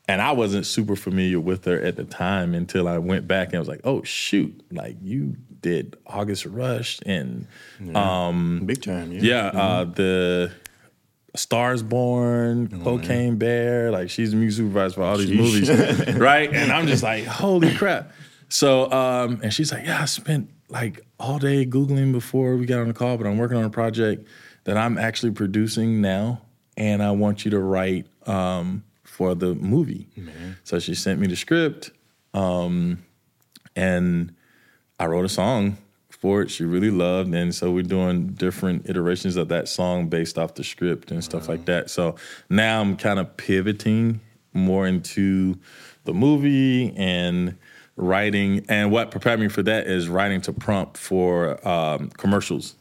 And 0.08 0.20
I 0.20 0.32
wasn't 0.32 0.66
super 0.66 0.96
familiar 0.96 1.38
with 1.38 1.64
her 1.66 1.80
at 1.80 1.94
the 1.94 2.02
time 2.04 2.52
until 2.54 2.88
I 2.88 2.98
went 2.98 3.28
back 3.28 3.52
and 3.52 3.60
was 3.60 3.68
like, 3.68 3.82
"Oh 3.84 4.02
shoot! 4.02 4.60
Like 4.72 4.96
you 5.02 5.36
did 5.60 5.96
August 6.06 6.46
Rush 6.46 6.98
and 7.06 7.46
um, 7.94 8.62
Big 8.66 8.82
time. 8.82 9.12
Yeah. 9.12 9.20
yeah, 9.22 9.46
uh, 9.60 9.84
the 9.84 10.50
Stars 11.36 11.82
Born, 11.82 12.82
Cocaine 12.82 13.36
Bear. 13.36 13.90
Like 13.92 14.10
she's 14.10 14.32
the 14.32 14.36
music 14.36 14.64
supervisor 14.64 14.94
for 14.96 15.02
all 15.04 15.16
these 15.18 15.30
Sheesh. 15.30 15.36
movies, 15.36 16.14
right? 16.16 16.52
And 16.52 16.72
I'm 16.72 16.86
just 16.88 17.02
like, 17.02 17.24
holy 17.24 17.72
crap. 17.74 18.10
So, 18.48 18.90
um, 18.90 19.40
and 19.44 19.54
she's 19.54 19.70
like, 19.70 19.84
yeah, 19.84 20.02
I 20.02 20.06
spent 20.06 20.50
like 20.68 21.00
all 21.20 21.38
day 21.38 21.66
googling 21.66 22.12
before 22.12 22.56
we 22.56 22.66
got 22.66 22.80
on 22.80 22.88
the 22.88 22.94
call, 22.94 23.16
but 23.16 23.26
I'm 23.26 23.38
working 23.38 23.56
on 23.58 23.64
a 23.64 23.70
project 23.70 24.26
that 24.64 24.76
I'm 24.76 24.98
actually 24.98 25.32
producing 25.32 26.00
now, 26.00 26.42
and 26.76 27.02
I 27.02 27.10
want 27.12 27.44
you 27.44 27.50
to 27.52 27.58
write 27.60 28.06
um, 28.26 28.82
for 29.04 29.34
the 29.34 29.54
movie. 29.54 30.08
So 30.64 30.78
she 30.78 30.94
sent 30.94 31.20
me 31.20 31.26
the 31.26 31.36
script, 31.36 31.90
um, 32.34 33.04
and 33.76 34.34
I 34.98 35.06
wrote 35.06 35.24
a 35.24 35.28
song 35.28 35.76
for 36.08 36.42
it. 36.42 36.50
She 36.50 36.64
really 36.64 36.90
loved, 36.90 37.34
and 37.34 37.54
so 37.54 37.70
we're 37.70 37.82
doing 37.82 38.28
different 38.28 38.88
iterations 38.88 39.36
of 39.36 39.48
that 39.48 39.68
song 39.68 40.08
based 40.08 40.38
off 40.38 40.54
the 40.54 40.64
script 40.64 41.10
and 41.10 41.22
stuff 41.22 41.48
like 41.48 41.66
that. 41.66 41.90
So 41.90 42.16
now 42.48 42.80
I'm 42.80 42.96
kind 42.96 43.18
of 43.18 43.36
pivoting 43.36 44.20
more 44.52 44.86
into 44.86 45.58
the 46.04 46.12
movie 46.12 46.94
and 46.96 47.56
writing. 47.96 48.64
And 48.68 48.90
what 48.90 49.10
prepared 49.10 49.40
me 49.40 49.48
for 49.48 49.62
that 49.62 49.86
is 49.86 50.08
writing 50.08 50.40
to 50.42 50.52
prompt 50.52 50.96
for 50.96 51.66
um, 51.66 52.10
commercials. 52.10 52.74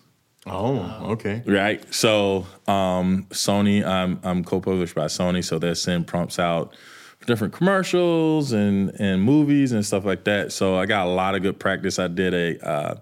Oh, 0.45 1.11
okay. 1.11 1.43
Right. 1.45 1.93
So 1.93 2.47
um, 2.67 3.27
Sony, 3.29 3.85
I'm 3.85 4.19
I'm 4.23 4.43
co-published 4.43 4.95
by 4.95 5.05
Sony, 5.05 5.43
so 5.43 5.59
they 5.59 5.73
send 5.73 6.07
prompts 6.07 6.39
out 6.39 6.75
for 7.19 7.25
different 7.27 7.53
commercials 7.53 8.51
and 8.51 8.91
and 8.99 9.21
movies 9.21 9.73
and 9.73 9.85
stuff 9.85 10.05
like 10.05 10.23
that. 10.23 10.51
So 10.51 10.77
I 10.77 10.85
got 10.85 11.07
a 11.07 11.09
lot 11.09 11.35
of 11.35 11.41
good 11.41 11.59
practice. 11.59 11.99
I 11.99 12.07
did 12.07 12.33
a 12.33 12.67
uh, 12.67 12.95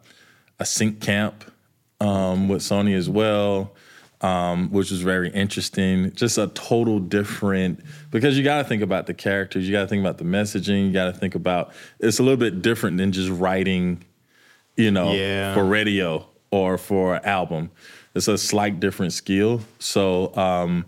a 0.59 0.65
sync 0.65 0.99
camp 0.99 1.45
um, 2.01 2.49
with 2.49 2.61
Sony 2.61 2.95
as 2.95 3.09
well, 3.09 3.75
um, 4.21 4.71
which 4.71 4.91
was 4.91 5.01
very 5.01 5.29
interesting. 5.29 6.11
Just 6.13 6.37
a 6.37 6.47
total 6.47 6.99
different 6.99 7.81
because 8.11 8.37
you 8.37 8.43
got 8.43 8.57
to 8.59 8.63
think 8.63 8.81
about 8.81 9.05
the 9.07 9.13
characters, 9.13 9.65
you 9.67 9.71
got 9.71 9.81
to 9.81 9.87
think 9.87 10.01
about 10.01 10.17
the 10.17 10.23
messaging, 10.23 10.87
you 10.87 10.91
got 10.93 11.05
to 11.05 11.13
think 11.13 11.35
about 11.35 11.71
it's 11.99 12.19
a 12.19 12.23
little 12.23 12.37
bit 12.37 12.61
different 12.61 12.97
than 12.97 13.11
just 13.11 13.29
writing, 13.29 14.03
you 14.75 14.91
know, 14.91 15.13
Yeah. 15.13 15.53
for 15.53 15.63
radio 15.65 16.25
or 16.51 16.77
for 16.77 17.15
an 17.17 17.25
album. 17.25 17.69
It's 18.15 18.27
a 18.27 18.37
slight 18.37 18.79
different 18.79 19.13
skill. 19.13 19.61
So 19.77 20.35
um, 20.35 20.85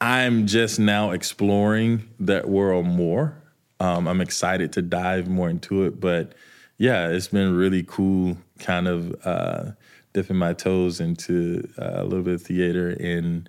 I'm 0.00 0.46
just 0.46 0.78
now 0.78 1.12
exploring 1.12 2.08
that 2.20 2.48
world 2.48 2.84
more. 2.84 3.34
Um, 3.80 4.06
I'm 4.06 4.20
excited 4.20 4.72
to 4.74 4.82
dive 4.82 5.28
more 5.28 5.48
into 5.48 5.84
it, 5.84 6.00
but 6.00 6.34
yeah, 6.76 7.08
it's 7.08 7.28
been 7.28 7.54
really 7.54 7.82
cool, 7.86 8.36
kind 8.58 8.86
of 8.88 9.16
uh, 9.24 9.70
dipping 10.14 10.36
my 10.36 10.54
toes 10.54 11.00
into 11.00 11.68
uh, 11.78 11.96
a 11.96 12.04
little 12.04 12.22
bit 12.22 12.34
of 12.34 12.42
theater 12.42 12.90
and 12.98 13.48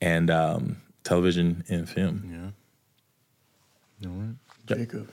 and 0.00 0.30
um, 0.30 0.76
television 1.04 1.64
and 1.68 1.88
film. 1.88 2.54
Yeah. 4.02 4.08
All 4.08 4.16
right. 4.16 4.34
Jacob. 4.66 5.10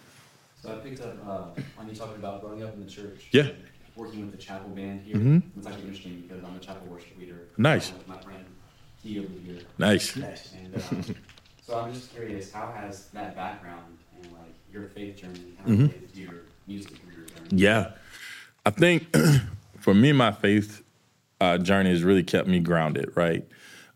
So 0.61 0.71
I 0.71 0.75
picked 0.75 1.01
up 1.01 1.17
uh, 1.27 1.79
on 1.79 1.89
you 1.89 1.95
talking 1.95 2.15
about 2.15 2.41
growing 2.41 2.63
up 2.63 2.73
in 2.73 2.85
the 2.85 2.89
church. 2.89 3.27
Yeah. 3.31 3.49
Working 3.95 4.21
with 4.21 4.31
the 4.31 4.37
chapel 4.37 4.69
band 4.69 5.01
here. 5.01 5.17
Mm-hmm. 5.17 5.59
It's 5.59 5.67
actually 5.67 5.83
interesting 5.83 6.21
because 6.21 6.43
I'm 6.43 6.55
a 6.55 6.59
chapel 6.59 6.87
worship 6.87 7.17
leader. 7.19 7.47
Nice. 7.57 7.91
With 7.91 8.07
my 8.07 8.17
friend 8.17 8.45
T 9.03 9.19
over 9.19 9.27
here. 9.45 9.61
Nice. 9.77 10.15
And 10.15 10.75
um, 10.75 11.15
so 11.61 11.79
I'm 11.79 11.93
just 11.93 12.13
curious, 12.13 12.51
how 12.51 12.71
has 12.71 13.07
that 13.07 13.35
background 13.35 13.97
and 14.15 14.31
like 14.31 14.53
your 14.71 14.83
faith 14.89 15.17
journey 15.17 15.53
kind 15.57 15.73
of 15.73 15.79
related 15.79 16.13
to 16.13 16.19
your 16.19 16.33
music 16.67 16.93
career 17.03 17.25
journey? 17.27 17.49
Yeah. 17.51 17.91
I 18.65 18.71
think 18.71 19.15
for 19.79 19.93
me, 19.93 20.11
my 20.11 20.31
faith 20.31 20.82
uh, 21.43 21.57
journey 21.57 21.89
has 21.89 22.03
really 22.03 22.23
kept 22.23 22.47
me 22.47 22.59
grounded, 22.59 23.11
right? 23.15 23.45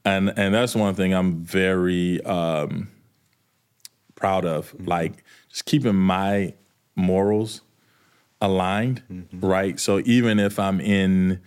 And 0.03 0.33
and 0.37 0.53
that's 0.53 0.75
one 0.75 0.95
thing 0.95 1.13
I'm 1.13 1.43
very 1.43 2.21
um, 2.23 2.89
proud 4.15 4.45
of, 4.45 4.75
like 4.85 5.23
just 5.49 5.65
keeping 5.65 5.95
my 5.95 6.53
morals 6.95 7.61
aligned, 8.41 9.01
right? 9.33 9.79
So 9.79 10.01
even 10.05 10.39
if 10.39 10.59
I'm 10.59 10.81
in 10.81 11.39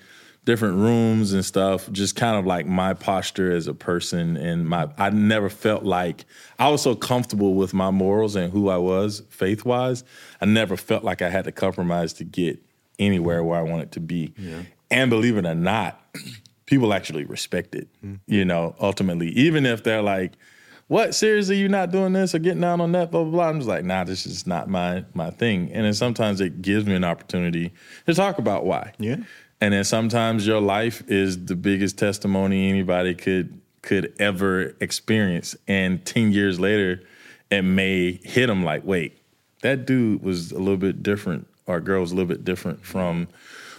different 0.46 0.76
rooms 0.78 1.34
and 1.34 1.44
stuff, 1.44 1.90
just 1.92 2.16
kind 2.16 2.36
of 2.38 2.46
like 2.46 2.66
my 2.66 2.94
posture 2.94 3.53
as 3.53 3.66
a 3.66 3.74
person 3.74 4.38
and 4.38 4.66
my 4.66 4.88
I 4.96 5.11
never 5.11 5.51
felt 5.51 5.84
like 5.84 6.24
I 6.59 6.70
was 6.70 6.80
so 6.80 6.94
comfortable 6.94 7.55
with 7.55 7.74
my 7.74 7.90
morals 7.90 8.36
and 8.36 8.51
who 8.53 8.70
I 8.70 8.78
was 8.78 9.22
faith 9.28 9.66
wise. 9.66 10.03
I 10.40 10.46
never 10.46 10.78
felt 10.78 11.05
like 11.05 11.20
I 11.20 11.28
had 11.28 11.44
to 11.44 11.53
compromise 11.53 12.14
to 12.14 12.24
get 12.24 12.59
anywhere 12.98 13.44
where 13.44 13.59
I 13.59 13.62
wanted 13.62 13.92
to 13.92 14.01
be. 14.01 14.32
And 14.91 15.11
believe 15.11 15.36
it 15.36 15.47
or 15.47 15.55
not, 15.55 16.01
people 16.66 16.95
actually 16.95 17.24
respect 17.24 17.74
it. 17.74 17.88
Mm-hmm. 18.05 18.16
You 18.26 18.45
know, 18.45 18.74
ultimately, 18.80 19.28
even 19.30 19.66
if 19.66 19.82
they're 19.82 20.03
like, 20.03 20.32
"What 20.88 21.14
seriously? 21.14 21.59
You're 21.59 21.68
not 21.68 21.91
doing 21.91 22.12
this 22.12 22.34
or 22.34 22.38
getting 22.38 22.61
down 22.61 22.80
on 22.80 22.93
that?" 22.93 23.11
Blah 23.11 23.24
blah 23.24 23.32
blah. 23.32 23.49
I'm 23.49 23.59
just 23.59 23.68
like, 23.68 23.84
"Nah, 23.84 24.05
this 24.05 24.26
is 24.26 24.47
not 24.47 24.68
my 24.68 25.05
my 25.14 25.30
thing." 25.30 25.70
And 25.72 25.84
then 25.84 25.95
sometimes 25.95 26.41
it 26.41 26.62
gives 26.62 26.86
me 26.86 26.95
an 26.95 27.05
opportunity 27.05 27.72
to 28.07 28.14
talk 28.14 28.38
about 28.38 28.64
why. 28.64 28.93
Yeah. 28.99 29.16
And 29.61 29.74
then 29.74 29.84
sometimes 29.84 30.47
your 30.47 30.61
life 30.61 31.03
is 31.09 31.45
the 31.45 31.57
biggest 31.57 31.99
testimony 31.99 32.70
anybody 32.70 33.14
could 33.14 33.61
could 33.82 34.12
ever 34.18 34.74
experience. 34.80 35.57
And 35.68 36.05
ten 36.05 36.32
years 36.32 36.59
later, 36.59 37.03
it 37.51 37.62
may 37.62 38.20
hit 38.22 38.47
them 38.47 38.64
like, 38.64 38.84
"Wait, 38.84 39.18
that 39.62 39.86
dude 39.86 40.22
was 40.22 40.53
a 40.53 40.59
little 40.59 40.76
bit 40.76 41.03
different, 41.03 41.47
or 41.66 41.80
girl 41.80 42.01
was 42.01 42.12
a 42.12 42.14
little 42.14 42.28
bit 42.28 42.45
different 42.45 42.84
from 42.84 43.28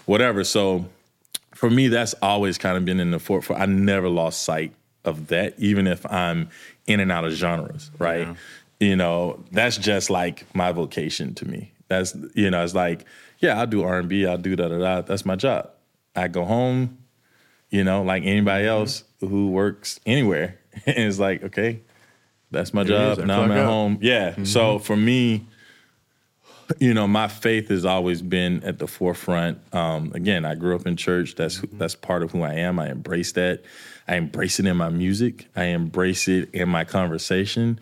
whatever." 0.05 0.43
So 0.43 0.86
for 1.54 1.70
me, 1.70 1.88
that's 1.88 2.14
always 2.22 2.58
kind 2.58 2.78
of 2.78 2.86
been 2.86 2.99
in 2.99 3.12
the 3.12 3.20
forefront. 3.20 3.62
I 3.62 3.66
never 3.66 4.10
lost 4.10 4.43
sight 4.43 4.74
of 5.04 5.28
that, 5.28 5.56
even 5.58 5.88
if 5.88 6.06
I'm 6.12 6.49
in 6.88 6.99
and 6.99 7.12
out 7.12 7.26
of 7.26 7.34
genres, 7.34 7.91
right? 7.99 8.36
You 8.80 8.95
know, 8.95 9.43
that's 9.52 9.78
just 9.78 10.10
like 10.10 10.45
my 10.56 10.72
vocation 10.72 11.34
to 11.36 11.47
me. 11.47 11.72
That's 11.88 12.16
you 12.34 12.49
know, 12.49 12.64
it's 12.64 12.74
like, 12.74 13.06
yeah, 13.39 13.60
I'll 13.60 13.68
do 13.68 13.84
R 13.84 13.99
and 13.99 14.10
B, 14.10 14.26
I'll 14.26 14.38
do 14.38 14.56
da 14.56 14.70
da 14.70 14.78
da. 14.78 15.02
That's 15.02 15.26
my 15.26 15.36
job. 15.36 15.70
I 16.16 16.28
go 16.28 16.45
home, 16.45 16.97
you 17.70 17.84
know, 17.84 18.04
like 18.04 18.24
anybody 18.24 18.64
mm-hmm. 18.64 18.80
else 18.80 19.04
who 19.20 19.49
works 19.49 19.99
anywhere. 20.06 20.60
and 20.86 20.97
it's 20.97 21.20
like, 21.20 21.43
okay, 21.43 21.82
that's 22.49 22.74
my 22.74 22.82
it 22.82 22.88
job. 22.88 23.20
Now 23.20 23.43
I'm 23.43 23.52
at 23.52 23.60
out. 23.60 23.66
home. 23.66 23.97
Yeah. 24.02 24.43
So 24.43 24.76
mm-hmm. 24.76 24.84
for 24.84 24.95
me, 24.95 25.47
you 26.80 26.93
know, 26.93 27.07
my 27.07 27.28
faith 27.28 27.69
has 27.69 27.86
always 27.86 28.22
been 28.22 28.63
at 28.63 28.80
the 28.80 28.88
forefront. 28.88 29.59
Um, 29.74 30.11
again, 30.13 30.45
I 30.45 30.55
grew 30.55 30.76
up 30.76 30.86
in 30.86 30.95
church. 30.95 31.36
That's 31.36 31.61
that's 31.74 31.95
part 31.95 32.24
of 32.24 32.32
who 32.32 32.41
I 32.43 32.53
am. 32.53 32.80
I 32.80 32.89
embrace 32.89 33.32
that. 33.34 33.63
I 34.07 34.15
embrace 34.15 34.59
it 34.59 34.65
in 34.65 34.78
my 34.78 34.89
music. 34.89 35.47
I 35.55 35.65
embrace 35.65 36.28
it 36.28 36.49
in 36.53 36.69
my 36.69 36.84
conversation. 36.84 37.80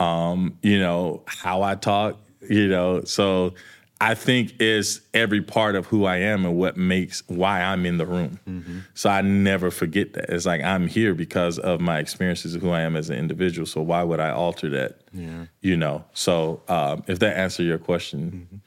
Um, 0.00 0.58
you 0.62 0.78
know, 0.78 1.22
how 1.26 1.62
I 1.62 1.74
talk. 1.74 2.18
You 2.48 2.68
know, 2.68 3.02
so 3.04 3.54
I 4.00 4.14
think 4.14 4.60
is 4.60 5.00
every 5.12 5.42
part 5.42 5.74
of 5.74 5.86
who 5.86 6.04
I 6.04 6.18
am 6.18 6.44
and 6.44 6.56
what 6.56 6.76
makes 6.76 7.22
why 7.26 7.62
I'm 7.62 7.84
in 7.84 7.98
the 7.98 8.06
room. 8.06 8.84
So 8.94 9.10
I 9.10 9.22
never 9.22 9.70
forget 9.72 10.12
that. 10.12 10.30
It's 10.30 10.46
like 10.46 10.62
I'm 10.62 10.86
here 10.86 11.14
because 11.14 11.58
of 11.58 11.80
my 11.80 11.98
experiences 11.98 12.54
of 12.54 12.62
who 12.62 12.70
I 12.70 12.82
am 12.82 12.94
as 12.96 13.10
an 13.10 13.16
individual. 13.16 13.66
So 13.66 13.82
why 13.82 14.04
would 14.04 14.20
I 14.20 14.30
alter 14.30 14.68
that? 14.70 15.00
Yeah. 15.12 15.46
You 15.62 15.76
know. 15.76 16.04
So 16.14 16.62
um, 16.68 17.02
if 17.08 17.18
that 17.18 17.36
answers 17.36 17.66
your 17.66 17.78
question, 17.78 18.60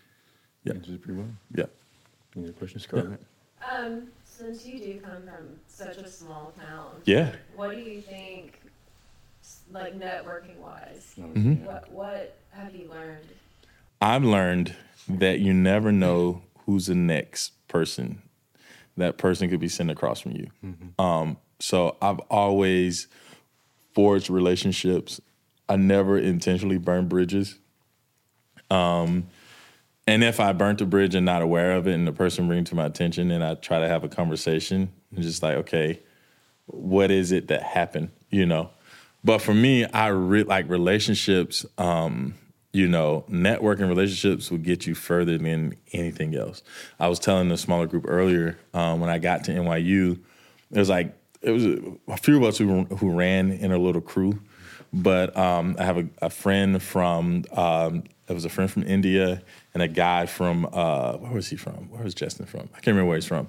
Yeah. 0.63 0.73
Answers 0.73 0.95
it 0.95 1.01
pretty 1.01 1.19
well. 1.19 1.29
yeah. 1.55 1.65
Any 2.35 2.45
other 2.45 2.53
questions, 2.53 2.83
Scarlett? 2.83 3.21
Um, 3.71 4.07
since 4.25 4.65
you 4.65 4.79
do 4.79 4.99
come 4.99 5.23
from 5.23 5.47
such 5.67 5.97
a 5.97 6.09
small 6.09 6.51
town, 6.59 7.01
Yeah. 7.05 7.31
what 7.55 7.71
do 7.75 7.81
you 7.81 8.01
think, 8.01 8.59
like 9.71 9.97
networking 9.97 10.57
wise, 10.57 11.13
Mm-hmm. 11.17 11.63
what 11.65 11.89
what 11.91 12.37
have 12.51 12.75
you 12.75 12.89
learned? 12.89 13.27
I've 14.01 14.23
learned 14.23 14.75
that 15.19 15.39
you 15.39 15.53
never 15.53 15.91
know 15.91 16.41
who's 16.65 16.87
the 16.87 16.95
next 16.95 17.51
person. 17.67 18.21
That 18.97 19.17
person 19.17 19.49
could 19.49 19.59
be 19.59 19.67
sitting 19.67 19.89
across 19.89 20.21
from 20.21 20.31
you. 20.33 20.47
Um, 20.99 21.37
so 21.59 21.97
I've 22.01 22.19
always 22.29 23.07
forged 23.93 24.29
relationships. 24.29 25.21
I 25.69 25.75
never 25.75 26.17
intentionally 26.17 26.77
burn 26.77 27.07
bridges. 27.07 27.57
Um, 28.69 29.27
and 30.07 30.23
if 30.23 30.39
I 30.39 30.53
burnt 30.53 30.81
a 30.81 30.85
bridge 30.85 31.15
and 31.15 31.25
not 31.25 31.41
aware 31.41 31.73
of 31.73 31.87
it, 31.87 31.93
and 31.93 32.07
the 32.07 32.11
person 32.11 32.47
brings 32.47 32.67
it 32.67 32.69
to 32.71 32.75
my 32.75 32.85
attention, 32.85 33.27
then 33.27 33.41
I 33.41 33.53
try 33.55 33.79
to 33.79 33.87
have 33.87 34.03
a 34.03 34.09
conversation 34.09 34.91
and 35.13 35.23
just 35.23 35.43
like, 35.43 35.55
okay, 35.57 35.99
what 36.65 37.11
is 37.11 37.31
it 37.31 37.47
that 37.47 37.63
happened? 37.63 38.09
You 38.29 38.45
know. 38.45 38.71
But 39.23 39.39
for 39.39 39.53
me, 39.53 39.85
I 39.85 40.07
re- 40.07 40.43
like 40.43 40.67
relationships. 40.69 41.65
Um, 41.77 42.33
you 42.73 42.87
know, 42.87 43.25
networking 43.29 43.89
relationships 43.89 44.49
will 44.49 44.57
get 44.57 44.85
you 44.85 44.95
further 44.95 45.37
than 45.37 45.75
anything 45.91 46.35
else. 46.35 46.63
I 46.99 47.07
was 47.07 47.19
telling 47.19 47.51
a 47.51 47.57
smaller 47.57 47.85
group 47.85 48.05
earlier 48.07 48.57
um, 48.73 49.01
when 49.01 49.09
I 49.09 49.17
got 49.17 49.43
to 49.45 49.51
NYU, 49.51 50.19
it 50.71 50.79
was 50.79 50.89
like 50.89 51.17
it 51.41 51.51
was 51.51 51.65
a, 51.65 51.79
a 52.07 52.17
few 52.17 52.37
of 52.37 52.43
us 52.43 52.57
who 52.57 52.83
who 52.85 53.11
ran 53.11 53.51
in 53.51 53.71
a 53.71 53.77
little 53.77 54.01
crew, 54.01 54.39
but 54.93 55.35
um, 55.35 55.75
I 55.79 55.83
have 55.83 55.97
a, 55.97 56.07
a 56.21 56.29
friend 56.29 56.81
from 56.81 57.45
um, 57.51 58.03
it 58.27 58.33
was 58.33 58.45
a 58.45 58.49
friend 58.49 58.71
from 58.71 58.83
India 58.83 59.41
and 59.73 59.83
a 59.83 59.87
guy 59.87 60.25
from 60.25 60.67
uh, 60.71 61.17
where 61.17 61.33
was 61.33 61.49
he 61.49 61.57
from? 61.57 61.89
Where 61.89 62.03
was 62.03 62.13
Justin 62.13 62.45
from? 62.45 62.69
I 62.71 62.75
can't 62.75 62.87
remember 62.87 63.09
where 63.09 63.17
he's 63.17 63.25
from. 63.25 63.47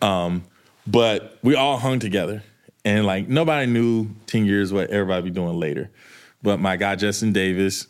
Um, 0.00 0.44
but 0.86 1.38
we 1.42 1.56
all 1.56 1.78
hung 1.78 1.98
together, 1.98 2.44
and 2.84 3.04
like 3.04 3.28
nobody 3.28 3.66
knew 3.66 4.10
ten 4.26 4.46
years 4.46 4.72
what 4.72 4.90
everybody 4.90 5.22
be 5.22 5.30
doing 5.30 5.58
later. 5.58 5.90
But 6.42 6.60
my 6.60 6.76
guy 6.76 6.94
Justin 6.94 7.32
Davis, 7.32 7.88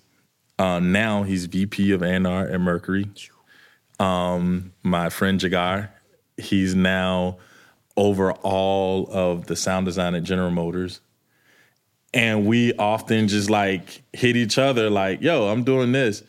uh, 0.61 0.79
now 0.79 1.23
he's 1.23 1.47
VP 1.47 1.93
of 1.93 2.03
A&R 2.03 2.47
at 2.47 2.61
Mercury. 2.61 3.09
Um, 3.99 4.75
my 4.83 5.09
friend 5.09 5.41
Jagar, 5.41 5.89
he's 6.37 6.75
now 6.75 7.39
over 7.97 8.33
all 8.33 9.09
of 9.11 9.47
the 9.47 9.57
sound 9.57 9.87
design 9.87 10.15
at 10.15 10.23
General 10.23 10.51
Motors. 10.51 11.01
And 12.13 12.45
we 12.45 12.75
often 12.75 13.29
just 13.29 13.49
like 13.49 14.03
hit 14.13 14.37
each 14.37 14.59
other 14.59 14.91
like, 14.91 15.23
yo, 15.23 15.49
I'm 15.49 15.65
doing 15.65 15.93
this. 15.93 16.23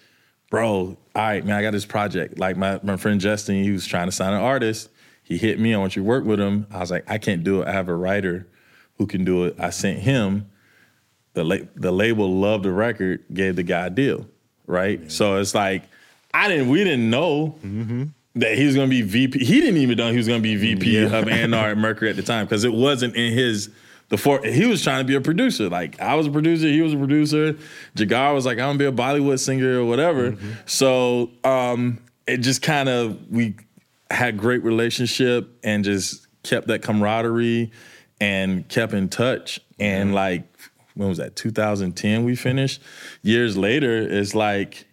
Bro, 0.50 0.70
all 0.70 0.98
right, 1.14 1.46
man, 1.46 1.58
I 1.58 1.62
got 1.62 1.72
this 1.72 1.86
project. 1.86 2.40
Like 2.40 2.56
my, 2.56 2.80
my 2.84 2.96
friend 2.96 3.20
Justin, 3.20 3.62
he 3.62 3.72
was 3.72 3.86
trying 3.86 4.08
to 4.08 4.14
sign 4.14 4.34
an 4.34 4.40
artist. 4.40 4.90
He 5.24 5.38
hit 5.38 5.60
me, 5.60 5.74
I 5.74 5.78
want 5.78 5.98
you 5.98 6.04
to 6.04 6.08
work 6.08 6.24
with 6.24 6.40
him. 6.40 6.68
I 6.72 6.80
was 6.80 6.90
like, 6.90 7.04
I 7.10 7.18
can't 7.18 7.44
do 7.44 7.64
it. 7.64 7.68
I 7.68 7.74
have 7.74 7.90
a 7.90 7.96
writer 7.96 8.48
who 8.98 9.08
can 9.08 9.26
do 9.26 9.44
it. 9.44 9.58
I 9.60 9.72
sent 9.72 10.00
him 10.00 10.51
the 11.34 11.44
la- 11.44 11.66
the 11.76 11.92
label 11.92 12.34
loved 12.40 12.66
the 12.66 12.72
record, 12.72 13.24
gave 13.34 13.56
the 13.56 13.64
guy 13.64 13.88
a 13.88 13.90
deal, 13.90 14.28
right? 14.68 15.12
So 15.12 15.38
it's 15.38 15.56
like 15.56 15.84
I 16.34 16.48
didn't, 16.48 16.70
we 16.70 16.84
didn't 16.84 17.10
know 17.10 17.56
that 18.36 18.58
he 18.58 18.66
was 18.66 18.76
gonna 18.76 18.88
be 18.88 19.02
VP. 19.02 19.44
He 19.44 19.60
didn't 19.62 19.78
even 19.82 19.98
know 19.98 20.12
he 20.12 20.18
was 20.18 20.28
gonna 20.28 20.40
be 20.40 20.56
VP 20.56 20.98
of 21.04 21.28
A&R 21.28 21.70
at 21.72 21.78
Mercury 21.78 22.10
at 22.10 22.16
the 22.16 22.24
time 22.24 22.46
because 22.46 22.64
it 22.64 22.74
wasn't 22.74 23.16
in 23.16 23.34
his 23.34 23.70
the 24.10 24.18
four. 24.18 24.44
He 24.44 24.66
was 24.66 24.84
trying 24.84 25.00
to 25.04 25.08
be 25.08 25.16
a 25.16 25.22
producer. 25.22 25.70
Like 25.70 26.00
I 26.02 26.16
was 26.16 26.28
a 26.28 26.32
producer, 26.32 26.68
he 26.68 26.82
was 26.82 26.94
a 26.94 26.98
producer. 26.98 27.56
Jagar 27.96 28.34
was 28.34 28.46
like, 28.46 28.58
I'm 28.60 28.78
gonna 28.78 28.80
be 28.80 28.86
a 28.86 28.92
Bollywood 28.92 29.40
singer 29.40 29.80
or 29.80 29.86
whatever. 29.86 30.38
So 30.66 31.32
um, 31.46 32.00
it 32.28 32.38
just 32.38 32.62
kind 32.62 32.90
of 32.90 33.18
we 33.32 33.56
had 34.10 34.38
great 34.38 34.64
relationship 34.64 35.50
and 35.64 35.84
just 35.86 36.28
kept 36.44 36.68
that 36.68 36.82
camaraderie 36.82 37.72
and 38.20 38.68
kept 38.68 38.94
in 38.94 39.08
touch 39.10 39.60
and 39.80 40.14
like 40.14 40.51
when 40.96 41.10
was 41.10 41.18
that 41.18 41.36
2010 41.36 42.24
we 42.24 42.36
finished 42.36 42.82
years 43.22 43.58
later 43.58 43.98
it's 43.98 44.36
like 44.36 44.86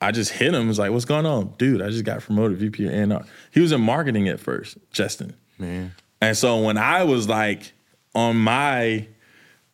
i 0.00 0.10
just 0.10 0.32
hit 0.32 0.54
him 0.54 0.68
it's 0.68 0.78
like 0.78 0.90
what's 0.90 1.04
going 1.04 1.26
on 1.26 1.52
dude 1.58 1.82
i 1.82 1.88
just 1.88 2.04
got 2.04 2.20
promoted 2.20 2.58
vp 2.58 2.86
of 2.86 3.10
A&R. 3.10 3.24
he 3.50 3.60
was 3.60 3.72
in 3.72 3.80
marketing 3.80 4.28
at 4.28 4.40
first 4.40 4.78
justin 4.90 5.34
Man. 5.58 5.94
and 6.20 6.36
so 6.36 6.60
when 6.60 6.76
I 6.76 7.04
was 7.04 7.28
like 7.28 7.72
on 8.14 8.36
my 8.36 9.06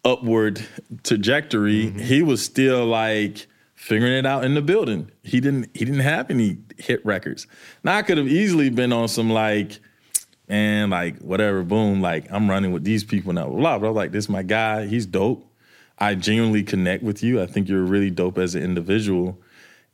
upward 0.04 0.64
trajectory, 1.04 1.86
mm-hmm. 1.86 1.98
he 1.98 2.22
was 2.22 2.44
still 2.44 2.86
like 2.86 3.46
figuring 3.74 4.12
it 4.12 4.26
out 4.26 4.44
in 4.44 4.54
the 4.54 4.62
building. 4.62 5.10
He 5.22 5.40
didn't 5.40 5.70
he 5.74 5.84
didn't 5.84 6.00
have 6.00 6.30
any 6.30 6.58
hit 6.78 7.04
records. 7.04 7.46
Now 7.82 7.96
I 7.96 8.02
could 8.02 8.18
have 8.18 8.28
easily 8.28 8.70
been 8.70 8.92
on 8.92 9.08
some 9.08 9.30
like 9.30 9.80
and 10.48 10.90
like 10.90 11.18
whatever, 11.18 11.62
boom, 11.62 12.00
like 12.00 12.30
I'm 12.30 12.50
running 12.50 12.72
with 12.72 12.84
these 12.84 13.04
people 13.04 13.32
now. 13.32 13.48
Blah, 13.48 13.56
blah. 13.56 13.78
But 13.78 13.86
I 13.86 13.90
was 13.90 13.96
like 13.96 14.12
this 14.12 14.24
is 14.24 14.30
my 14.30 14.42
guy. 14.42 14.86
He's 14.86 15.06
dope. 15.06 15.48
I 15.98 16.14
genuinely 16.14 16.62
connect 16.62 17.02
with 17.02 17.22
you. 17.22 17.40
I 17.40 17.46
think 17.46 17.68
you're 17.68 17.82
really 17.82 18.10
dope 18.10 18.38
as 18.38 18.54
an 18.54 18.62
individual. 18.62 19.38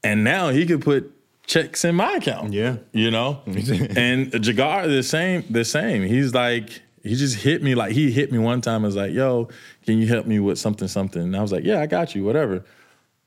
And 0.02 0.24
now 0.24 0.50
he 0.50 0.64
could 0.66 0.82
put 0.82 1.12
checks 1.46 1.84
in 1.84 1.94
my 1.96 2.14
account. 2.14 2.52
Yeah. 2.52 2.76
You 2.92 3.10
know? 3.10 3.42
and 3.46 4.32
Jagar, 4.32 4.86
the 4.86 5.02
same, 5.02 5.44
the 5.50 5.64
same. 5.64 6.02
He's 6.02 6.34
like, 6.34 6.82
he 7.02 7.14
just 7.14 7.36
hit 7.36 7.62
me 7.62 7.74
like 7.74 7.92
he 7.92 8.10
hit 8.10 8.30
me 8.30 8.38
one 8.38 8.60
time 8.60 8.76
and 8.76 8.86
was 8.86 8.96
like, 8.96 9.12
yo, 9.12 9.48
can 9.84 9.98
you 9.98 10.06
help 10.06 10.26
me 10.26 10.38
with 10.38 10.58
something, 10.58 10.88
something? 10.88 11.22
And 11.22 11.36
I 11.36 11.42
was 11.42 11.52
like, 11.52 11.64
yeah, 11.64 11.80
I 11.80 11.86
got 11.86 12.14
you, 12.14 12.24
whatever. 12.24 12.64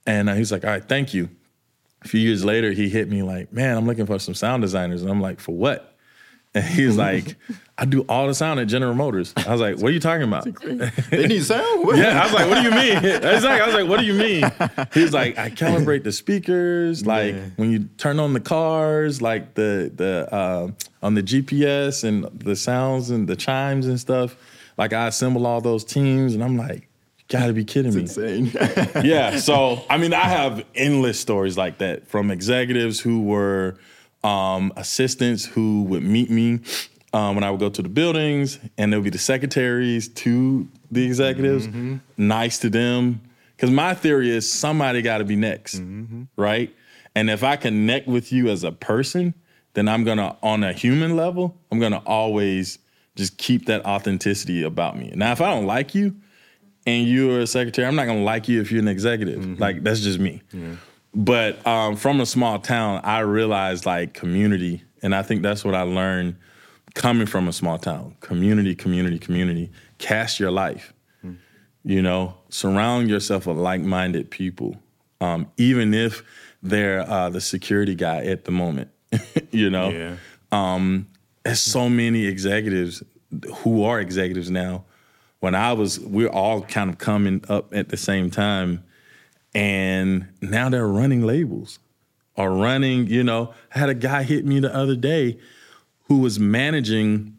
And 0.05 0.29
he's 0.29 0.51
like, 0.51 0.63
all 0.63 0.71
right, 0.71 0.87
thank 0.87 1.13
you. 1.13 1.29
A 2.03 2.07
few 2.07 2.19
years 2.19 2.43
later, 2.43 2.71
he 2.71 2.89
hit 2.89 3.09
me 3.09 3.21
like, 3.21 3.53
man, 3.53 3.77
I'm 3.77 3.85
looking 3.85 4.05
for 4.05 4.17
some 4.19 4.33
sound 4.33 4.61
designers. 4.61 5.01
And 5.01 5.11
I'm 5.11 5.21
like, 5.21 5.39
for 5.39 5.55
what? 5.55 5.95
And 6.53 6.63
he's 6.65 6.97
like, 6.97 7.35
I 7.81 7.85
do 7.85 8.01
all 8.07 8.27
the 8.27 8.35
sound 8.35 8.59
at 8.59 8.67
General 8.67 8.93
Motors. 8.93 9.33
I 9.35 9.51
was 9.51 9.59
like, 9.59 9.77
what 9.77 9.85
are 9.89 9.91
you 9.91 9.99
talking 9.99 10.21
about? 10.27 10.45
They 11.09 11.25
need 11.27 11.43
sound? 11.43 11.83
What? 11.83 11.97
Yeah, 11.97 12.21
I 12.21 12.25
was 12.25 12.33
like, 12.33 12.47
what 12.47 12.61
do 12.61 12.63
you 12.63 12.71
mean? 12.71 12.97
Exactly. 13.03 13.49
I 13.59 13.65
was 13.65 13.73
like, 13.73 13.89
what 13.89 13.99
do 13.99 14.05
you 14.05 14.13
mean? 14.13 14.43
He 14.93 15.01
was 15.01 15.13
like, 15.13 15.37
I 15.39 15.49
calibrate 15.49 16.03
the 16.03 16.11
speakers, 16.11 17.07
like 17.07 17.33
Yeah. 17.33 17.41
when 17.55 17.71
you 17.71 17.79
turn 17.97 18.19
on 18.19 18.33
the 18.33 18.39
cars, 18.39 19.19
like 19.21 19.55
the 19.55 19.91
the 19.95 20.27
uh, 20.31 20.67
on 21.01 21.15
the 21.15 21.23
GPS 21.23 22.03
and 22.03 22.25
the 22.39 22.55
sounds 22.55 23.09
and 23.09 23.27
the 23.27 23.35
chimes 23.35 23.87
and 23.87 23.99
stuff. 23.99 24.35
Like 24.77 24.93
I 24.93 25.07
assemble 25.07 25.47
all 25.47 25.59
those 25.59 25.83
teams, 25.83 26.35
and 26.35 26.43
I'm 26.43 26.57
like, 26.57 26.81
you 27.17 27.23
gotta 27.29 27.51
be 27.53 27.65
kidding 27.65 27.95
me. 27.95 28.01
Insane. 28.01 28.51
yeah. 29.03 29.37
So 29.39 29.83
I 29.89 29.97
mean, 29.97 30.13
I 30.13 30.25
have 30.25 30.63
endless 30.75 31.19
stories 31.19 31.57
like 31.57 31.79
that 31.79 32.07
from 32.07 32.29
executives 32.29 32.99
who 32.99 33.23
were 33.23 33.75
um, 34.23 34.71
assistants 34.77 35.45
who 35.45 35.81
would 35.85 36.03
meet 36.03 36.29
me 36.29 36.59
um, 37.13 37.35
when 37.35 37.43
I 37.43 37.51
would 37.51 37.59
go 37.59 37.69
to 37.69 37.81
the 37.81 37.89
buildings, 37.89 38.59
and 38.77 38.91
there 38.91 38.99
would 38.99 39.03
be 39.05 39.09
the 39.09 39.17
secretaries 39.17 40.07
to 40.09 40.67
the 40.91 41.05
executives, 41.05 41.67
nice 42.17 42.59
to 42.59 42.69
them. 42.69 43.21
Because 43.55 43.69
my 43.71 43.93
theory 43.93 44.29
is 44.29 44.51
somebody 44.51 45.01
got 45.01 45.19
to 45.19 45.23
be 45.23 45.35
next, 45.35 45.81
right? 46.35 46.73
And 47.13 47.29
if 47.29 47.43
I 47.43 47.57
connect 47.57 48.07
with 48.07 48.31
you 48.31 48.47
as 48.49 48.63
a 48.63 48.71
person, 48.71 49.33
then 49.73 49.87
I'm 49.87 50.03
gonna, 50.03 50.35
on 50.41 50.63
a 50.63 50.73
human 50.73 51.15
level, 51.15 51.55
I'm 51.71 51.79
gonna 51.79 52.01
always 52.05 52.79
just 53.15 53.37
keep 53.37 53.65
that 53.67 53.85
authenticity 53.85 54.63
about 54.63 54.97
me. 54.97 55.11
Now, 55.15 55.31
if 55.31 55.41
I 55.41 55.53
don't 55.53 55.65
like 55.67 55.93
you, 55.93 56.15
and 56.87 57.07
you're 57.07 57.41
a 57.41 57.47
secretary, 57.47 57.87
I'm 57.87 57.95
not 57.95 58.05
gonna 58.07 58.23
like 58.23 58.47
you 58.47 58.59
if 58.61 58.71
you're 58.71 58.81
an 58.81 58.87
executive. 58.87 59.59
Like 59.59 59.83
that's 59.83 59.99
just 59.99 60.17
me. 60.19 60.41
But 61.13 61.65
um, 61.67 61.95
from 61.97 62.21
a 62.21 62.25
small 62.25 62.57
town, 62.59 63.01
I 63.03 63.19
realized 63.19 63.85
like 63.85 64.13
community, 64.13 64.83
and 65.03 65.13
I 65.13 65.21
think 65.21 65.43
that's 65.43 65.63
what 65.63 65.75
I 65.75 65.81
learned 65.83 66.37
coming 66.93 67.27
from 67.27 67.47
a 67.47 67.53
small 67.53 67.77
town. 67.77 68.15
Community, 68.19 68.75
community, 68.75 69.19
community. 69.19 69.71
Cast 69.97 70.39
your 70.39 70.51
life. 70.51 70.93
You 71.83 72.03
know, 72.03 72.35
surround 72.49 73.09
yourself 73.09 73.47
with 73.47 73.57
like-minded 73.57 74.29
people, 74.29 74.77
um, 75.19 75.47
even 75.57 75.95
if 75.95 76.23
they're 76.61 77.01
uh, 77.09 77.31
the 77.31 77.41
security 77.41 77.95
guy 77.95 78.23
at 78.25 78.45
the 78.45 78.51
moment. 78.51 78.91
you 79.51 79.71
know, 79.71 79.89
Yeah. 79.89 80.15
um, 80.51 81.07
there's 81.43 81.59
so 81.59 81.89
many 81.89 82.25
executives 82.25 83.01
who 83.55 83.83
are 83.83 83.99
executives 83.99 84.51
now. 84.51 84.83
When 85.39 85.55
I 85.55 85.73
was, 85.73 85.99
we're 85.99 86.29
all 86.29 86.61
kind 86.61 86.87
of 86.91 86.99
coming 86.99 87.43
up 87.49 87.73
at 87.73 87.89
the 87.89 87.97
same 87.97 88.29
time, 88.29 88.83
and 89.55 90.27
now 90.39 90.69
they're 90.69 90.87
running 90.87 91.23
labels. 91.25 91.79
or 92.37 92.51
running. 92.51 93.07
You 93.07 93.23
know, 93.23 93.53
I 93.75 93.79
had 93.79 93.89
a 93.89 93.93
guy 93.95 94.21
hit 94.23 94.45
me 94.45 94.59
the 94.59 94.73
other 94.73 94.95
day 94.95 95.39
who 96.11 96.17
was 96.17 96.37
managing 96.37 97.37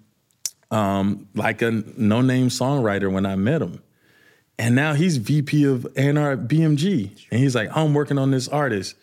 um, 0.70 1.28
like 1.34 1.60
a 1.60 1.70
no 1.70 2.22
name 2.22 2.48
songwriter 2.48 3.12
when 3.12 3.26
I 3.26 3.36
met 3.36 3.60
him. 3.60 3.82
And 4.58 4.74
now 4.74 4.94
he's 4.94 5.18
VP 5.18 5.64
of 5.64 5.86
A&R 5.94 6.32
at 6.32 6.48
BMG. 6.48 7.10
And 7.30 7.38
he's 7.38 7.54
like, 7.54 7.68
I'm 7.76 7.92
working 7.92 8.16
on 8.16 8.30
this 8.30 8.48
artist. 8.48 8.94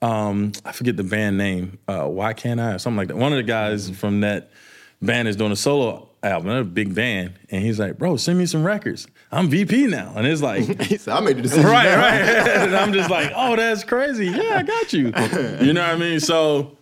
Um, 0.00 0.52
I 0.64 0.72
forget 0.72 0.96
the 0.96 1.04
band 1.04 1.36
name. 1.36 1.78
Uh, 1.86 2.06
Why 2.06 2.32
Can't 2.32 2.58
I? 2.58 2.72
Or 2.72 2.78
something 2.78 2.96
like 2.96 3.08
that. 3.08 3.18
One 3.18 3.30
of 3.30 3.36
the 3.36 3.42
guys 3.42 3.90
from 3.90 4.22
that 4.22 4.52
band 5.02 5.28
is 5.28 5.36
doing 5.36 5.52
a 5.52 5.56
solo 5.56 6.08
album, 6.22 6.48
a 6.48 6.64
big 6.64 6.94
band. 6.94 7.34
And 7.50 7.62
he's 7.62 7.78
like, 7.78 7.98
bro, 7.98 8.16
send 8.16 8.38
me 8.38 8.46
some 8.46 8.64
records. 8.64 9.06
I'm 9.30 9.50
VP 9.50 9.88
now. 9.88 10.14
And 10.16 10.26
it's 10.26 10.40
like, 10.40 10.62
I 11.08 11.20
made 11.20 11.36
the 11.36 11.42
decision. 11.42 11.66
right, 11.66 11.84
now." 11.84 11.98
right. 11.98 12.22
and 12.62 12.74
I'm 12.74 12.94
just 12.94 13.10
like, 13.10 13.32
oh, 13.36 13.54
that's 13.54 13.84
crazy. 13.84 14.28
Yeah, 14.28 14.56
I 14.56 14.62
got 14.62 14.94
you. 14.94 15.12
You 15.66 15.74
know 15.74 15.82
what 15.82 15.94
I 15.94 15.96
mean? 15.98 16.20
So 16.20 16.78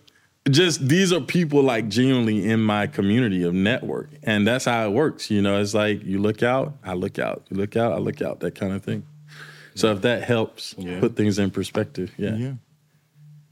just 0.51 0.87
these 0.87 1.11
are 1.13 1.21
people 1.21 1.61
like 1.63 1.87
genuinely 1.89 2.49
in 2.49 2.61
my 2.61 2.87
community 2.87 3.43
of 3.43 3.53
network. 3.53 4.09
And 4.23 4.47
that's 4.47 4.65
how 4.65 4.85
it 4.85 4.91
works. 4.91 5.29
You 5.31 5.41
know, 5.41 5.59
it's 5.61 5.73
like 5.73 6.03
you 6.03 6.19
look 6.19 6.43
out, 6.43 6.77
I 6.83 6.93
look 6.93 7.19
out. 7.19 7.45
You 7.49 7.57
look 7.57 7.75
out, 7.75 7.93
I 7.93 7.97
look 7.97 8.21
out, 8.21 8.39
that 8.41 8.55
kind 8.55 8.73
of 8.73 8.83
thing. 8.83 9.05
So 9.75 9.91
if 9.91 10.01
that 10.01 10.23
helps 10.23 10.75
Yeah. 10.77 10.99
put 10.99 11.15
things 11.15 11.39
in 11.39 11.51
perspective, 11.51 12.11
yeah. 12.17 12.35
Yeah. 12.35 12.53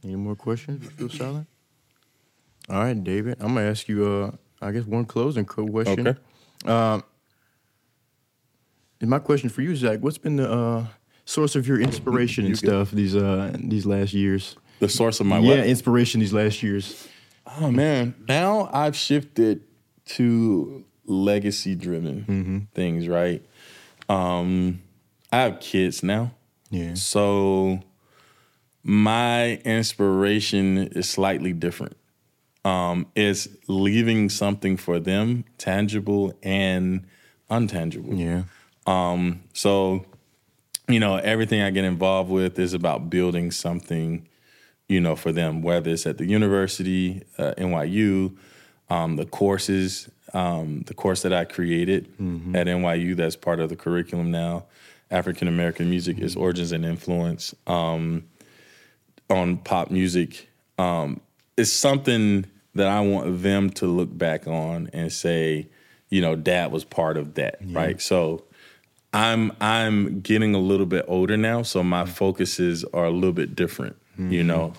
Any 0.03 0.15
more 0.15 0.35
questions? 0.35 0.85
Feel 0.91 1.09
silent? 1.09 1.47
All 2.69 2.79
right, 2.79 3.01
David. 3.03 3.37
I'm 3.39 3.53
gonna 3.55 3.69
ask 3.69 3.87
you. 3.87 4.05
Uh, 4.05 4.31
I 4.61 4.71
guess 4.71 4.85
one 4.85 5.05
closing 5.05 5.45
question. 5.45 6.07
Okay. 6.07 6.19
Um, 6.65 7.03
and 8.99 9.09
my 9.09 9.19
question 9.19 9.49
for 9.49 9.61
you, 9.61 9.75
Zach, 9.75 9.99
what's 9.99 10.17
been 10.17 10.37
the 10.37 10.51
uh, 10.51 10.85
source 11.25 11.55
of 11.55 11.67
your 11.67 11.79
inspiration 11.79 12.45
and 12.45 12.57
stuff 12.57 12.91
these 12.91 13.15
uh 13.15 13.55
these 13.59 13.85
last 13.85 14.13
years? 14.13 14.55
The 14.79 14.89
source 14.89 15.19
of 15.19 15.25
my 15.25 15.39
yeah, 15.39 15.57
what? 15.57 15.67
inspiration 15.67 16.19
these 16.19 16.33
last 16.33 16.61
years. 16.61 17.07
Oh 17.59 17.71
man, 17.71 18.13
now 18.27 18.69
I've 18.71 18.95
shifted 18.95 19.63
to 20.05 20.85
legacy 21.05 21.75
driven 21.75 22.67
things, 22.73 23.07
right? 23.07 23.43
Um 24.09 24.81
I 25.31 25.37
have 25.37 25.59
kids 25.59 26.03
now. 26.03 26.31
Yeah. 26.69 26.93
So 26.95 27.81
my 28.83 29.55
inspiration 29.65 30.77
is 30.77 31.09
slightly 31.09 31.53
different. 31.53 31.97
Um, 32.63 33.07
it's 33.15 33.47
leaving 33.67 34.29
something 34.29 34.77
for 34.77 34.99
them, 34.99 35.45
tangible 35.57 36.33
and 36.43 37.05
untangible. 37.49 38.17
Yeah. 38.17 38.43
Um, 38.85 39.43
so, 39.53 40.05
you 40.87 40.99
know, 40.99 41.17
everything 41.17 41.61
I 41.61 41.69
get 41.69 41.85
involved 41.85 42.29
with 42.29 42.59
is 42.59 42.73
about 42.73 43.09
building 43.09 43.51
something, 43.51 44.27
you 44.87 45.01
know, 45.01 45.15
for 45.15 45.31
them, 45.31 45.61
whether 45.61 45.91
it's 45.91 46.05
at 46.05 46.17
the 46.17 46.25
university, 46.25 47.23
uh, 47.37 47.53
NYU, 47.57 48.35
um, 48.89 49.17
the 49.17 49.25
courses, 49.25 50.09
um, 50.33 50.83
the 50.87 50.93
course 50.93 51.21
that 51.23 51.33
I 51.33 51.45
created 51.45 52.07
at 52.55 52.67
NYU 52.67 53.15
that's 53.15 53.35
part 53.35 53.59
of 53.59 53.69
the 53.69 53.75
curriculum 53.75 54.31
now, 54.31 54.65
African 55.11 55.47
American 55.47 55.89
music, 55.89 56.19
is 56.19 56.35
origins 56.35 56.71
and 56.71 56.85
influence 56.85 57.53
um, 57.65 58.23
on 59.29 59.57
pop 59.57 59.91
music. 59.91 60.49
Um, 60.77 61.19
it's 61.57 61.71
something 61.73 62.45
that 62.75 62.87
I 62.87 63.01
want 63.01 63.41
them 63.41 63.69
to 63.71 63.87
look 63.87 64.15
back 64.15 64.47
on 64.47 64.89
and 64.93 65.11
say, 65.11 65.67
you 66.09 66.21
know, 66.21 66.35
dad 66.35 66.71
was 66.71 66.85
part 66.85 67.17
of 67.17 67.33
that, 67.35 67.57
right? 67.73 68.01
So 68.01 68.43
I'm 69.13 69.51
I'm 69.59 70.21
getting 70.21 70.55
a 70.55 70.59
little 70.59 70.85
bit 70.85 71.03
older 71.07 71.35
now, 71.35 71.63
so 71.63 71.83
my 71.83 72.05
focuses 72.05 72.85
are 72.93 73.05
a 73.05 73.11
little 73.11 73.33
bit 73.33 73.55
different. 73.55 73.97
You 74.17 74.43
know, 74.43 74.73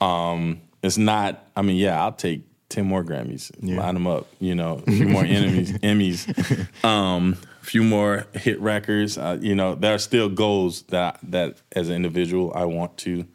um, 0.00 0.60
it's 0.82 0.98
not. 0.98 1.44
I 1.56 1.62
mean, 1.62 1.76
yeah, 1.76 2.02
I'll 2.02 2.12
take 2.12 2.42
ten 2.68 2.86
more 2.86 3.04
Grammys, 3.04 3.50
line 3.62 3.94
them 3.94 4.06
up. 4.06 4.26
You 4.40 4.54
know, 4.54 4.82
a 4.86 4.90
few 4.90 5.08
more 5.08 5.24
enemies, 5.24 5.72
Emmys, 5.78 6.84
um, 6.84 7.36
a 7.60 7.64
few 7.64 7.82
more 7.82 8.26
hit 8.34 8.60
records. 8.60 9.18
Uh, 9.18 9.38
you 9.40 9.54
know, 9.54 9.74
there 9.74 9.94
are 9.94 9.98
still 9.98 10.28
goals 10.28 10.82
that 10.84 11.18
that 11.22 11.58
as 11.72 11.88
an 11.88 11.96
individual 11.96 12.52
I 12.54 12.64
want 12.64 12.96
to 12.98 13.26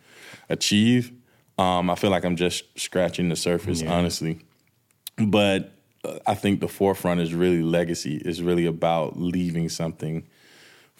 achieve. 0.49 1.11
Um, 1.57 1.89
I 1.89 1.95
feel 1.95 2.11
like 2.11 2.23
I'm 2.23 2.35
just 2.35 2.63
scratching 2.79 3.29
the 3.29 3.35
surface, 3.35 3.81
honestly. 3.83 4.39
But 5.17 5.71
uh, 6.03 6.19
I 6.27 6.35
think 6.35 6.59
the 6.59 6.67
forefront 6.67 7.21
is 7.21 7.33
really 7.33 7.63
legacy. 7.63 8.21
Is 8.23 8.41
really 8.41 8.65
about 8.65 9.19
leaving 9.19 9.69
something 9.69 10.27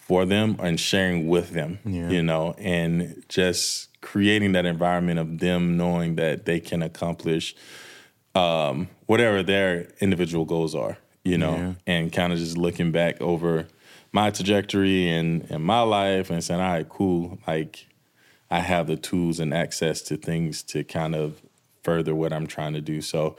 for 0.08 0.24
them 0.26 0.56
and 0.58 0.80
sharing 0.80 1.28
with 1.28 1.50
them. 1.50 1.78
Yeah. 1.84 2.08
You 2.10 2.22
know, 2.22 2.54
and 2.58 3.22
just 3.28 4.00
creating 4.00 4.52
that 4.52 4.64
environment 4.66 5.18
of 5.20 5.38
them 5.38 5.76
knowing 5.76 6.16
that 6.16 6.44
they 6.46 6.58
can 6.60 6.82
accomplish 6.82 7.54
um, 8.34 8.88
whatever 9.06 9.42
their 9.42 9.88
individual 10.00 10.44
goals 10.44 10.74
are. 10.74 10.98
You 11.24 11.36
know, 11.36 11.56
Yeah. 11.56 11.74
and 11.86 12.12
kind 12.12 12.32
of 12.32 12.38
just 12.38 12.56
looking 12.56 12.90
back 12.90 13.20
over 13.20 13.66
my 14.12 14.30
trajectory 14.30 15.08
and 15.10 15.46
and 15.50 15.62
my 15.62 15.82
life 15.82 16.30
and 16.30 16.42
saying, 16.42 16.60
all 16.60 16.72
right, 16.72 16.88
cool, 16.88 17.38
like. 17.46 17.84
I 18.50 18.60
have 18.60 18.86
the 18.86 18.96
tools 18.96 19.40
and 19.40 19.52
access 19.52 20.00
to 20.04 20.16
things 20.16 20.62
to 20.72 20.82
kind 20.82 21.14
of 21.14 21.42
further 21.82 22.14
what 22.14 22.32
I'm 22.32 22.46
trying 22.46 22.72
to 22.72 22.80
do. 22.80 23.02
So 23.02 23.36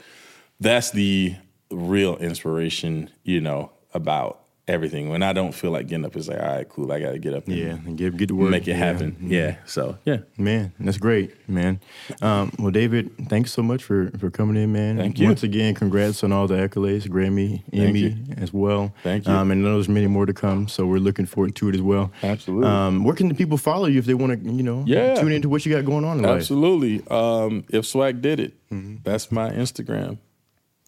that's 0.60 0.92
the 0.92 1.34
real 1.68 2.16
inspiration, 2.18 3.10
you 3.24 3.40
know, 3.40 3.72
about 3.92 4.44
everything. 4.70 5.08
When 5.10 5.22
I 5.22 5.32
don't 5.32 5.52
feel 5.52 5.70
like 5.72 5.88
getting 5.88 6.04
up, 6.04 6.14
it's 6.16 6.28
like, 6.28 6.40
all 6.40 6.46
right, 6.56 6.68
cool, 6.68 6.90
I 6.92 7.00
got 7.00 7.10
to 7.12 7.18
get 7.18 7.34
up 7.34 7.46
and 7.46 7.56
Yeah, 7.56 7.78
and 7.84 7.96
get 7.98 8.16
get 8.16 8.28
to 8.28 8.34
work. 8.36 8.50
make 8.50 8.62
it 8.68 8.70
Yeah. 8.72 8.76
happen. 8.76 9.16
Yeah. 9.20 9.56
So, 9.66 9.98
yeah. 10.04 10.18
Man, 10.38 10.72
that's 10.78 10.96
great, 10.98 11.32
man. 11.48 11.80
Um, 12.22 12.52
well, 12.58 12.70
David, 12.70 13.10
thanks 13.28 13.52
so 13.52 13.62
much 13.62 13.82
for 13.82 14.10
for 14.18 14.30
coming 14.30 14.56
in, 14.62 14.72
man. 14.72 14.96
Thank 14.96 15.18
you. 15.18 15.26
Once 15.26 15.42
again, 15.42 15.74
congrats 15.74 16.22
on 16.24 16.32
all 16.32 16.46
the 16.46 16.54
accolades, 16.54 17.06
Grammy, 17.08 17.62
Emmy 17.72 18.16
as 18.38 18.52
well. 18.52 18.94
Thank 19.02 19.26
you. 19.26 19.32
Um, 19.32 19.50
and 19.50 19.60
I 19.60 19.68
know 19.68 19.74
there's 19.74 19.88
many 19.88 20.06
more 20.06 20.26
to 20.26 20.32
come, 20.32 20.68
so 20.68 20.86
we're 20.86 20.98
looking 20.98 21.26
forward 21.26 21.54
to 21.56 21.68
it 21.68 21.74
as 21.74 21.82
well. 21.82 22.12
Absolutely. 22.22 22.68
Um, 22.68 23.04
where 23.04 23.14
can 23.14 23.28
the 23.28 23.34
people 23.34 23.58
follow 23.58 23.86
you 23.86 23.98
if 23.98 24.06
they 24.06 24.14
want 24.14 24.42
to, 24.44 24.50
you 24.52 24.62
know, 24.62 24.84
Yeah. 24.86 25.14
tune 25.20 25.32
into 25.32 25.48
what 25.48 25.66
you 25.66 25.72
got 25.74 25.84
going 25.84 26.04
on 26.04 26.18
in 26.18 26.22
life? 26.24 26.36
Absolutely. 26.38 27.02
Um, 27.10 27.64
if 27.70 27.84
Swagg 27.84 28.20
did 28.22 28.38
it, 28.40 28.54
Mm-hmm. 28.72 28.96
that's 29.02 29.32
my 29.32 29.50
Instagram. 29.50 30.18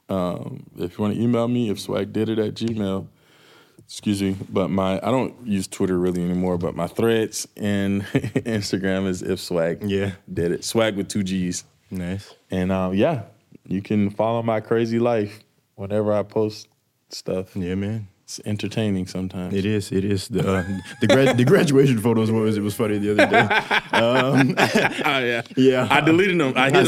Um, 0.09 0.65
if 0.79 0.97
you 0.99 1.03
want 1.03 1.15
to 1.17 1.21
email 1.21 1.49
me, 1.49 1.71
if 1.71 1.79
Swagg 1.79 2.13
did 2.13 2.29
it 2.29 2.39
at 2.39 2.55
Gmail. 2.55 3.07
Excuse 3.93 4.23
me, 4.23 4.37
but 4.49 4.71
my 4.71 4.97
I 5.07 5.11
don't 5.11 5.35
use 5.47 5.69
Twitter 5.69 5.99
really 5.99 6.25
anymore. 6.25 6.57
But 6.57 6.75
my 6.75 6.87
threads 6.87 7.47
and 7.59 8.03
Instagram 8.05 9.07
is 9.07 9.21
if 9.21 9.39
Swagg 9.39 9.79
Yeah. 9.87 10.13
did 10.33 10.51
it. 10.51 10.65
Swag 10.65 10.97
with 10.97 11.09
two 11.09 11.23
G's. 11.23 11.65
Nice. 11.91 12.35
And 12.51 12.73
um, 12.73 12.95
yeah, 12.95 13.25
you 13.67 13.83
can 13.83 14.09
follow 14.09 14.43
my 14.43 14.61
crazy 14.61 14.99
life 14.99 15.41
whenever 15.75 16.11
I 16.15 16.23
post 16.23 16.69
stuff. 17.11 17.55
Yeah, 17.55 17.75
man. 17.75 18.09
It's 18.25 18.41
entertaining 18.47 19.07
sometimes. 19.09 19.53
It 19.53 19.67
is. 19.67 19.93
It 19.93 20.07
is. 20.07 20.29
The 20.29 20.41
uh, 20.41 20.65
the, 21.03 21.07
grad, 21.09 21.37
the 21.37 21.45
graduation 21.45 21.99
photos 21.99 22.31
was 22.31 22.57
it 22.57 22.63
was 22.63 22.75
funny 22.75 22.97
the 22.97 23.13
other 23.13 23.27
day. 23.27 23.47
Um, 23.93 24.55
Oh 24.59 25.19
yeah, 25.19 25.43
Yeah. 25.57 25.87
I 25.91 26.01
deleted 26.01 26.41
them. 26.41 26.55
I 26.57 26.71
hit 26.71 26.87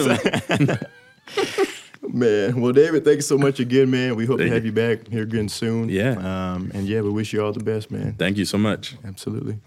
them. 0.59 0.79
Man, 2.09 2.61
well, 2.61 2.73
David, 2.73 3.05
thanks 3.05 3.27
so 3.27 3.39
much 3.39 3.61
again, 3.61 3.91
man. 3.91 4.15
We 4.17 4.27
hope 4.27 4.39
to 4.39 4.45
Thank 4.45 4.55
have 4.55 4.65
you 4.65 4.73
back 4.73 5.09
here 5.09 5.23
again 5.23 5.49
soon. 5.49 5.89
Yeah. 5.89 6.13
Um, 6.13 6.71
and 6.75 6.87
yeah, 6.87 7.01
we 7.01 7.11
wish 7.11 7.33
you 7.33 7.45
all 7.45 7.53
the 7.53 7.65
best, 7.65 7.91
man. 7.91 8.15
Thank 8.15 8.37
you 8.37 8.45
so 8.45 8.59
much. 8.59 8.97
Absolutely. 9.05 9.59